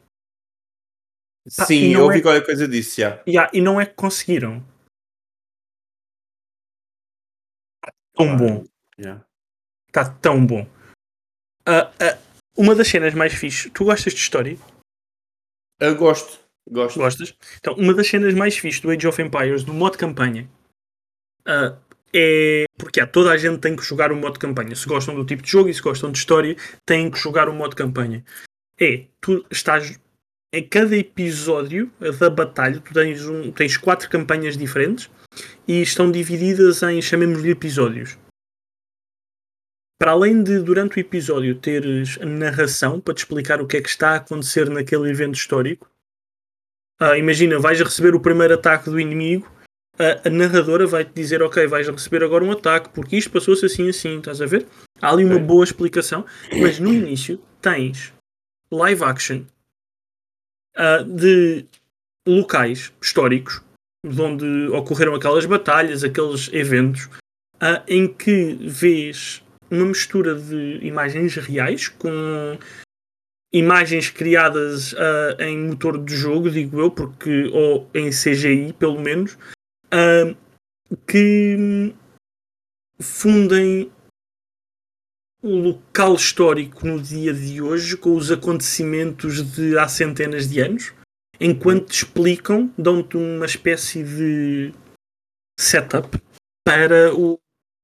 Sim, 1.47 1.93
eu 1.93 2.03
ouvi 2.03 2.19
é... 2.19 2.21
qualquer 2.21 2.45
coisa 2.45 2.67
disso, 2.67 2.99
já. 2.99 3.23
Yeah, 3.27 3.49
e 3.53 3.61
não 3.61 3.79
é 3.79 3.85
que 3.85 3.93
conseguiram. 3.93 4.63
tão 8.19 8.35
bom. 8.35 8.65
Yeah. 8.99 9.25
Está 9.87 10.09
tão 10.09 10.45
bom. 10.45 10.67
Uh, 11.67 11.87
uh, 11.87 12.28
uma 12.59 12.75
das 12.75 12.89
cenas 12.89 13.13
mais 13.13 13.33
fixe. 13.33 13.69
Tu 13.69 13.85
gostas 13.85 14.13
de 14.13 14.19
história? 14.19 14.57
Eu 15.79 15.95
gosto. 15.95 16.37
Gosto. 16.69 16.99
Gostas? 16.99 17.33
Então, 17.57 17.73
uma 17.75 17.93
das 17.93 18.07
cenas 18.07 18.33
mais 18.33 18.57
fixe 18.57 18.81
do 18.81 18.91
Age 18.91 19.07
of 19.07 19.21
Empires, 19.21 19.63
do 19.63 19.73
modo 19.73 19.97
campanha, 19.97 20.49
uh, 21.47 21.77
é. 22.13 22.65
Porque 22.77 22.99
há, 22.99 23.07
toda 23.07 23.31
a 23.31 23.37
gente 23.37 23.59
tem 23.59 23.77
que 23.77 23.83
jogar 23.83 24.11
o 24.11 24.15
modo 24.15 24.37
campanha. 24.37 24.75
Se 24.75 24.85
gostam 24.87 25.15
do 25.15 25.25
tipo 25.25 25.41
de 25.41 25.49
jogo 25.49 25.69
e 25.69 25.73
se 25.73 25.81
gostam 25.81 26.11
de 26.11 26.17
história, 26.17 26.57
têm 26.85 27.09
que 27.09 27.17
jogar 27.17 27.47
o 27.47 27.53
modo 27.53 27.75
campanha. 27.77 28.25
É, 28.77 29.05
tu 29.21 29.45
estás. 29.49 29.97
Em 30.51 30.67
cada 30.67 30.97
episódio 30.97 31.91
da 32.19 32.27
batalha, 32.27 32.81
tu 32.81 32.91
tens, 32.91 33.23
um, 33.27 33.51
tens 33.51 33.77
quatro 33.77 34.09
campanhas 34.09 34.57
diferentes 34.57 35.07
e 35.67 35.79
estão 35.79 36.11
divididas 36.11 36.81
em, 36.81 36.99
chamemos-lhe, 36.99 37.51
episódios. 37.51 38.17
Para 39.99 40.11
além 40.11 40.41
de, 40.41 40.59
durante 40.61 40.95
o 40.95 40.99
episódio, 41.01 41.53
teres 41.55 42.17
narração 42.19 43.01
para 43.01 43.13
te 43.13 43.17
explicar 43.17 43.61
o 43.61 43.67
que 43.67 43.75
é 43.75 43.81
que 43.81 43.89
está 43.89 44.11
a 44.11 44.15
acontecer 44.15 44.69
naquele 44.69 45.09
evento 45.09 45.35
histórico, 45.35 45.91
uh, 47.01 47.15
imagina, 47.15 47.59
vais 47.59 47.81
receber 47.81 48.15
o 48.15 48.19
primeiro 48.21 48.53
ataque 48.53 48.89
do 48.89 48.97
inimigo, 48.97 49.51
uh, 49.95 50.25
a 50.25 50.29
narradora 50.29 50.87
vai-te 50.87 51.11
dizer, 51.13 51.43
ok, 51.43 51.67
vais 51.67 51.89
receber 51.89 52.23
agora 52.23 52.45
um 52.45 52.51
ataque, 52.53 52.89
porque 52.93 53.17
isto 53.17 53.29
passou-se 53.29 53.65
assim 53.65 53.89
assim, 53.89 54.19
estás 54.19 54.41
a 54.41 54.45
ver? 54.45 54.65
Há 55.01 55.11
ali 55.11 55.25
uma 55.25 55.37
boa 55.37 55.65
explicação, 55.65 56.25
mas 56.61 56.79
no 56.79 56.93
início 56.93 57.37
tens 57.61 58.13
live 58.71 59.03
action 59.03 59.43
uh, 60.77 61.03
de 61.03 61.65
locais 62.25 62.93
históricos 63.01 63.61
de 64.05 64.21
onde 64.21 64.69
ocorreram 64.69 65.13
aquelas 65.13 65.45
batalhas, 65.45 66.05
aqueles 66.05 66.49
eventos, 66.53 67.07
uh, 67.55 67.83
em 67.85 68.07
que 68.07 68.53
vês 68.61 69.43
uma 69.71 69.85
mistura 69.85 70.35
de 70.35 70.79
imagens 70.81 71.35
reais 71.35 71.87
com 71.87 72.57
imagens 73.53 74.09
criadas 74.09 74.93
uh, 74.93 75.41
em 75.41 75.57
motor 75.57 76.03
de 76.03 76.15
jogo, 76.15 76.49
digo 76.49 76.79
eu, 76.79 76.91
porque 76.91 77.47
ou 77.53 77.89
em 77.93 78.09
CGI 78.09 78.73
pelo 78.73 78.99
menos, 78.99 79.37
uh, 79.93 80.35
que 81.07 81.93
fundem 82.99 83.91
o 85.41 85.55
local 85.55 86.15
histórico 86.15 86.85
no 86.85 87.01
dia 87.01 87.33
de 87.33 87.61
hoje 87.61 87.95
com 87.95 88.15
os 88.15 88.31
acontecimentos 88.31 89.51
de 89.53 89.77
há 89.77 89.87
centenas 89.87 90.49
de 90.49 90.59
anos 90.59 90.93
enquanto 91.39 91.87
te 91.87 92.03
explicam, 92.03 92.71
dão-te 92.77 93.15
uma 93.15 93.45
espécie 93.45 94.03
de 94.03 94.73
setup 95.59 96.21
para 96.65 97.15
o 97.15 97.39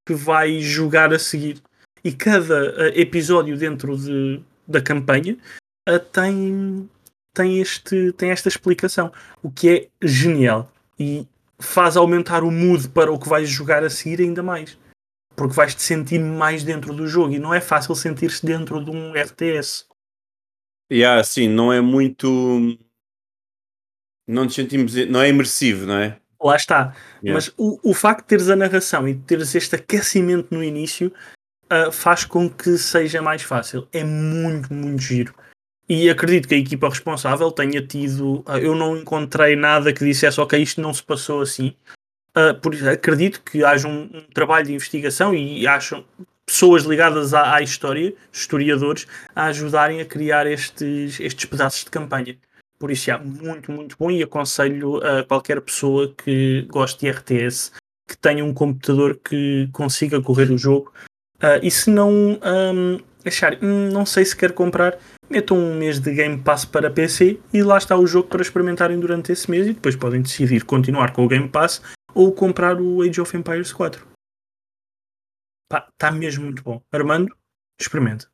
que 0.06 0.14
vais 0.14 0.62
jogar 0.62 1.12
a 1.12 1.18
seguir. 1.18 1.62
E 2.06 2.12
cada 2.12 2.70
uh, 2.70 2.82
episódio 2.94 3.58
dentro 3.58 3.98
de, 3.98 4.40
da 4.64 4.80
campanha 4.80 5.36
uh, 5.88 5.98
tem, 5.98 6.88
tem, 7.34 7.58
este, 7.58 8.12
tem 8.12 8.30
esta 8.30 8.48
explicação, 8.48 9.12
o 9.42 9.50
que 9.50 9.68
é 9.68 9.88
genial 10.00 10.70
e 10.96 11.26
faz 11.58 11.96
aumentar 11.96 12.44
o 12.44 12.50
mood 12.52 12.90
para 12.90 13.10
o 13.10 13.18
que 13.18 13.28
vais 13.28 13.48
jogar 13.48 13.82
a 13.82 13.90
seguir 13.90 14.20
ainda 14.20 14.40
mais. 14.40 14.78
Porque 15.34 15.56
vais 15.56 15.74
te 15.74 15.82
sentir 15.82 16.20
mais 16.20 16.62
dentro 16.62 16.94
do 16.94 17.08
jogo 17.08 17.34
e 17.34 17.40
não 17.40 17.52
é 17.52 17.60
fácil 17.60 17.96
sentir-se 17.96 18.46
dentro 18.46 18.84
de 18.84 18.88
um 18.88 19.12
RTS. 19.12 19.86
E 20.88 20.98
yeah, 20.98 21.20
assim, 21.20 21.48
não 21.48 21.72
é 21.72 21.80
muito 21.80 22.78
Não 24.28 24.44
nos 24.44 24.54
sentimos, 24.54 24.94
não 25.08 25.20
é 25.20 25.28
imersivo, 25.28 25.86
não 25.86 25.98
é? 25.98 26.20
Lá 26.40 26.54
está. 26.54 26.94
Yeah. 27.20 27.34
Mas 27.34 27.52
o, 27.58 27.80
o 27.82 27.92
facto 27.92 28.20
de 28.20 28.28
teres 28.28 28.48
a 28.48 28.54
narração 28.54 29.08
e 29.08 29.14
de 29.14 29.22
teres 29.24 29.52
este 29.56 29.74
aquecimento 29.74 30.54
no 30.54 30.62
início 30.62 31.12
uh, 31.72 31.90
faz 31.92 32.24
com 32.24 32.48
que 32.48 32.76
seja 32.78 33.22
mais 33.22 33.42
fácil. 33.42 33.86
É 33.92 34.04
muito, 34.04 34.72
muito 34.72 35.00
giro. 35.00 35.34
E 35.88 36.10
acredito 36.10 36.48
que 36.48 36.54
a 36.54 36.58
equipa 36.58 36.88
responsável 36.88 37.50
tenha 37.50 37.80
tido. 37.80 38.40
Uh, 38.40 38.58
eu 38.60 38.74
não 38.74 38.96
encontrei 38.96 39.56
nada 39.56 39.92
que 39.92 40.04
dissesse, 40.04 40.40
ok, 40.40 40.60
isto 40.60 40.80
não 40.80 40.92
se 40.92 41.02
passou 41.02 41.42
assim. 41.42 41.74
Uh, 42.36 42.54
por 42.60 42.74
acredito 42.88 43.40
que 43.42 43.64
haja 43.64 43.88
um, 43.88 44.02
um, 44.02 44.20
trabalho 44.34 44.66
de 44.66 44.74
investigação 44.74 45.34
e 45.34 45.66
acham 45.66 46.04
pessoas 46.44 46.84
ligadas 46.84 47.32
à, 47.32 47.54
à, 47.54 47.62
história, 47.62 48.14
historiadores, 48.32 49.06
a 49.34 49.46
ajudarem 49.46 50.00
a 50.00 50.04
criar 50.04 50.46
estes, 50.46 51.18
estes 51.18 51.44
pedaços 51.46 51.84
de 51.84 51.90
campanha. 51.90 52.36
Por 52.78 52.90
isso 52.90 53.10
é 53.10 53.16
muito, 53.16 53.72
muito 53.72 53.96
bom 53.98 54.10
e 54.10 54.22
aconselho 54.22 54.98
a 54.98 55.24
qualquer 55.24 55.62
pessoa 55.62 56.12
que 56.14 56.66
goste 56.68 57.00
de 57.00 57.10
RTS 57.10 57.72
que 58.06 58.16
tenha 58.16 58.44
um 58.44 58.54
computador 58.54 59.18
que 59.22 59.68
consiga 59.72 60.20
correr 60.22 60.50
o 60.50 60.58
jogo. 60.58 60.92
Uh, 61.42 61.60
e 61.62 61.70
se 61.70 61.90
não 61.90 62.10
um, 62.10 62.98
achar, 63.24 63.58
hum, 63.62 63.90
não 63.92 64.06
sei 64.06 64.24
se 64.24 64.34
quer 64.34 64.52
comprar, 64.52 64.98
metam 65.28 65.58
um 65.58 65.76
mês 65.76 66.00
de 66.00 66.12
Game 66.12 66.38
Pass 66.38 66.64
para 66.64 66.90
PC 66.90 67.38
e 67.52 67.62
lá 67.62 67.76
está 67.76 67.96
o 67.96 68.06
jogo 68.06 68.28
para 68.28 68.42
experimentarem 68.42 68.98
durante 68.98 69.32
esse 69.32 69.50
mês 69.50 69.66
e 69.66 69.74
depois 69.74 69.96
podem 69.96 70.22
decidir 70.22 70.64
continuar 70.64 71.12
com 71.12 71.24
o 71.24 71.28
Game 71.28 71.48
Pass 71.48 71.82
ou 72.14 72.32
comprar 72.32 72.80
o 72.80 73.02
Age 73.02 73.20
of 73.20 73.36
Empires 73.36 73.72
4. 73.72 74.06
Está 75.92 76.10
mesmo 76.10 76.44
muito 76.44 76.62
bom. 76.62 76.80
Armando, 76.92 77.34
experimenta. 77.78 78.28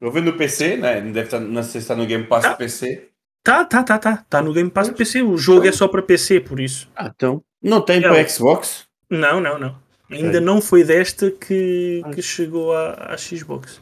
Eu 0.00 0.10
vendo 0.10 0.32
no 0.32 0.38
PC, 0.38 0.78
né? 0.78 1.00
Deve 1.00 1.22
estar, 1.22 1.40
não 1.40 1.62
sei 1.62 1.72
se 1.72 1.78
está 1.78 1.94
no 1.94 2.06
Game 2.06 2.24
Pass 2.26 2.42
tá. 2.42 2.54
PC. 2.54 3.10
Tá, 3.42 3.64
tá, 3.64 3.82
tá, 3.82 3.98
tá. 3.98 4.24
Tá 4.28 4.42
no 4.42 4.52
Game 4.52 4.70
Pass 4.70 4.88
do 4.88 4.94
PC. 4.94 5.22
O 5.22 5.36
jogo 5.36 5.60
então... 5.60 5.68
é 5.68 5.72
só 5.72 5.88
para 5.88 6.02
PC, 6.02 6.40
por 6.40 6.58
isso. 6.58 6.90
Ah, 6.96 7.12
então. 7.14 7.44
Não 7.62 7.82
tem 7.82 7.98
é, 7.98 8.08
para 8.08 8.26
Xbox? 8.26 8.86
Não, 9.10 9.40
não, 9.40 9.58
não. 9.58 9.89
Ainda 10.10 10.40
não 10.40 10.60
foi 10.60 10.84
desta 10.84 11.30
que, 11.30 12.02
que 12.14 12.22
chegou 12.22 12.72
à, 12.72 13.12
à 13.12 13.16
Xbox. 13.16 13.80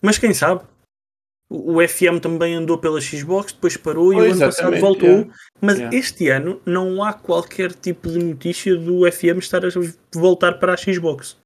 Mas 0.00 0.18
quem 0.18 0.32
sabe? 0.32 0.62
O 1.50 1.80
FM 1.86 2.20
também 2.20 2.54
andou 2.54 2.76
pela 2.76 3.00
Xbox, 3.00 3.52
depois 3.52 3.76
parou 3.76 4.12
e 4.12 4.16
o 4.16 4.20
ano 4.20 4.38
passado 4.38 4.78
voltou. 4.78 5.08
Yeah. 5.08 5.34
Mas 5.60 5.78
yeah. 5.78 5.96
este 5.96 6.28
ano 6.28 6.60
não 6.66 7.02
há 7.02 7.14
qualquer 7.14 7.72
tipo 7.72 8.10
de 8.10 8.18
notícia 8.18 8.76
do 8.76 9.10
FM 9.10 9.38
estar 9.38 9.64
a 9.64 9.68
voltar 10.12 10.58
para 10.58 10.74
a 10.74 10.76
Xbox. 10.76 11.38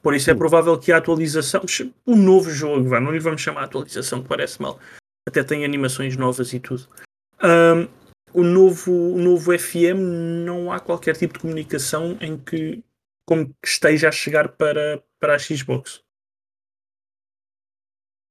Por 0.00 0.14
isso 0.14 0.30
é 0.30 0.34
hum. 0.34 0.38
provável 0.38 0.78
que 0.78 0.92
a 0.92 0.98
atualização, 0.98 1.62
o 2.06 2.14
novo 2.14 2.50
jogo, 2.50 2.88
não 3.00 3.10
lhe 3.10 3.18
vamos 3.18 3.40
chamar 3.40 3.64
atualização, 3.64 4.22
que 4.22 4.28
parece 4.28 4.62
mal. 4.62 4.78
Até 5.26 5.42
tem 5.42 5.64
animações 5.64 6.16
novas 6.16 6.52
e 6.52 6.60
tudo. 6.60 6.86
Um, 7.42 7.88
o, 8.32 8.44
novo, 8.44 8.92
o 8.92 9.18
novo 9.18 9.58
FM 9.58 9.98
não 10.44 10.70
há 10.70 10.78
qualquer 10.78 11.16
tipo 11.16 11.34
de 11.34 11.40
comunicação 11.40 12.16
em 12.20 12.36
que, 12.36 12.84
como 13.26 13.48
que 13.48 13.68
esteja 13.68 14.08
a 14.08 14.12
chegar 14.12 14.50
para, 14.56 15.02
para 15.18 15.34
a 15.34 15.38
Xbox. 15.38 16.02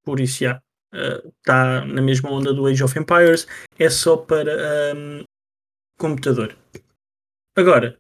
Por 0.03 0.19
isso, 0.19 0.43
já. 0.43 0.61
Está 0.93 1.83
uh, 1.83 1.87
na 1.87 2.01
mesma 2.01 2.29
onda 2.29 2.53
do 2.53 2.67
Age 2.67 2.83
of 2.83 2.97
Empires. 2.97 3.47
É 3.79 3.89
só 3.89 4.17
para 4.17 4.93
um, 4.95 5.23
computador. 5.97 6.55
Agora, 7.55 7.97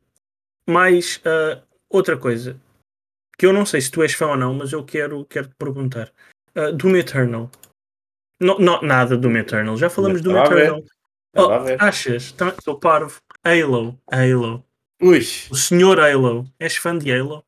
mais 0.69 1.17
uh, 1.17 1.61
outra 1.89 2.17
coisa 2.17 2.59
que 3.37 3.45
eu 3.45 3.53
não 3.53 3.65
sei 3.65 3.81
se 3.81 3.89
tu 3.89 4.03
és 4.03 4.13
fã 4.13 4.27
ou 4.27 4.37
não, 4.37 4.53
mas 4.53 4.71
eu 4.73 4.85
quero, 4.85 5.25
quero 5.25 5.47
te 5.47 5.55
perguntar. 5.55 6.13
Uh, 6.55 6.71
Doom 6.71 6.97
Eternal. 6.97 7.49
Não, 8.39 8.59
não, 8.59 8.81
nada 8.81 9.17
Doom 9.17 9.37
Eternal. 9.37 9.77
Já 9.77 9.89
falamos 9.89 10.21
do 10.21 10.37
Eternal. 10.37 10.83
Oh, 11.35 11.49
achas? 11.79 12.25
Estou 12.25 12.51
tá, 12.51 12.75
parvo. 12.79 13.19
Halo. 13.43 13.99
Halo. 14.11 14.63
Ui. 15.01 15.19
O 15.49 15.55
senhor 15.55 15.99
Halo. 15.99 16.45
És 16.59 16.77
fã 16.77 16.97
de 16.97 17.11
Halo? 17.11 17.43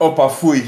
Opa, 0.00 0.28
fui. 0.28 0.60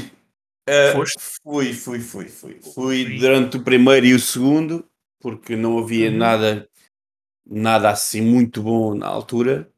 Uh, 0.69 0.93
Foste? 0.93 1.19
Fui, 1.43 1.73
fui, 1.73 1.99
fui, 1.99 2.25
fui. 2.27 2.59
Fui 2.73 3.17
durante 3.17 3.57
o 3.57 3.63
primeiro 3.63 4.05
e 4.05 4.13
o 4.13 4.19
segundo, 4.19 4.87
porque 5.19 5.55
não 5.55 5.77
havia 5.77 6.09
uhum. 6.09 6.17
nada, 6.17 6.69
nada 7.45 7.89
assim 7.89 8.21
muito 8.21 8.61
bom 8.61 8.93
na 8.93 9.07
altura. 9.07 9.69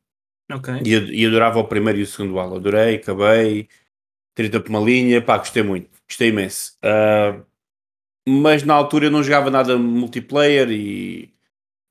Ok. 0.51 0.81
E, 0.85 1.21
e 1.21 1.25
adorava 1.25 1.59
o 1.59 1.67
primeiro 1.67 1.99
e 1.99 2.03
o 2.03 2.07
segundo 2.07 2.39
Halo. 2.39 2.57
Adorei, 2.57 2.95
acabei 2.95 3.67
30 4.35 4.59
por 4.59 4.69
uma 4.69 4.79
linha, 4.79 5.21
pá, 5.21 5.37
gostei 5.37 5.63
muito, 5.63 5.89
gostei 6.07 6.29
imenso. 6.29 6.77
Uh, 6.83 7.43
mas 8.27 8.63
na 8.63 8.73
altura 8.73 9.05
eu 9.05 9.11
não 9.11 9.23
jogava 9.23 9.49
nada 9.49 9.77
multiplayer 9.77 10.69
e 10.71 11.34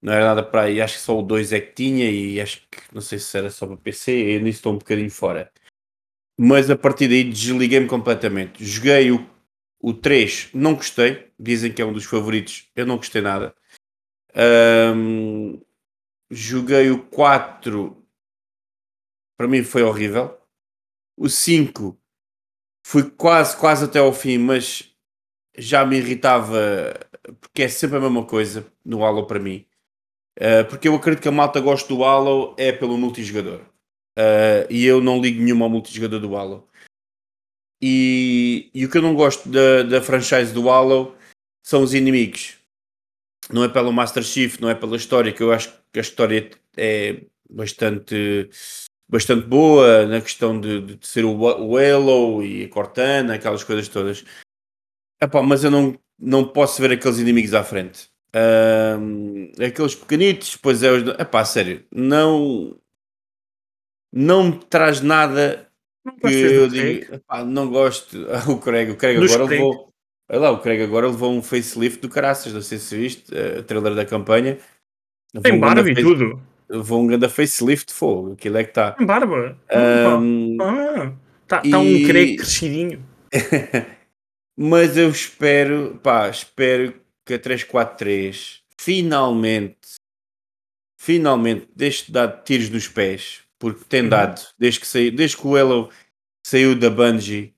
não 0.04 0.12
era 0.12 0.26
nada 0.26 0.42
para 0.42 0.64
aí, 0.64 0.82
acho 0.82 0.96
que 0.96 1.00
só 1.00 1.18
o 1.18 1.22
2 1.22 1.50
é 1.54 1.60
que 1.62 1.72
tinha 1.72 2.10
e 2.10 2.38
acho 2.38 2.60
que 2.70 2.78
não 2.94 3.00
sei 3.00 3.18
se 3.18 3.38
era 3.38 3.48
só 3.48 3.66
para 3.66 3.78
PC, 3.78 4.12
eu 4.12 4.40
nisso 4.42 4.58
estou 4.58 4.74
um 4.74 4.78
bocadinho 4.78 5.10
fora. 5.10 5.50
Mas 6.38 6.68
a 6.68 6.76
partir 6.76 7.08
daí 7.08 7.24
desliguei-me 7.24 7.88
completamente. 7.88 8.62
Joguei 8.62 9.10
o, 9.10 9.26
o 9.80 9.94
3, 9.94 10.50
não 10.52 10.74
gostei, 10.74 11.32
dizem 11.40 11.72
que 11.72 11.80
é 11.80 11.86
um 11.86 11.92
dos 11.92 12.04
favoritos, 12.04 12.70
eu 12.76 12.84
não 12.84 12.98
gostei 12.98 13.22
nada. 13.22 13.56
Um, 14.94 15.58
joguei 16.30 16.90
o 16.90 17.02
4, 17.06 17.96
para 19.38 19.48
mim 19.48 19.62
foi 19.62 19.82
horrível. 19.82 20.38
O 21.16 21.30
5 21.30 21.98
fui 22.86 23.10
quase, 23.10 23.56
quase 23.56 23.86
até 23.86 24.00
ao 24.00 24.12
fim, 24.12 24.36
mas 24.36 24.94
já 25.56 25.86
me 25.86 25.96
irritava 25.96 26.92
porque 27.40 27.62
é 27.62 27.68
sempre 27.68 27.96
a 27.96 28.00
mesma 28.00 28.26
coisa 28.26 28.70
no 28.84 29.02
Halo 29.02 29.26
para 29.26 29.40
mim. 29.40 29.66
Uh, 30.38 30.64
porque 30.68 30.88
eu 30.88 30.94
acredito 30.94 31.22
que 31.22 31.28
a 31.28 31.32
malta 31.32 31.60
gosta 31.60 31.88
do 31.88 32.04
Halo 32.04 32.54
é 32.58 32.72
pelo 32.72 32.98
multijogador. 32.98 33.60
Uh, 34.18 34.66
e 34.70 34.84
eu 34.84 35.00
não 35.00 35.20
ligo 35.20 35.42
nenhuma 35.42 35.66
ao 35.66 35.70
multijogador 35.70 36.20
do 36.20 36.36
Halo. 36.36 36.68
E, 37.82 38.70
e 38.74 38.84
o 38.84 38.90
que 38.90 38.98
eu 38.98 39.02
não 39.02 39.14
gosto 39.14 39.48
da, 39.48 39.82
da 39.82 40.00
franchise 40.00 40.52
do 40.52 40.70
Halo 40.70 41.16
são 41.62 41.82
os 41.82 41.94
inimigos. 41.94 42.58
Não 43.50 43.62
é 43.62 43.68
pelo 43.68 43.92
Master 43.92 44.22
Chief, 44.22 44.58
não 44.58 44.70
é 44.70 44.74
pela 44.74 44.96
história, 44.96 45.32
que 45.32 45.42
eu 45.42 45.52
acho 45.52 45.72
que 45.92 45.98
a 45.98 46.02
história 46.02 46.50
é 46.76 47.24
bastante 47.48 48.48
bastante 49.06 49.46
boa 49.46 50.06
na 50.06 50.20
questão 50.20 50.58
de, 50.58 50.96
de 50.96 51.06
ser 51.06 51.24
o, 51.24 51.36
o 51.36 51.76
Halo 51.76 52.42
e 52.42 52.64
a 52.64 52.68
Cortana, 52.68 53.34
aquelas 53.34 53.62
coisas 53.62 53.88
todas. 53.88 54.24
Epá, 55.20 55.42
mas 55.42 55.62
eu 55.62 55.70
não, 55.70 55.98
não 56.18 56.46
posso 56.48 56.80
ver 56.80 56.92
aqueles 56.92 57.18
inimigos 57.18 57.54
à 57.54 57.62
frente. 57.62 58.08
Um, 58.34 59.52
aqueles 59.64 59.94
pequenitos, 59.94 60.56
pois 60.56 60.82
é 60.82 60.90
os. 60.90 61.02
Epá, 61.18 61.44
sério, 61.44 61.84
não. 61.92 62.76
Não 64.12 64.44
me 64.44 64.58
traz 64.70 65.00
nada 65.00 65.68
não 66.04 66.14
que 66.16 66.34
eu 66.34 66.68
digo. 66.68 67.14
Epá, 67.14 67.44
não 67.44 67.68
gosto. 67.68 68.16
o 68.48 68.58
Craig, 68.58 68.90
o 68.90 68.96
Craig 68.96 69.16
agora 69.16 69.46
Craig. 69.46 69.50
levou. 69.50 69.92
Olha 70.28 70.40
lá, 70.40 70.50
o 70.52 70.58
Craig 70.58 70.82
agora 70.82 71.06
levou 71.08 71.32
um 71.32 71.42
facelift 71.42 72.00
do 72.00 72.08
caraças, 72.08 72.52
não 72.52 72.62
sei 72.62 72.78
se 72.78 72.96
viste, 72.96 73.32
a 73.36 73.62
trailer 73.62 73.94
da 73.94 74.06
campanha. 74.06 74.58
Tem 75.42 75.58
barba 75.58 75.88
e 75.90 75.94
tudo 75.94 76.40
vou 76.68 77.02
um 77.02 77.06
grande 77.06 77.28
facelift 77.28 77.92
fogo, 77.92 78.32
aquilo 78.32 78.56
é 78.56 78.64
que 78.64 78.70
está. 78.70 78.96
Barba. 79.00 79.56
Um, 80.20 80.56
ah, 80.60 81.12
tá, 81.46 81.62
e... 81.64 81.70
tá 81.70 81.78
um 81.78 82.06
creio 82.06 82.36
crescidinho. 82.36 83.04
Mas 84.56 84.96
eu 84.96 85.10
espero, 85.10 85.98
pá, 86.02 86.28
espero 86.28 86.94
que 87.24 87.34
a 87.34 87.38
343 87.38 88.62
finalmente, 88.78 89.96
finalmente 90.98 91.68
deixe 91.74 92.06
de 92.06 92.12
dar 92.12 92.42
tiros 92.42 92.70
nos 92.70 92.88
pés, 92.88 93.42
porque 93.58 93.84
tem 93.84 94.02
uhum. 94.02 94.08
dado, 94.08 94.42
desde 94.58 94.80
que, 94.80 94.86
saiu, 94.86 95.14
desde 95.14 95.36
que 95.36 95.46
o 95.46 95.56
Elo 95.56 95.90
saiu 96.46 96.78
da 96.78 96.90
Bungie, 96.90 97.54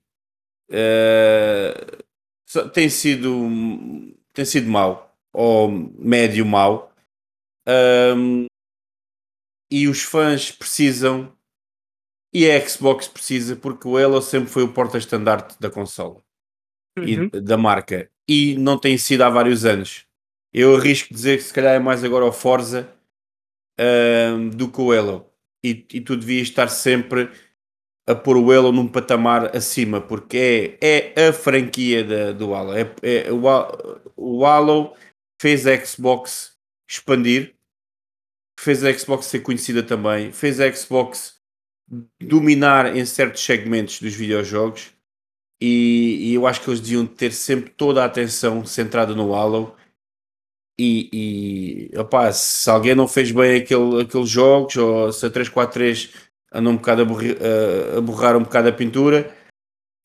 uh, 0.69 2.69
tem 2.73 2.89
sido 2.89 4.15
tem 4.33 4.45
sido 4.45 4.69
mau, 4.69 5.15
ou 5.33 5.69
médio 5.69 6.45
mau. 6.45 6.93
Um, 7.67 8.45
e 9.69 9.87
os 9.87 10.03
fãs 10.03 10.51
precisam 10.51 11.35
e 12.33 12.49
a 12.49 12.69
Xbox 12.69 13.07
precisa 13.07 13.55
porque 13.55 13.87
o 13.87 13.97
Halo 13.97 14.21
sempre 14.21 14.49
foi 14.49 14.63
o 14.63 14.71
porta-estandarte 14.71 15.59
da 15.59 15.69
consola 15.69 16.23
uhum. 16.97 17.29
e 17.33 17.41
da 17.41 17.57
marca 17.57 18.09
e 18.27 18.55
não 18.57 18.77
tem 18.77 18.97
sido 18.97 19.21
há 19.23 19.29
vários 19.29 19.65
anos. 19.65 20.05
Eu 20.53 20.75
arrisco 20.75 21.13
dizer 21.13 21.37
que 21.37 21.43
se 21.43 21.53
calhar 21.53 21.75
é 21.75 21.79
mais 21.79 22.03
agora 22.03 22.25
o 22.25 22.31
Forza 22.31 22.93
do 24.55 24.71
que 24.71 24.81
o 24.81 24.91
Halo 24.91 25.31
e, 25.63 25.85
e 25.93 26.01
tu 26.01 26.17
devias 26.17 26.47
estar 26.47 26.67
sempre 26.67 27.29
a 28.07 28.15
pôr 28.15 28.37
o 28.37 28.51
Halo 28.51 28.71
num 28.71 28.87
patamar 28.87 29.55
acima 29.55 30.01
porque 30.01 30.77
é, 30.81 31.13
é 31.15 31.27
a 31.27 31.33
franquia 31.33 32.03
da, 32.03 32.31
do 32.31 32.55
Halo. 32.55 32.73
É, 32.73 32.91
é, 33.03 33.31
o, 33.31 33.43
o 34.15 34.45
Halo 34.45 34.95
fez 35.39 35.67
a 35.67 35.85
Xbox 35.85 36.57
expandir 36.89 37.57
fez 38.59 38.83
a 38.83 38.91
Xbox 38.91 39.27
ser 39.27 39.41
conhecida 39.41 39.83
também, 39.83 40.31
fez 40.31 40.59
a 40.59 40.71
Xbox 40.73 41.35
dominar 42.19 42.95
em 42.95 43.05
certos 43.05 43.43
segmentos 43.43 44.01
dos 44.01 44.13
videojogos 44.13 44.91
e, 45.61 46.31
e, 46.31 46.33
eu 46.35 46.45
acho 46.45 46.61
que 46.61 46.69
eles 46.69 46.79
deviam 46.79 47.05
ter 47.05 47.31
sempre 47.31 47.71
toda 47.71 48.03
a 48.03 48.05
atenção 48.05 48.65
centrada 48.65 49.15
no 49.15 49.33
Halo 49.33 49.75
E, 50.79 51.89
e 51.91 51.97
opá, 51.99 52.31
se 52.31 52.69
alguém 52.69 52.93
não 52.93 53.07
fez 53.07 53.31
bem 53.31 53.57
aquele, 53.61 54.01
aqueles 54.03 54.29
jogos, 54.29 54.75
ou 54.77 55.11
se 55.11 55.25
a 55.25 55.29
343 55.29 56.13
andou 56.53 56.73
um 56.73 56.77
bocado 56.77 57.01
a, 57.01 57.05
borri, 57.05 57.31
a, 57.31 57.97
a 57.97 58.01
borrar 58.01 58.37
um 58.37 58.43
bocado 58.43 58.69
a 58.69 58.71
pintura, 58.71 59.35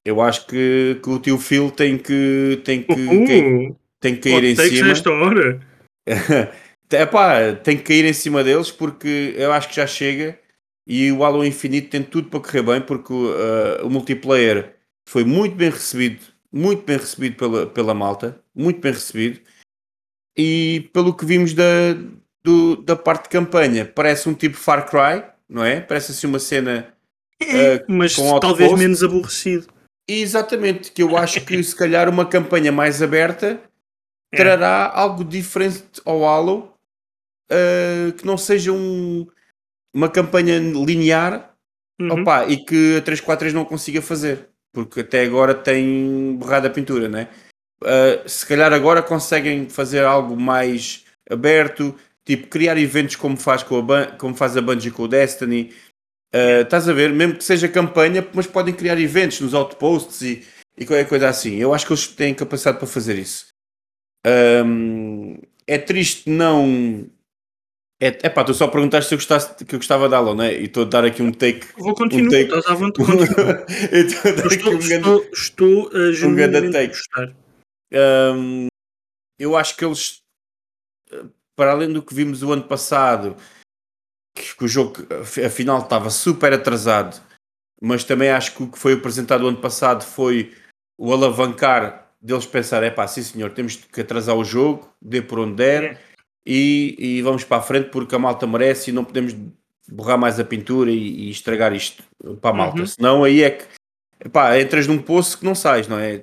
eu 0.05 0.21
acho 0.23 0.47
que, 0.47 0.99
que 1.03 1.11
o 1.11 1.19
tio 1.19 1.39
Phil 1.39 1.71
tem 1.71 1.99
que, 1.99 2.61
tem 2.65 2.83
que, 2.83 2.93
Uhum. 2.93 3.25
que- 3.27 3.75
tem 4.01 4.17
que 4.17 4.23
cair 4.23 4.45
em 4.45 4.57
cima. 4.57 4.89
nesta 4.89 5.11
hora. 5.11 5.61
Epá, 6.91 7.53
tem 7.55 7.77
que 7.77 7.85
cair 7.85 8.05
em 8.05 8.13
cima 8.13 8.43
deles 8.43 8.71
porque 8.71 9.35
eu 9.37 9.53
acho 9.53 9.69
que 9.69 9.77
já 9.77 9.87
chega 9.87 10.39
e 10.87 11.11
o 11.13 11.25
Halo 11.25 11.45
Infinite 11.45 11.89
tem 11.89 12.03
tudo 12.03 12.29
para 12.29 12.41
correr 12.41 12.63
bem 12.63 12.81
porque 12.81 13.13
uh, 13.13 13.87
o 13.87 13.89
multiplayer 13.89 14.75
foi 15.09 15.25
muito 15.25 15.55
bem 15.57 15.71
recebido, 15.71 16.21
muito 16.53 16.85
bem 16.85 16.97
recebido 16.97 17.37
pela, 17.37 17.67
pela 17.67 17.95
malta, 17.95 18.41
muito 18.55 18.81
bem 18.81 18.93
recebido 18.93 19.41
e 20.37 20.89
pelo 20.93 21.15
que 21.15 21.25
vimos 21.25 21.53
da, 21.55 21.65
do- 22.43 22.77
da 22.77 22.97
parte 22.97 23.25
de 23.25 23.29
campanha, 23.31 23.85
parece 23.85 24.29
um 24.29 24.35
tipo 24.35 24.57
Far 24.57 24.89
Cry, 24.89 25.25
não 25.49 25.65
é? 25.65 25.81
Parece 25.81 26.13
assim 26.13 26.27
uma 26.27 26.39
cena 26.39 26.95
É, 27.41 27.85
mas 27.89 28.15
com 28.15 28.39
talvez 28.41 28.73
menos 28.79 29.03
aborrecido. 29.03 29.67
Exatamente, 30.09 30.91
que 30.93 31.03
eu 31.03 31.17
acho 31.17 31.41
que 31.45 31.63
se 31.63 31.75
calhar 31.77 32.09
uma 32.09 32.27
campanha 32.27 32.73
mais 32.73 33.03
aberta 33.03 33.61
É. 34.33 34.37
trará 34.37 34.91
algo 34.95 35.25
diferente 35.25 36.01
ao 36.05 36.25
Halo 36.25 36.73
uh, 37.51 38.13
que 38.15 38.25
não 38.27 38.37
seja 38.39 38.73
um- 38.73 39.27
uma 39.95 40.09
campanha 40.09 40.59
linear 40.59 41.51
Uhum. 42.01 42.23
opa, 42.23 42.47
e 42.47 42.57
que 42.65 42.97
a 42.97 43.03
343 43.03 43.53
não 43.53 43.65
consiga 43.65 44.01
fazer, 44.01 44.49
porque 44.73 45.01
até 45.01 45.25
agora 45.25 45.55
tem 45.55 46.37
borrado 46.37 46.66
a 46.66 46.70
pintura, 46.70 47.09
né? 47.09 47.29
Uh, 47.83 48.29
se 48.29 48.47
calhar 48.47 48.73
agora 48.73 49.03
conseguem 49.03 49.68
fazer 49.68 50.05
algo 50.05 50.37
mais 50.37 51.05
aberto, 51.29 51.95
tipo 52.25 52.47
criar 52.49 52.79
eventos 52.79 53.16
como 53.16 53.37
faz, 53.37 53.62
com 53.62 53.93
a, 53.93 54.07
como 54.07 54.35
faz 54.35 54.57
a 54.57 54.62
Bungie 54.62 54.91
com 54.91 55.03
o 55.03 55.09
Destiny. 55.09 55.73
Uh, 56.35 56.62
estás 56.62 56.89
a 56.89 56.93
ver? 56.93 57.12
Mesmo 57.12 57.37
que 57.37 57.45
seja 57.45 57.68
campanha, 57.68 58.27
mas 58.33 58.47
podem 58.47 58.75
criar 58.75 58.99
eventos 58.99 59.41
nos 59.41 59.53
outposts 59.53 60.23
e, 60.23 60.47
e 60.79 60.87
qualquer 60.87 61.09
coisa 61.09 61.29
assim. 61.29 61.57
Eu 61.57 61.75
acho 61.75 61.87
que 61.87 61.93
eles 61.93 62.07
têm 62.07 62.35
capacidade 62.35 62.79
para 62.79 62.87
fazer 62.87 63.18
isso. 63.18 63.53
Um, 64.25 65.39
é 65.66 65.79
triste 65.79 66.31
não. 66.31 67.07
É, 68.05 68.09
epá, 68.27 68.43
tu 68.43 68.53
só 68.53 68.67
perguntaste 68.67 69.09
se 69.11 69.15
eu, 69.15 69.19
gostasse, 69.19 69.65
que 69.65 69.77
eu 69.77 69.79
gostava 69.79 70.09
de 70.09 70.15
Halo, 70.17 70.35
né? 70.35 70.53
E 70.53 70.65
estou 70.65 70.83
a 70.83 70.87
dar 70.89 71.05
aqui 71.05 71.23
um 71.23 71.31
take. 71.31 71.65
Vou 71.79 71.95
continuar, 71.95 72.31
take. 72.33 72.45
estás 72.45 72.67
à 72.67 72.75
vontade. 72.75 73.09
estou 73.93 74.33
a 74.33 74.35
dar 74.35 74.47
aqui 74.47 74.55
estou, 74.57 74.75
um 74.75 74.79
grande- 74.79 75.31
estou, 75.33 75.87
a 75.87 75.91
grande 75.91 76.13
genuinamente 76.15 76.73
take. 76.73 76.89
gostar. 76.89 77.33
Um, 78.35 78.67
eu 79.39 79.57
acho 79.57 79.77
que 79.77 79.85
eles, 79.85 80.21
uh, 81.13 81.31
para 81.55 81.71
além 81.71 81.93
do 81.93 82.03
que 82.03 82.13
vimos 82.13 82.43
o 82.43 82.53
ano 82.53 82.65
passado, 82.65 83.37
que, 84.37 84.57
que 84.57 84.65
o 84.65 84.69
jogo 84.69 85.07
af- 85.21 85.39
afinal 85.39 85.79
estava 85.79 86.11
super 86.11 86.53
atrasado, 86.53 87.21
mas 87.81 88.03
também 88.03 88.31
acho 88.31 88.57
que 88.57 88.65
o 88.65 88.69
que 88.69 88.79
foi 88.81 88.95
apresentado 88.95 89.45
o 89.45 89.49
ano 89.49 89.61
passado 89.61 90.03
foi 90.05 90.53
o 90.99 91.13
alavancar 91.13 92.11
deles 92.21 92.47
pensar: 92.47 92.83
é 92.83 92.91
pá, 92.91 93.07
sim 93.07 93.23
senhor, 93.23 93.53
temos 93.53 93.77
que 93.77 94.01
atrasar 94.01 94.35
o 94.37 94.43
jogo, 94.45 94.93
dê 95.01 95.23
por 95.23 95.39
onde 95.39 95.55
der 95.55 95.85
É. 95.85 96.12
e, 96.47 96.97
e 96.99 97.22
vamos 97.22 97.45
para 97.45 97.59
a 97.59 97.62
frente 97.62 97.90
porque 97.90 98.14
a 98.14 98.18
malta 98.18 98.47
merece 98.47 98.90
e 98.90 98.93
não 98.93 99.05
podemos 99.05 99.34
borrar 99.88 100.18
mais 100.18 100.38
a 100.40 100.45
pintura 100.45 100.90
e, 100.90 101.26
e 101.26 101.30
estragar 101.30 101.74
isto 101.74 102.03
para 102.40 102.51
a 102.51 102.55
malta. 102.55 102.80
Uhum. 102.80 102.86
Senão 102.86 103.24
aí 103.24 103.43
é 103.43 103.51
que 103.51 103.64
epá, 104.24 104.59
entras 104.59 104.86
num 104.86 104.99
poço 104.99 105.38
que 105.38 105.45
não 105.45 105.55
sais, 105.55 105.88
não 105.88 105.99
é? 105.99 106.22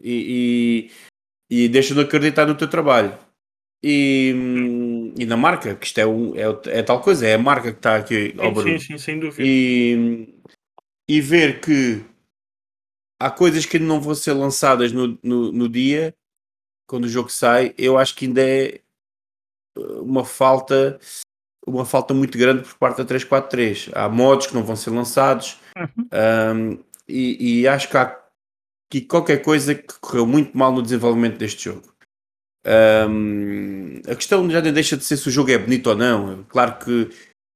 E, 0.00 0.90
e, 1.50 1.64
e 1.64 1.68
deixa 1.68 1.94
de 1.94 2.00
acreditar 2.00 2.46
no 2.46 2.54
teu 2.54 2.68
trabalho. 2.68 3.16
E, 3.82 4.34
e 5.18 5.24
na 5.24 5.38
marca, 5.38 5.74
que 5.74 5.86
isto 5.86 5.98
é, 5.98 6.06
um, 6.06 6.34
é, 6.36 6.78
é 6.78 6.82
tal 6.82 7.00
coisa, 7.00 7.26
é 7.26 7.34
a 7.34 7.38
marca 7.38 7.72
que 7.72 7.78
está 7.78 7.96
aqui 7.96 8.34
ao 8.38 8.54
Sim, 8.54 8.78
sim, 8.78 8.78
sim, 8.78 8.98
sem 8.98 9.18
dúvida. 9.18 9.42
E, 9.42 10.34
e 11.08 11.20
ver 11.20 11.60
que 11.60 12.04
há 13.18 13.30
coisas 13.30 13.64
que 13.64 13.78
ainda 13.78 13.88
não 13.88 14.00
vão 14.00 14.14
ser 14.14 14.32
lançadas 14.32 14.92
no, 14.92 15.18
no, 15.22 15.50
no 15.50 15.68
dia, 15.68 16.14
quando 16.86 17.04
o 17.04 17.08
jogo 17.08 17.30
sai, 17.30 17.74
eu 17.78 17.96
acho 17.96 18.14
que 18.14 18.26
ainda 18.26 18.42
é 18.42 18.80
uma 19.76 20.24
falta 20.24 20.98
uma 21.66 21.84
falta 21.84 22.14
muito 22.14 22.36
grande 22.38 22.62
por 22.62 22.74
parte 22.78 22.98
da 22.98 23.04
343. 23.04 23.90
Há 23.94 24.08
modos 24.08 24.46
que 24.46 24.54
não 24.54 24.64
vão 24.64 24.76
ser 24.76 24.90
lançados 24.90 25.58
Uhum. 25.76 26.08
um, 26.12 26.84
e, 27.08 27.60
e 27.60 27.68
acho 27.68 27.88
que 27.88 27.96
há 27.96 28.20
aqui 28.88 29.00
qualquer 29.02 29.42
coisa 29.42 29.74
que 29.74 29.98
correu 30.00 30.26
muito 30.26 30.56
mal 30.56 30.72
no 30.72 30.82
desenvolvimento 30.82 31.38
deste 31.38 31.64
jogo. 31.64 31.92
Um, 32.66 34.00
a 34.06 34.14
questão 34.14 34.48
já 34.50 34.60
nem 34.60 34.72
deixa 34.72 34.96
de 34.96 35.04
ser 35.04 35.16
se 35.16 35.28
o 35.28 35.30
jogo 35.30 35.50
é 35.50 35.58
bonito 35.58 35.88
ou 35.88 35.96
não. 35.96 36.44
Claro 36.44 36.78
que, 36.78 37.08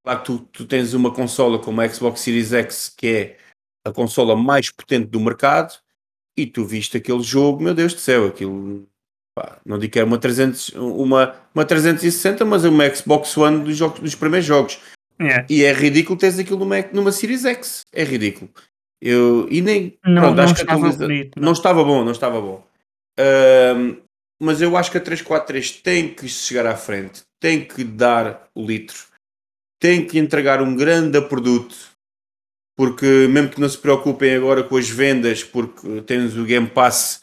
claro 0.05 0.21
que 0.21 0.25
tu, 0.27 0.39
tu 0.53 0.67
tens 0.67 0.95
uma 0.95 1.13
consola 1.13 1.59
como 1.59 1.81
a 1.81 1.89
Xbox 1.89 2.21
Series 2.21 2.53
X, 2.53 2.89
que 2.97 3.07
é 3.07 3.39
a 3.87 3.93
consola 3.93 4.35
mais 4.35 4.71
potente 4.71 5.07
do 5.07 5.21
mercado, 5.21 5.75
e 6.37 6.47
tu 6.47 6.65
viste 6.65 6.97
aquele 6.97 7.23
jogo, 7.23 7.63
meu 7.63 7.75
Deus 7.75 7.93
do 7.95 8.01
céu, 8.01 8.27
aquilo. 8.27 8.89
Pá, 9.35 9.59
não 9.65 9.79
digo 9.79 9.93
que 9.93 9.99
era 9.99 10.07
uma, 10.07 10.19
300, 10.19 10.71
uma, 10.71 11.35
uma 11.55 11.65
360, 11.65 12.45
mas 12.45 12.65
é 12.65 12.69
uma 12.69 12.95
Xbox 12.95 13.37
One 13.37 13.65
dos, 13.65 13.77
jogos, 13.77 14.01
dos 14.01 14.15
primeiros 14.15 14.47
jogos. 14.47 14.79
É. 15.19 15.45
E 15.49 15.65
é 15.65 15.73
ridículo 15.73 16.19
teres 16.19 16.39
aquilo 16.39 16.59
numa, 16.59 16.81
numa 16.93 17.13
Series 17.13 17.45
X. 17.45 17.83
É 17.93 18.03
ridículo. 18.05 18.51
Eu, 19.01 19.47
e 19.51 19.61
nem. 19.61 19.99
Não, 20.05 20.23
pronto, 20.23 20.37
não 20.37 20.45
estava 20.45 20.73
atualiza- 20.73 20.99
bonito. 21.07 21.41
não 21.41 21.53
estava 21.53 21.85
bom, 21.85 22.05
não 22.05 22.13
estava 22.13 22.41
bom. 22.41 22.67
Mas 24.41 24.61
eu 24.61 24.77
acho 24.77 24.91
que 24.91 24.99
a 24.99 25.01
343 25.01 25.71
tem 25.83 26.13
que 26.13 26.29
chegar 26.29 26.67
à 26.67 26.77
frente, 26.77 27.23
tem 27.41 27.65
que 27.65 27.85
dar 27.85 28.49
o 28.55 28.65
litro, 28.67 29.07
tem 29.81 30.05
que 30.07 30.19
entregar 30.19 30.61
um 30.61 30.75
grande 30.75 31.21
produto, 31.23 31.77
porque 32.77 33.29
mesmo 33.29 33.51
que 33.51 33.61
não 33.61 33.69
se 33.69 33.79
preocupem 33.79 34.35
agora 34.35 34.63
com 34.65 34.77
as 34.77 34.89
vendas, 34.89 35.45
porque 35.45 36.03
tens 36.03 36.37
o 36.37 36.45
Game 36.45 36.67
Pass 36.67 37.21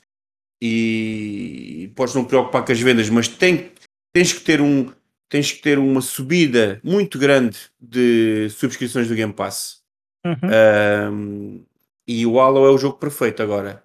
e 0.61 1.91
podes 1.95 2.13
não 2.15 2.23
preocupar 2.23 2.63
com 2.63 2.71
as 2.71 2.79
vendas, 2.79 3.09
mas 3.09 3.27
tem, 3.27 3.71
tens 4.13 4.31
que 4.33 4.41
ter 4.41 4.61
um 4.61 4.91
tens 5.29 5.49
que 5.51 5.61
ter 5.61 5.79
uma 5.79 6.01
subida 6.01 6.81
muito 6.83 7.17
grande 7.17 7.57
de 7.79 8.49
subscrições 8.49 9.07
do 9.07 9.15
Game 9.15 9.31
Pass. 9.31 9.81
Uhum. 10.25 11.11
Um, 11.13 11.65
e 12.05 12.25
o 12.25 12.37
Halo 12.37 12.65
é 12.65 12.69
o 12.69 12.77
jogo 12.77 12.97
perfeito 12.97 13.41
agora. 13.41 13.81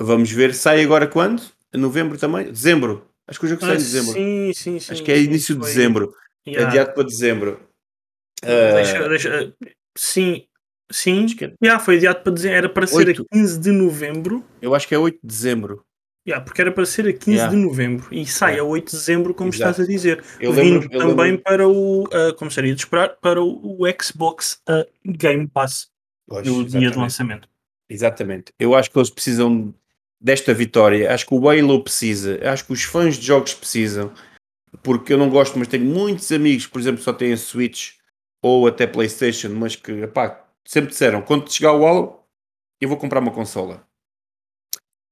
Vamos 0.00 0.30
ver, 0.32 0.54
sai 0.54 0.82
agora 0.82 1.06
quando? 1.06 1.42
Em 1.74 1.76
novembro 1.78 2.16
também? 2.16 2.50
Dezembro. 2.50 3.06
Acho 3.28 3.38
que 3.38 3.44
o 3.44 3.48
jogo 3.50 3.60
sai 3.60 3.72
Ah, 3.72 3.74
em 3.74 3.76
dezembro. 3.76 4.12
Sim, 4.14 4.52
sim, 4.54 4.80
sim. 4.80 4.92
Acho 4.94 5.02
que 5.04 5.12
é 5.12 5.20
início 5.20 5.54
de 5.54 5.60
dezembro. 5.60 6.14
Yeah. 6.46 6.70
Adiado 6.70 6.94
para 6.94 7.04
dezembro. 7.04 7.60
Deixa, 8.42 9.04
Ah, 9.04 9.08
deixa, 9.08 9.54
sim, 9.98 10.46
sim. 10.90 11.24
acho 11.26 11.36
que 11.36 11.44
é- 11.44 11.54
Yeah, 11.62 11.84
foi 11.84 11.96
adiado 11.98 12.22
para 12.22 12.32
dizer, 12.32 12.52
era 12.52 12.68
para 12.70 12.86
ser 12.86 13.06
Oito. 13.08 13.26
a 13.30 13.34
15 13.36 13.60
de 13.60 13.70
novembro. 13.70 14.42
eu 14.62 14.74
acho 14.74 14.88
que 14.88 14.94
é 14.94 14.98
8 14.98 15.18
de 15.22 15.28
dezembro. 15.28 15.84
Yeah, 16.26 16.44
porque 16.44 16.60
era 16.60 16.70
para 16.70 16.84
ser 16.84 17.06
a 17.08 17.12
15 17.12 17.30
Yeah. 17.30 17.54
de 17.54 17.56
novembro 17.62 18.06
e 18.12 18.26
sai 18.26 18.52
Yeah. 18.52 18.68
a 18.68 18.70
8 18.72 18.90
de 18.90 18.96
dezembro, 18.96 19.34
como 19.34 19.48
Exato. 19.50 19.70
estás 19.70 19.88
a 19.88 19.90
dizer. 19.90 20.22
Eu 20.38 20.52
Vindo 20.52 20.80
lembro, 20.80 20.88
também 20.90 21.16
lembro- 21.32 21.42
para 21.42 21.66
o, 21.68 22.04
ah, 22.12 22.34
como 22.36 22.50
seria 22.50 22.74
de 22.74 22.80
esperar, 22.80 23.16
para 23.20 23.42
o, 23.42 23.82
o 23.82 24.02
Xbox 24.02 24.60
ah, 24.68 24.86
Game 25.04 25.48
Pass 25.48 25.88
Pois, 26.28 26.46
no 26.46 26.56
dia 26.56 26.62
de 26.64 26.68
exatamente. 26.76 26.98
lançamento. 26.98 27.48
Exatamente. 27.88 28.52
Eu 28.58 28.74
acho 28.74 28.90
que 28.90 28.98
eles 28.98 29.10
precisam 29.10 29.74
desta 30.20 30.52
vitória. 30.54 31.12
Acho 31.12 31.26
que 31.26 31.34
o 31.34 31.48
Halo 31.48 31.82
precisa. 31.82 32.38
Acho 32.52 32.66
que 32.66 32.72
os 32.74 32.82
fãs 32.84 33.16
de 33.16 33.26
jogos 33.26 33.54
precisam. 33.54 34.12
Porque 34.82 35.12
eu 35.14 35.18
não 35.18 35.28
gosto, 35.30 35.58
mas 35.58 35.66
tenho 35.68 35.84
muitos 35.86 36.30
amigos, 36.30 36.66
por 36.66 36.80
exemplo, 36.80 37.02
só 37.02 37.12
têm 37.12 37.32
a 37.32 37.36
Switch 37.36 37.94
ou 38.42 38.66
até 38.68 38.86
Playstation, 38.86 39.48
mas 39.50 39.74
que 39.74 39.90
epá, 39.90 40.46
sempre 40.64 40.90
disseram, 40.90 41.20
quando 41.22 41.52
chegar 41.52 41.72
o 41.72 41.84
Halo, 41.84 42.20
eu 42.80 42.88
vou 42.88 42.96
comprar 42.96 43.18
uma 43.20 43.32
consola. 43.32 43.84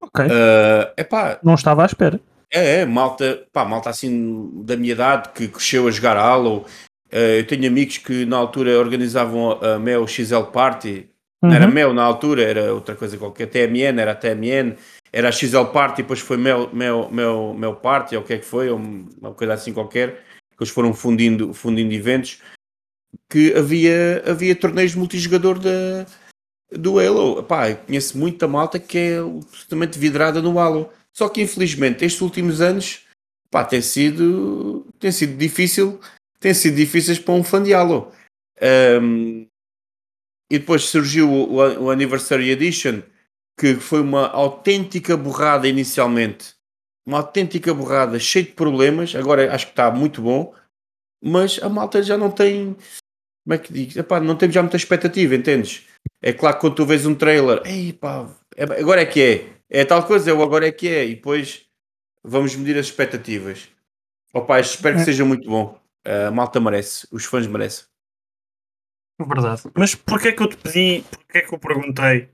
Ok. 0.01 0.25
Ah, 0.31 0.93
epá, 0.97 1.39
Não 1.43 1.55
estava 1.55 1.83
à 1.83 1.87
espera. 1.87 2.21
É, 2.51 2.81
é, 2.81 2.87
malta, 2.87 3.47
pá, 3.53 3.65
malta 3.65 3.91
assim 3.91 4.51
da 4.65 4.77
minha 4.77 4.93
idade 4.93 5.29
que 5.35 5.49
cresceu 5.49 5.87
a 5.87 5.91
jogar 5.91 6.17
Halo. 6.17 6.65
Eh, 7.11 7.41
eu 7.41 7.47
tenho 7.47 7.67
amigos 7.67 7.99
que 7.99 8.25
na 8.25 8.37
altura 8.37 8.79
organizavam 8.79 9.53
a, 9.63 9.79
Mel 9.79 10.07
XL 10.07 10.45
Party. 10.53 11.09
Não 11.43 11.53
era 11.53 11.67
Uhum. 11.67 11.73
Mel 11.73 11.95
na 11.95 12.03
altura, 12.03 12.43
era 12.43 12.75
outra 12.75 12.95
coisa 12.95 13.17
qualquer. 13.17 13.47
TMN, 13.47 14.01
era 14.01 14.15
TMN. 14.15 14.77
Era 15.13 15.29
a 15.29 15.33
XL 15.33 15.67
Party, 15.73 16.03
depois 16.03 16.21
foi 16.21 16.37
Mel, 16.37 16.69
Mel, 16.73 17.09
Mel, 17.11 17.55
Mel 17.55 17.77
Party, 17.77 18.17
ou 18.17 18.23
o 18.23 18.25
que 18.25 18.35
é 18.35 18.39
que 18.39 18.45
foi, 18.45 18.69
ou 18.69 18.79
uma 18.79 19.33
coisa 19.35 19.55
assim 19.55 19.73
qualquer. 19.73 20.23
Que 20.57 20.65
eles 20.65 20.73
foram 20.73 20.93
fundindo, 20.93 21.55
fundindo 21.55 21.93
eventos. 21.93 22.43
Que 23.31 23.55
havia, 23.55 24.23
havia 24.27 24.55
torneios 24.55 24.95
multijogador 24.95 25.59
da, 25.59 26.05
do 26.71 26.99
Halo. 26.99 27.43
Pá, 27.43 27.75
conheço 27.75 28.17
muita 28.19 28.47
malta 28.49 28.79
que 28.79 28.99
é 28.99 29.19
absolutamente 29.19 29.99
vidrada 29.99 30.41
no 30.43 30.59
Halo. 30.59 30.91
Só 31.13 31.29
que 31.29 31.43
infelizmente 31.43 32.05
estes 32.05 32.21
últimos 32.21 32.61
anos 32.61 33.05
pá, 33.51 33.65
tem 33.65 33.81
sido 33.83 34.87
tem 34.99 35.11
sido 35.13 35.37
difícil 35.37 36.01
tem 36.41 36.55
sido 36.55 36.77
difíceis 36.77 37.19
para 37.19 37.35
um 37.35 37.43
fã 37.43 37.63
de 37.63 37.75
Halo. 37.75 38.13
Um, 39.01 39.47
e 40.51 40.59
depois 40.59 40.85
surgiu 40.85 41.31
o, 41.31 41.55
o- 41.55 41.91
Anniversary 41.91 42.51
Edition 42.51 43.03
que 43.59 43.75
foi 43.75 44.01
uma 44.01 44.29
autêntica 44.29 45.17
borrada 45.17 45.67
inicialmente 45.69 46.59
uma 47.07 47.19
autêntica 47.21 47.73
borrada, 47.73 48.19
cheio 48.21 48.45
de 48.45 48.53
problemas. 48.53 49.15
Agora 49.17 49.55
acho 49.55 49.65
que 49.65 49.73
está 49.73 49.91
muito 49.91 50.21
bom, 50.21 50.55
mas 51.25 51.59
a 51.63 51.69
malta 51.69 52.03
já 52.03 52.19
não 52.19 52.31
tem. 52.31 52.77
Como 53.45 53.55
é 53.55 53.57
que 53.57 53.73
digo? 53.73 53.99
Epá, 53.99 54.21
não 54.21 54.37
temos 54.37 54.55
já 54.55 54.61
muita 54.61 54.77
expectativa, 54.77 55.35
entendes? 55.35 55.87
É 56.23 56.33
claro 56.33 56.57
que 56.57 56.61
quando 56.63 56.75
tu 56.75 56.87
vês 56.87 57.07
um 57.07 57.15
trailer, 57.15 57.63
ei 57.65 57.93
pá, 57.93 58.29
é, 58.57 58.65
agora 58.65 59.03
é 59.03 59.07
que 59.07 59.23
é, 59.23 59.81
é 59.81 59.85
tal 59.85 60.03
coisa, 60.05 60.31
é 60.31 60.35
o 60.35 60.43
agora 60.43 60.67
é 60.67 60.73
que 60.73 60.89
é, 60.89 61.05
e 61.05 61.15
depois 61.15 61.67
vamos 62.25 62.55
medir 62.57 62.77
as 62.79 62.87
expectativas. 62.87 63.69
Opa, 64.35 64.61
espero 64.61 64.97
que 64.97 65.03
é. 65.03 65.05
seja 65.05 65.25
muito 65.25 65.49
bom. 65.49 65.79
A 66.05 66.31
malta 66.31 66.61
merece, 66.61 67.07
os 67.11 67.25
fãs 67.25 67.47
merecem. 67.47 67.85
Verdade. 69.21 69.63
Mas 69.75 69.95
porquê 69.95 70.29
é 70.29 70.33
que 70.33 70.43
eu 70.43 70.49
te 70.49 70.57
pedi, 70.57 71.05
porquê 71.11 71.39
é 71.39 71.41
que 71.41 71.53
eu 71.53 71.59
perguntei 71.59 72.29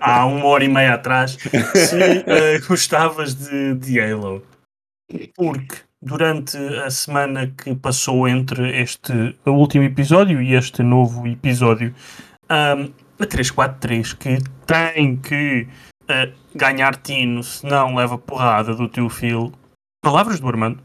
há 0.00 0.24
uma 0.26 0.46
hora 0.46 0.64
e 0.64 0.68
meia 0.68 0.94
atrás 0.94 1.32
se 1.32 1.96
uh, 1.96 2.68
gostavas 2.68 3.34
de, 3.34 3.74
de 3.74 4.00
Halo? 4.00 4.46
Porque 5.34 5.76
durante 6.02 6.56
a 6.56 6.90
semana 6.90 7.48
que 7.48 7.74
passou 7.74 8.28
entre 8.28 8.80
este 8.80 9.36
último 9.46 9.84
episódio 9.84 10.42
e 10.42 10.54
este 10.54 10.82
novo 10.82 11.26
episódio, 11.26 11.94
um, 12.50 12.92
a 13.18 13.26
343 13.26 14.12
que 14.14 14.38
tem 14.66 15.16
que 15.16 15.68
uh, 16.04 16.32
ganhar 16.54 16.96
tino, 16.96 17.42
senão 17.42 17.94
leva 17.94 18.18
porrada 18.18 18.74
do 18.74 18.88
teu 18.88 19.08
filho. 19.08 19.52
Palavras 20.02 20.40
do 20.40 20.48
Armando. 20.48 20.82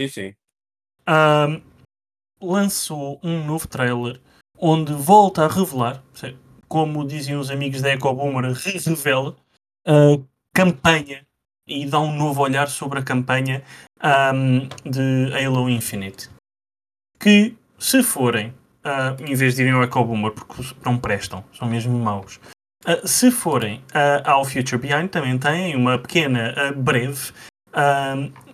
Sim, 0.00 0.08
sim. 0.08 0.34
Um, 1.08 1.60
lançou 2.40 3.20
um 3.22 3.44
novo 3.44 3.66
trailer 3.66 4.20
onde 4.58 4.92
volta 4.92 5.44
a 5.44 5.48
revelar, 5.48 6.02
como 6.68 7.06
diziam 7.06 7.40
os 7.40 7.50
amigos 7.50 7.82
da 7.82 7.90
EcoBoomer, 7.90 8.52
revela 8.52 9.36
a 9.84 10.20
campanha 10.54 11.26
e 11.66 11.84
dá 11.86 11.98
um 11.98 12.16
novo 12.16 12.42
olhar 12.42 12.68
sobre 12.68 13.00
a 13.00 13.02
campanha 13.02 13.64
um, 14.32 14.68
de 14.88 15.32
Halo 15.34 15.68
Infinite. 15.68 16.30
Que, 17.18 17.56
se 17.78 18.02
forem, 18.02 18.54
uh, 18.84 19.22
em 19.22 19.34
vez 19.34 19.54
de 19.54 19.62
irem 19.62 19.72
ao 19.72 19.82
EcoBoomer, 19.82 20.32
porque 20.32 20.62
não 20.84 20.98
prestam, 20.98 21.44
são 21.56 21.68
mesmo 21.68 21.98
maus, 21.98 22.40
uh, 22.86 23.06
se 23.06 23.30
forem 23.30 23.76
uh, 23.94 24.22
ao 24.24 24.44
Future 24.44 24.78
Behind, 24.78 25.08
também 25.08 25.38
têm 25.38 25.76
uma 25.76 25.98
pequena, 25.98 26.72
breve 26.76 27.32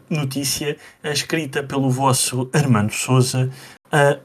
notícia 0.09 0.77
escrita 1.03 1.63
pelo 1.63 1.91
vosso 1.91 2.49
Armando 2.53 2.93
Souza, 2.93 3.51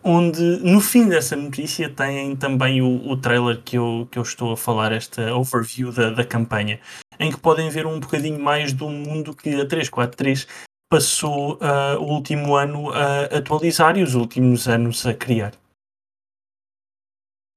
onde 0.04 0.42
no 0.62 0.80
fim 0.80 1.10
dessa 1.10 1.36
notícia 1.36 1.90
têm 1.90 2.36
também 2.36 2.82
o, 2.82 3.10
o 3.10 3.18
trailer 3.18 3.60
que 3.66 3.76
eu, 3.76 4.08
que 4.12 4.20
eu 4.20 4.22
estou 4.22 4.54
a 4.54 4.58
falar, 4.58 4.92
esta 4.92 5.34
overview 5.36 5.92
da, 5.92 6.12
da 6.12 6.24
campanha, 6.24 6.80
em 7.20 7.32
que 7.32 7.40
podem 7.40 7.70
ver 7.72 7.88
um 7.88 8.00
bocadinho 8.00 8.40
mais 8.40 8.72
do 8.72 8.88
mundo 8.88 9.36
que 9.36 9.50
a 9.50 9.66
343 9.66 10.48
passou 10.94 11.56
uh, 11.56 12.00
o 12.00 12.14
último 12.14 12.56
ano 12.56 12.92
a 12.92 13.38
atualizar 13.38 13.98
e 13.98 14.04
os 14.04 14.14
últimos 14.14 14.68
anos 14.68 15.08
a 15.08 15.14
criar. 15.16 15.52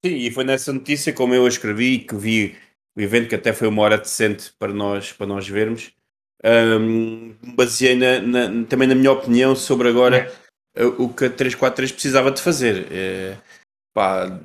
Sim, 0.04 0.14
e 0.14 0.30
foi 0.30 0.44
nessa 0.44 0.72
notícia, 0.72 1.12
como 1.12 1.34
eu 1.34 1.44
a 1.44 1.48
escrevi, 1.48 2.00
que 2.00 2.14
vi 2.14 2.56
o 2.96 3.00
evento, 3.00 3.28
que 3.28 3.34
até 3.34 3.52
foi 3.52 3.68
uma 3.68 3.82
hora 3.82 3.98
decente 3.98 4.52
para 4.58 4.72
nós, 4.72 5.12
para 5.12 5.26
nós 5.26 5.48
vermos, 5.48 5.92
um, 6.44 7.34
baseei 7.54 7.96
na, 7.96 8.20
na, 8.20 8.64
também 8.66 8.88
na 8.88 8.94
minha 8.94 9.12
opinião 9.12 9.54
sobre 9.54 9.88
agora. 9.88 10.32
É 10.74 10.84
o 10.84 11.08
que 11.08 11.24
a 11.24 11.30
343 11.30 11.92
precisava 11.92 12.30
de 12.30 12.42
fazer. 12.42 12.86
É, 12.92 13.38
pá, 13.94 14.40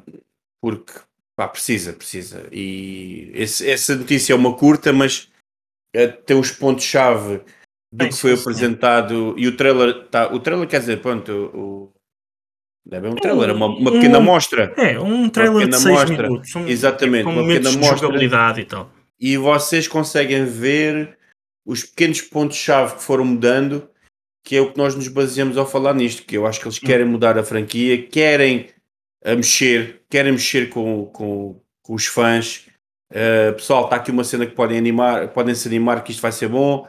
porque 0.62 0.94
pá, 1.36 1.48
precisa, 1.48 1.92
precisa. 1.92 2.48
E 2.52 3.32
esse, 3.34 3.70
essa 3.70 3.96
notícia 3.96 4.34
é 4.34 4.36
uma 4.36 4.56
curta, 4.56 4.94
mas 4.94 5.30
é, 5.94 6.08
tem 6.08 6.40
os 6.40 6.52
pontos-chave 6.52 7.42
do 7.92 8.08
que 8.08 8.16
foi 8.16 8.34
apresentado. 8.34 9.36
E 9.38 9.48
o 9.48 9.58
trailer, 9.58 10.08
tá, 10.08 10.34
o 10.34 10.40
trailer 10.40 10.68
quer 10.68 10.80
dizer, 10.80 11.02
pronto, 11.02 11.32
o, 11.54 11.94
Deve 12.86 13.08
é 13.08 13.10
um 13.12 13.16
trailer, 13.16 13.50
é 13.50 13.54
uma, 13.54 13.68
uma 13.68 13.92
pequena 13.92 14.18
um, 14.18 14.22
amostra. 14.22 14.74
É, 14.76 15.00
um 15.00 15.30
trailer 15.30 15.68
de 15.68 15.78
6 15.78 16.10
minutos. 16.10 16.56
Um, 16.56 16.68
Exatamente, 16.68 17.24
com 17.26 17.32
uma 17.32 17.48
pequena 17.48 17.70
amostra. 17.70 18.60
e 18.60 18.66
tal. 18.66 18.92
E 19.20 19.38
vocês 19.38 19.88
conseguem 19.88 20.46
ver 20.46 21.18
os 21.66 21.84
pequenos 21.84 22.22
pontos-chave 22.22 22.96
que 22.96 23.04
foram 23.04 23.24
mudando 23.24 23.88
que 24.44 24.56
é 24.56 24.62
o 24.62 24.72
que 24.72 24.78
nós 24.78 24.96
nos 24.96 25.08
baseamos 25.08 25.58
ao 25.58 25.68
falar 25.68 25.94
nisto, 25.94 26.24
que 26.24 26.36
eu 26.36 26.48
acho 26.48 26.60
que 26.60 26.68
eles 26.68 26.80
querem 26.80 27.06
hum. 27.06 27.12
mudar 27.12 27.38
a 27.38 27.44
franquia, 27.44 28.02
querem 28.08 28.70
a 29.24 29.36
mexer, 29.36 30.02
querem 30.10 30.32
mexer 30.32 30.70
com, 30.70 31.06
com, 31.06 31.62
com 31.84 31.94
os 31.94 32.08
fãs. 32.08 32.68
Uh, 33.12 33.54
pessoal, 33.54 33.86
está 33.86 33.98
aqui 33.98 34.10
uma 34.10 34.24
cena 34.24 34.46
que 34.46 34.56
podem 34.56 34.78
animar, 34.78 35.28
podem 35.30 35.54
se 35.54 35.68
animar 35.68 36.04
que 36.04 36.12
isto 36.12 36.22
vai 36.22 36.32
ser 36.32 36.48
bom. 36.48 36.88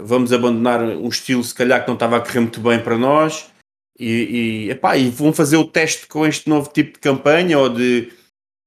Vamos 0.00 0.32
abandonar 0.32 0.82
um 0.82 1.08
estilo 1.08 1.44
se 1.44 1.54
calhar 1.54 1.82
que 1.82 1.88
não 1.88 1.94
estava 1.94 2.16
a 2.16 2.20
correr 2.20 2.40
muito 2.40 2.60
bem 2.60 2.80
para 2.80 2.96
nós 2.96 3.52
e, 3.98 4.66
e, 4.66 4.70
epá, 4.70 4.96
e 4.96 5.08
vão 5.08 5.32
fazer 5.32 5.56
o 5.56 5.66
teste 5.66 6.06
com 6.06 6.26
este 6.26 6.48
novo 6.48 6.70
tipo 6.72 6.94
de 6.94 6.98
campanha 6.98 7.58
ou 7.58 7.68
de, 7.68 8.12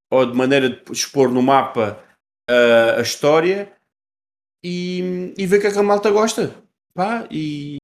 ou 0.10 0.26
de 0.26 0.38
maneira 0.38 0.70
de 0.70 0.92
expor 0.92 1.30
no 1.30 1.42
mapa 1.42 2.02
uh, 2.50 3.00
a 3.00 3.02
história 3.02 3.72
e, 4.64 5.34
e 5.38 5.46
ver 5.46 5.60
que 5.60 5.68
a 5.68 5.84
malta 5.84 6.10
gosta. 6.10 6.56
Pá, 6.94 7.28
e, 7.30 7.78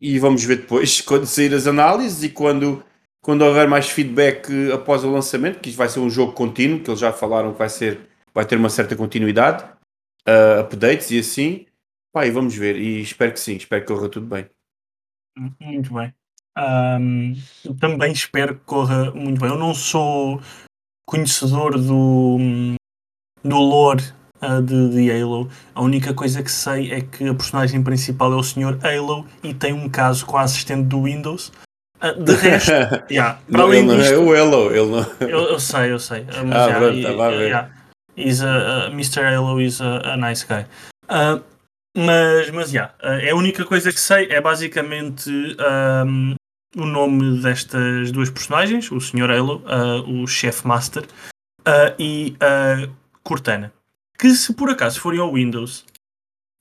e 0.00 0.18
vamos 0.18 0.44
ver 0.44 0.58
depois 0.58 1.00
quando 1.02 1.26
sair 1.26 1.54
as 1.54 1.66
análises 1.66 2.22
e 2.22 2.30
quando, 2.30 2.84
quando 3.22 3.42
houver 3.42 3.68
mais 3.68 3.88
feedback 3.88 4.50
após 4.72 5.04
o 5.04 5.10
lançamento, 5.10 5.60
que 5.60 5.68
isto 5.68 5.78
vai 5.78 5.88
ser 5.88 6.00
um 6.00 6.10
jogo 6.10 6.32
contínuo, 6.32 6.80
que 6.80 6.90
eles 6.90 7.00
já 7.00 7.12
falaram 7.12 7.52
que 7.52 7.58
vai 7.58 7.68
ser 7.68 8.08
vai 8.34 8.46
ter 8.46 8.56
uma 8.56 8.70
certa 8.70 8.94
continuidade, 8.94 9.64
uh, 10.28 10.60
updates 10.60 11.10
e 11.10 11.18
assim. 11.18 11.66
Pá, 12.12 12.26
e 12.26 12.30
vamos 12.30 12.54
ver, 12.54 12.76
e 12.76 13.00
espero 13.00 13.32
que 13.32 13.40
sim, 13.40 13.56
espero 13.56 13.84
que 13.84 13.92
corra 13.92 14.08
tudo 14.08 14.26
bem. 14.26 14.48
Muito 15.60 15.92
bem. 15.92 16.14
Um, 16.58 17.36
também 17.78 18.12
espero 18.12 18.54
que 18.54 18.60
corra 18.66 19.12
muito 19.12 19.40
bem. 19.40 19.50
Eu 19.50 19.58
não 19.58 19.72
sou 19.72 20.40
conhecedor 21.06 21.78
do, 21.78 22.38
do 23.44 23.56
lore 23.56 24.02
uh, 24.42 24.60
de, 24.60 24.90
de 24.90 25.10
Halo. 25.10 25.48
A 25.74 25.82
única 25.82 26.12
coisa 26.12 26.42
que 26.42 26.50
sei 26.50 26.92
é 26.92 27.00
que 27.00 27.28
a 27.28 27.34
personagem 27.34 27.82
principal 27.82 28.32
é 28.32 28.36
o 28.36 28.42
Sr. 28.42 28.78
Halo 28.82 29.24
e 29.42 29.54
tem 29.54 29.72
um 29.72 29.88
caso 29.88 30.26
com 30.26 30.36
a 30.36 30.42
assistente 30.42 30.86
do 30.86 31.04
Windows. 31.04 31.52
Uh, 32.02 32.22
de 32.22 32.32
resto, 32.34 32.70
yeah, 33.10 33.40
para 33.50 33.62
além 33.62 33.88
ele 33.88 33.96
disto, 33.96 34.14
não 34.14 34.34
é 34.34 34.42
o 34.42 34.54
Halo, 34.54 34.70
ele 34.70 34.90
não... 34.90 35.28
eu, 35.28 35.38
eu 35.50 35.60
sei, 35.60 35.92
eu 35.92 35.98
sei. 35.98 36.24
Mas, 36.46 36.56
ah, 36.56 36.66
yeah, 36.66 36.78
pronto, 36.78 37.02
tá, 37.02 37.26
a 37.26 37.30
ver. 37.30 37.46
Yeah, 37.48 37.70
he's 38.16 38.42
a, 38.42 38.88
uh, 38.88 38.92
Mr. 38.92 39.24
Halo 39.24 39.60
is 39.60 39.80
a, 39.80 40.12
a 40.12 40.16
nice 40.16 40.44
guy. 40.46 40.64
Uh, 41.08 41.42
mas, 41.96 42.50
mas 42.50 42.72
yeah, 42.72 42.94
é 43.02 43.30
a 43.30 43.34
única 43.34 43.64
coisa 43.64 43.90
que 43.90 43.98
sei 43.98 44.28
é 44.30 44.40
basicamente 44.40 45.28
um, 46.06 46.34
o 46.76 46.84
nome 46.84 47.40
destas 47.40 48.10
duas 48.12 48.30
personagens, 48.30 48.90
o 48.90 49.00
Sr. 49.00 49.30
Halo, 49.30 49.62
uh, 49.64 50.22
o 50.22 50.26
Chef 50.26 50.66
Master, 50.66 51.04
uh, 51.60 51.94
e 51.98 52.36
a 52.40 52.88
Cortana 53.22 53.72
que 54.18 54.34
se 54.34 54.52
por 54.52 54.68
acaso 54.68 55.00
forem 55.00 55.20
ao 55.20 55.32
Windows, 55.32 55.86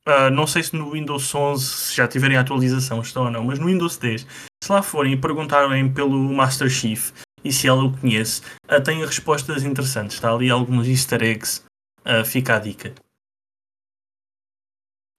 uh, 0.08 0.30
não 0.32 0.46
sei 0.46 0.62
se 0.62 0.76
no 0.76 0.92
Windows 0.92 1.34
11 1.34 1.66
se 1.66 1.96
já 1.96 2.08
tiverem 2.08 2.38
atualização, 2.38 3.02
estão 3.02 3.26
ou 3.26 3.32
não, 3.32 3.44
mas 3.44 3.58
no 3.58 3.66
Windows 3.66 3.98
10, 3.98 4.28
se 4.64 4.72
lá 4.72 4.84
forem 4.84 5.14
e 5.14 5.18
perguntarem 5.18 5.92
pelo 5.92 6.18
Master 6.32 6.70
Chief 6.70 7.12
e 7.44 7.52
se 7.52 7.68
ela 7.68 7.84
o 7.84 7.98
conhece, 7.98 8.44
uh, 8.70 8.82
tem 8.82 9.04
respostas 9.04 9.64
interessantes. 9.64 10.16
Está 10.16 10.32
ali 10.32 10.52
alguns 10.52 10.88
easter 10.88 11.24
eggs, 11.24 11.64
uh, 12.02 12.24
fica 12.24 12.56
a 12.56 12.60
dica. 12.60 12.94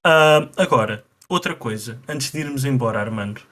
Uh, 0.07 0.47
agora, 0.57 1.05
outra 1.29 1.55
coisa, 1.57 2.01
antes 2.07 2.31
de 2.31 2.39
irmos 2.39 2.65
embora, 2.65 3.01
Armando. 3.01 3.43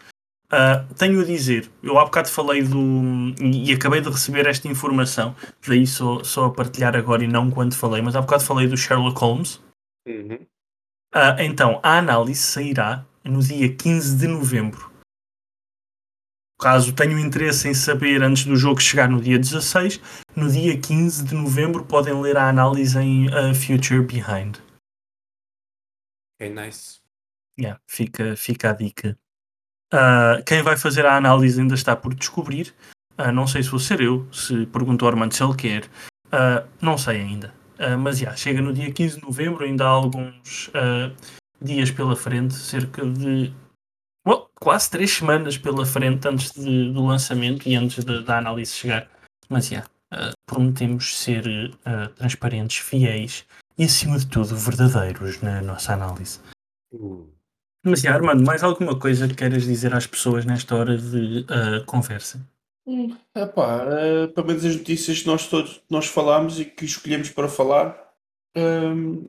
Uh, 0.46 0.94
tenho 0.94 1.20
a 1.20 1.24
dizer, 1.24 1.68
eu 1.82 1.98
há 1.98 2.04
bocado 2.04 2.28
falei 2.28 2.62
do. 2.62 2.78
e 3.42 3.72
acabei 3.72 4.00
de 4.00 4.08
receber 4.08 4.46
esta 4.46 4.68
informação, 4.68 5.34
daí 5.66 5.84
só, 5.86 6.22
só 6.22 6.44
a 6.44 6.52
partilhar 6.52 6.94
agora 6.94 7.24
e 7.24 7.26
não 7.26 7.50
quando 7.50 7.74
falei, 7.74 8.00
mas 8.00 8.14
há 8.14 8.20
bocado 8.20 8.44
falei 8.44 8.68
do 8.68 8.76
Sherlock 8.76 9.18
Holmes. 9.18 9.60
Uhum. 10.06 10.46
Uh, 11.12 11.40
então, 11.40 11.80
a 11.82 11.98
análise 11.98 12.40
sairá 12.40 13.04
no 13.24 13.40
dia 13.40 13.74
15 13.74 14.16
de 14.18 14.28
novembro. 14.28 14.92
Caso 16.60 16.94
tenham 16.94 17.18
interesse 17.18 17.68
em 17.68 17.74
saber 17.74 18.22
antes 18.22 18.44
do 18.44 18.56
jogo 18.56 18.80
chegar 18.80 19.08
no 19.08 19.20
dia 19.20 19.38
16, 19.38 20.00
no 20.34 20.50
dia 20.50 20.80
15 20.80 21.24
de 21.24 21.34
novembro 21.34 21.84
podem 21.84 22.18
ler 22.20 22.36
a 22.36 22.48
análise 22.48 22.96
em 22.98 23.26
uh, 23.28 23.54
Future 23.54 24.00
Behind. 24.00 24.58
É 26.38 26.48
nice. 26.48 27.00
Yeah, 27.58 27.80
fica, 27.86 28.36
fica 28.36 28.70
a 28.70 28.72
dica. 28.72 29.18
Uh, 29.92 30.42
quem 30.44 30.62
vai 30.62 30.76
fazer 30.76 31.06
a 31.06 31.16
análise 31.16 31.60
ainda 31.60 31.74
está 31.74 31.94
por 31.94 32.14
descobrir. 32.14 32.74
Uh, 33.18 33.32
não 33.32 33.46
sei 33.46 33.62
se 33.62 33.70
vou 33.70 33.78
ser 33.80 34.00
eu, 34.00 34.26
se 34.32 34.66
perguntou 34.66 35.06
ao 35.06 35.12
Armando 35.12 35.32
se 35.32 35.42
ele 35.42 35.54
quer. 35.54 35.84
Uh, 36.26 36.66
não 36.80 36.98
sei 36.98 37.20
ainda. 37.20 37.54
mas 38.00 38.18
já, 38.18 38.34
chega 38.34 38.60
no 38.60 38.72
dia 38.72 38.90
15 38.90 39.16
de 39.16 39.22
novembro, 39.22 39.64
ainda 39.64 39.84
há 39.84 39.88
alguns 39.88 40.70
dias 41.60 41.90
pela 41.90 42.16
frente, 42.16 42.54
cerca 42.54 43.04
de 43.06 43.52
well, 44.26 44.50
quase 44.58 44.90
três 44.90 45.10
semanas 45.10 45.58
pela 45.58 45.84
frente 45.84 46.26
antes 46.26 46.52
de, 46.52 46.92
do 46.92 47.04
lançamento 47.04 47.68
e 47.68 47.76
antes 47.76 48.02
de, 48.02 48.24
da 48.24 48.38
análise 48.38 48.72
chegar. 48.72 49.08
Mas 49.48 49.68
já, 49.68 49.84
prometemos 50.46 51.18
ser 51.18 51.44
transparentes, 52.16 52.78
fiéis 52.78 53.44
e 53.78 53.84
acima 53.84 54.18
de 54.18 54.26
tudo 54.26 54.56
verdadeiros 54.56 55.40
na 55.42 55.60
nossa 55.60 55.92
análise. 55.92 56.40
Uh. 56.92 57.35
Mas, 57.88 58.00
já, 58.00 58.14
Armando, 58.14 58.44
mais 58.44 58.64
alguma 58.64 58.98
coisa 58.98 59.28
que 59.28 59.36
queiras 59.36 59.62
dizer 59.62 59.94
às 59.94 60.08
pessoas 60.08 60.44
nesta 60.44 60.74
hora 60.74 60.98
de 60.98 61.42
uh, 61.42 61.84
conversa? 61.86 62.44
Hum, 62.84 63.16
epá, 63.32 63.84
uh, 63.84 64.28
pelo 64.32 64.46
menos 64.48 64.64
as 64.64 64.74
notícias 64.74 65.20
que 65.20 65.26
nós 65.28 65.46
todos 65.46 65.80
nós 65.88 66.06
falámos 66.06 66.58
e 66.58 66.64
que 66.64 66.84
escolhemos 66.84 67.30
para 67.30 67.48
falar. 67.48 67.96
Um, 68.56 69.28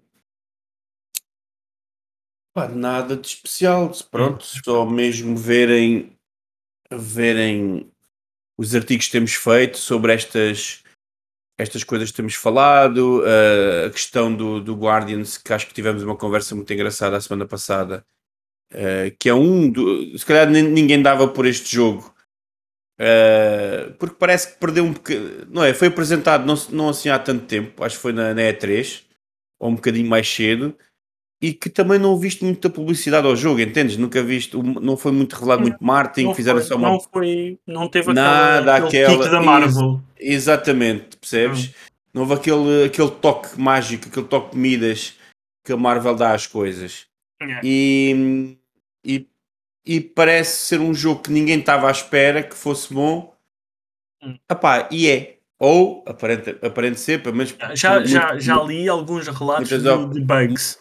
pá, 2.51 2.67
nada 2.67 3.15
de 3.15 3.27
especial. 3.27 3.91
Pronto, 4.09 4.43
hum. 4.43 4.61
só 4.63 4.85
mesmo 4.87 5.37
verem, 5.37 6.17
verem 6.91 7.91
os 8.57 8.73
artigos 8.73 9.05
que 9.05 9.11
temos 9.11 9.35
feito 9.35 9.77
sobre 9.77 10.15
estas, 10.15 10.83
estas 11.59 11.83
coisas 11.83 12.09
que 12.09 12.17
temos 12.17 12.33
falado, 12.33 13.21
uh, 13.21 13.85
a 13.85 13.91
questão 13.91 14.35
do, 14.35 14.59
do 14.59 14.73
Guardians, 14.75 15.37
que 15.37 15.53
acho 15.53 15.67
que 15.67 15.75
tivemos 15.75 16.01
uma 16.01 16.17
conversa 16.17 16.55
muito 16.55 16.73
engraçada 16.73 17.15
a 17.15 17.21
semana 17.21 17.45
passada, 17.45 18.03
uh, 18.73 19.15
que 19.19 19.29
é 19.29 19.33
um. 19.33 19.69
Do, 19.69 20.17
se 20.17 20.25
calhar 20.25 20.49
ninguém 20.49 21.01
dava 21.01 21.27
por 21.27 21.45
este 21.45 21.73
jogo 21.75 22.15
Uh, 22.99 23.93
porque 23.99 24.15
parece 24.17 24.53
que 24.53 24.59
perdeu 24.59 24.83
um 24.83 24.91
bocadinho. 24.91 25.45
Não 25.49 25.63
é? 25.63 25.73
Foi 25.73 25.87
apresentado 25.87 26.45
não, 26.45 26.55
não 26.71 26.89
assim 26.89 27.09
há 27.09 27.19
tanto 27.19 27.45
tempo, 27.45 27.83
acho 27.83 27.95
que 27.95 28.01
foi 28.01 28.11
na, 28.11 28.33
na 28.33 28.41
E3, 28.41 29.03
ou 29.59 29.69
um 29.69 29.75
bocadinho 29.75 30.09
mais 30.09 30.27
cedo, 30.27 30.75
e 31.39 31.53
que 31.53 31.69
também 31.69 31.99
não 31.99 32.17
viste 32.17 32.43
muita 32.43 32.71
publicidade 32.71 33.27
ao 33.27 33.35
jogo, 33.35 33.61
entendes? 33.61 33.97
Nunca 33.97 34.23
viste, 34.23 34.57
não 34.57 34.97
foi 34.97 35.11
muito 35.11 35.33
revelado, 35.33 35.61
muito 35.61 35.77
marketing, 35.79 36.27
não 36.27 36.33
fizeram 36.33 36.59
foi, 36.59 36.67
só 36.67 36.75
uma. 36.75 36.89
Não 36.89 36.99
foi, 36.99 37.59
não 37.67 37.87
teve 37.87 38.11
nada 38.13 38.75
aquela, 38.75 39.13
aquele 39.13 39.29
da 39.29 39.41
Marvel. 39.41 40.01
Ex 40.17 40.33
exatamente, 40.33 41.17
percebes? 41.17 41.67
Hum. 41.67 41.71
Não 42.15 42.21
houve 42.23 42.33
aquele, 42.33 42.85
aquele 42.85 43.11
toque 43.11 43.61
mágico, 43.61 44.07
aquele 44.07 44.25
toque 44.25 44.55
de 44.55 44.57
Midas 44.57 45.13
que 45.63 45.71
a 45.71 45.77
Marvel 45.77 46.15
dá 46.15 46.33
às 46.33 46.47
coisas. 46.47 47.05
Yeah. 47.41 47.61
E, 47.63 48.57
e 49.03 49.27
e 49.87 50.01
parece 50.01 50.67
ser 50.67 50.81
um 50.81 50.93
jogo 50.93 51.21
que 51.21 51.31
ninguém 51.31 51.59
estava 51.59 51.87
à 51.87 51.91
espera 51.91 52.43
que 52.43 52.55
fosse 52.55 52.93
bom. 52.93 53.33
Hum. 54.21 54.37
Epá, 54.51 54.89
e 54.91 55.09
é. 55.09 55.37
Ou 55.59 56.03
aparente, 56.05 56.55
aparente 56.61 56.99
ser, 56.99 57.23
pelo 57.23 57.37
menos. 57.37 57.55
Já, 57.73 57.93
muito, 57.93 58.09
já, 58.09 58.37
já 58.37 58.61
li 58.61 58.87
alguns 58.89 59.27
relatos 59.27 59.69
de, 59.69 59.79
de, 59.79 60.21
bugs. 60.21 60.79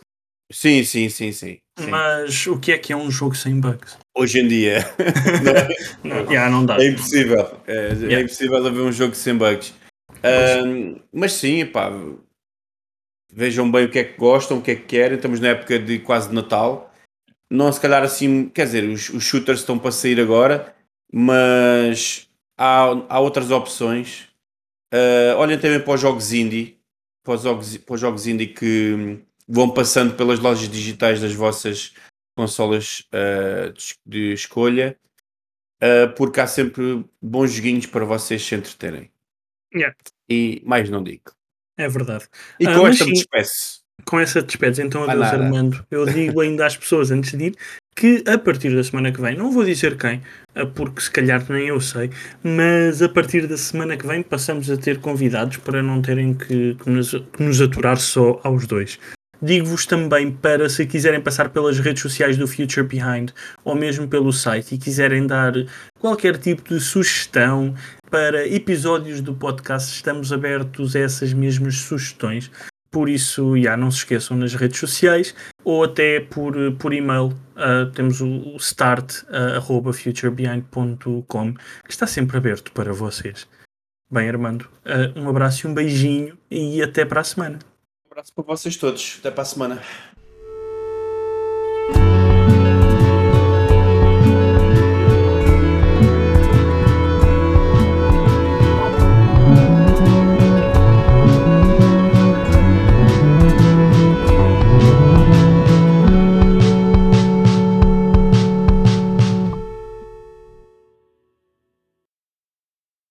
Sim, 0.52 0.84
sim, 0.84 1.08
sim, 1.08 1.32
sim, 1.32 1.58
sim, 1.78 1.90
Mas 1.90 2.46
o 2.46 2.58
que 2.58 2.72
é 2.72 2.78
que 2.78 2.92
é 2.92 2.96
um 2.96 3.10
jogo 3.10 3.34
sem 3.34 3.58
bugs? 3.58 3.96
Hoje 4.14 4.40
em 4.40 4.48
dia. 4.48 4.80
não, 6.04 6.16
não, 6.24 6.30
yeah, 6.30 6.50
não 6.50 6.66
dá. 6.66 6.76
É 6.76 6.88
impossível. 6.88 7.60
É, 7.66 7.72
é 7.72 7.92
yeah. 7.92 8.16
é, 8.16 8.20
impossível 8.22 8.66
haver 8.66 8.82
um 8.82 8.92
jogo 8.92 9.14
sem 9.14 9.36
bugs. 9.36 9.72
Um, 10.64 10.96
mas 11.12 11.32
sim, 11.32 11.64
pá, 11.64 11.90
vejam 13.36 13.70
bem 13.70 13.84
o 13.84 13.90
que 13.90 14.00
é 14.00 14.04
que 14.04 14.18
gostam, 14.18 14.58
o 14.58 14.62
que 14.62 14.72
é 14.72 14.74
que 14.74 14.82
querem. 14.82 15.16
Estamos 15.16 15.38
na 15.38 15.48
época 15.48 15.78
de 15.78 16.00
quase 16.00 16.28
de 16.30 16.34
Natal 16.34 16.92
não 17.50 17.72
se 17.72 17.80
calhar 17.80 18.02
assim, 18.02 18.48
quer 18.48 18.66
dizer, 18.66 18.84
os, 18.84 19.08
os 19.10 19.22
shooters 19.22 19.60
estão 19.60 19.78
para 19.78 19.92
sair 19.92 20.20
agora, 20.20 20.74
mas 21.12 22.28
há, 22.56 22.86
há 23.08 23.20
outras 23.20 23.50
opções. 23.50 24.28
Uh, 24.92 25.36
olhem 25.36 25.58
também 25.58 25.80
para 25.80 25.94
os 25.94 26.00
jogos 26.00 26.32
indie, 26.32 26.78
para 27.22 27.34
os 27.34 27.42
jogos, 27.42 27.76
para 27.78 27.94
os 27.94 28.00
jogos 28.00 28.26
indie 28.26 28.48
que 28.48 29.20
vão 29.48 29.70
passando 29.70 30.16
pelas 30.16 30.40
lojas 30.40 30.68
digitais 30.68 31.20
das 31.20 31.34
vossas 31.34 31.94
consolas 32.36 33.08
uh, 33.12 33.72
de, 33.72 33.94
de, 34.04 34.32
escolha, 34.32 34.98
uh, 35.82 36.12
porque 36.16 36.40
há 36.40 36.46
sempre 36.46 37.04
bons 37.22 37.52
joguinhos 37.52 37.86
para 37.86 38.04
vocês 38.04 38.44
se 38.44 38.54
entreterem. 38.54 39.10
Yeah. 39.74 39.96
E 40.28 40.62
mais 40.64 40.90
não 40.90 41.02
digo. 41.02 41.32
É 41.76 41.88
verdade. 41.88 42.26
E 42.58 42.66
com 42.66 42.86
esta 42.86 43.04
me 43.04 43.12
despeço 43.12 43.86
com 44.04 44.20
essa 44.20 44.42
despedida 44.42 44.82
então, 44.82 45.04
adeus 45.04 45.26
Armando. 45.26 45.84
Eu 45.90 46.06
digo 46.06 46.40
ainda 46.40 46.66
às 46.66 46.76
pessoas 46.76 47.10
antes 47.10 47.36
de 47.36 47.46
ir 47.46 47.56
que 47.94 48.22
a 48.26 48.36
partir 48.36 48.74
da 48.76 48.84
semana 48.84 49.10
que 49.10 49.20
vem, 49.20 49.36
não 49.36 49.50
vou 49.50 49.64
dizer 49.64 49.96
quem, 49.96 50.20
eh, 50.54 50.66
porque 50.66 51.00
se 51.00 51.10
calhar 51.10 51.42
nem 51.48 51.68
eu 51.68 51.80
sei, 51.80 52.10
mas 52.44 53.00
a 53.00 53.08
partir 53.08 53.46
da 53.46 53.56
semana 53.56 53.96
que 53.96 54.06
vem 54.06 54.22
passamos 54.22 54.70
a 54.70 54.76
ter 54.76 55.00
convidados 55.00 55.56
para 55.56 55.82
não 55.82 56.02
terem 56.02 56.34
que, 56.34 56.74
que, 56.74 56.90
nos, 56.90 57.12
que 57.12 57.42
nos 57.42 57.58
aturar 57.60 57.96
só 57.96 58.38
aos 58.44 58.66
dois. 58.66 58.98
Digo-vos 59.40 59.86
também 59.86 60.30
para, 60.30 60.68
se 60.68 60.86
quiserem 60.86 61.20
passar 61.20 61.50
pelas 61.50 61.78
redes 61.78 62.02
sociais 62.02 62.36
do 62.36 62.46
Future 62.46 62.86
Behind 62.86 63.30
ou 63.64 63.74
mesmo 63.74 64.08
pelo 64.08 64.32
site 64.32 64.74
e 64.74 64.78
quiserem 64.78 65.26
dar 65.26 65.52
qualquer 65.98 66.38
tipo 66.38 66.68
de 66.68 66.80
sugestão 66.80 67.74
para 68.10 68.46
episódios 68.46 69.20
do 69.20 69.34
podcast, 69.34 69.92
estamos 69.92 70.32
abertos 70.32 70.96
a 70.96 71.00
essas 71.00 71.32
mesmas 71.32 71.76
sugestões. 71.76 72.50
Por 72.90 73.08
isso, 73.08 73.56
já 73.60 73.76
não 73.76 73.90
se 73.90 73.98
esqueçam 73.98 74.36
nas 74.36 74.54
redes 74.54 74.78
sociais 74.78 75.34
ou 75.64 75.82
até 75.84 76.20
por, 76.20 76.54
por 76.78 76.94
e-mail. 76.94 77.32
Uh, 77.56 77.90
temos 77.92 78.20
o 78.20 78.54
start.futurebehind.com 78.56 81.54
que 81.54 81.90
está 81.90 82.06
sempre 82.06 82.36
aberto 82.36 82.70
para 82.72 82.92
vocês. 82.92 83.48
Bem, 84.10 84.28
Armando, 84.28 84.68
uh, 84.84 85.18
um 85.18 85.26
abraço 85.28 85.66
e 85.66 85.70
um 85.70 85.74
beijinho 85.74 86.38
e 86.50 86.82
até 86.82 87.04
para 87.04 87.20
a 87.20 87.24
semana. 87.24 87.58
Um 88.06 88.12
abraço 88.12 88.32
para 88.34 88.44
vocês 88.44 88.76
todos. 88.76 89.16
Até 89.20 89.30
para 89.30 89.42
a 89.42 89.46
semana. 89.46 89.80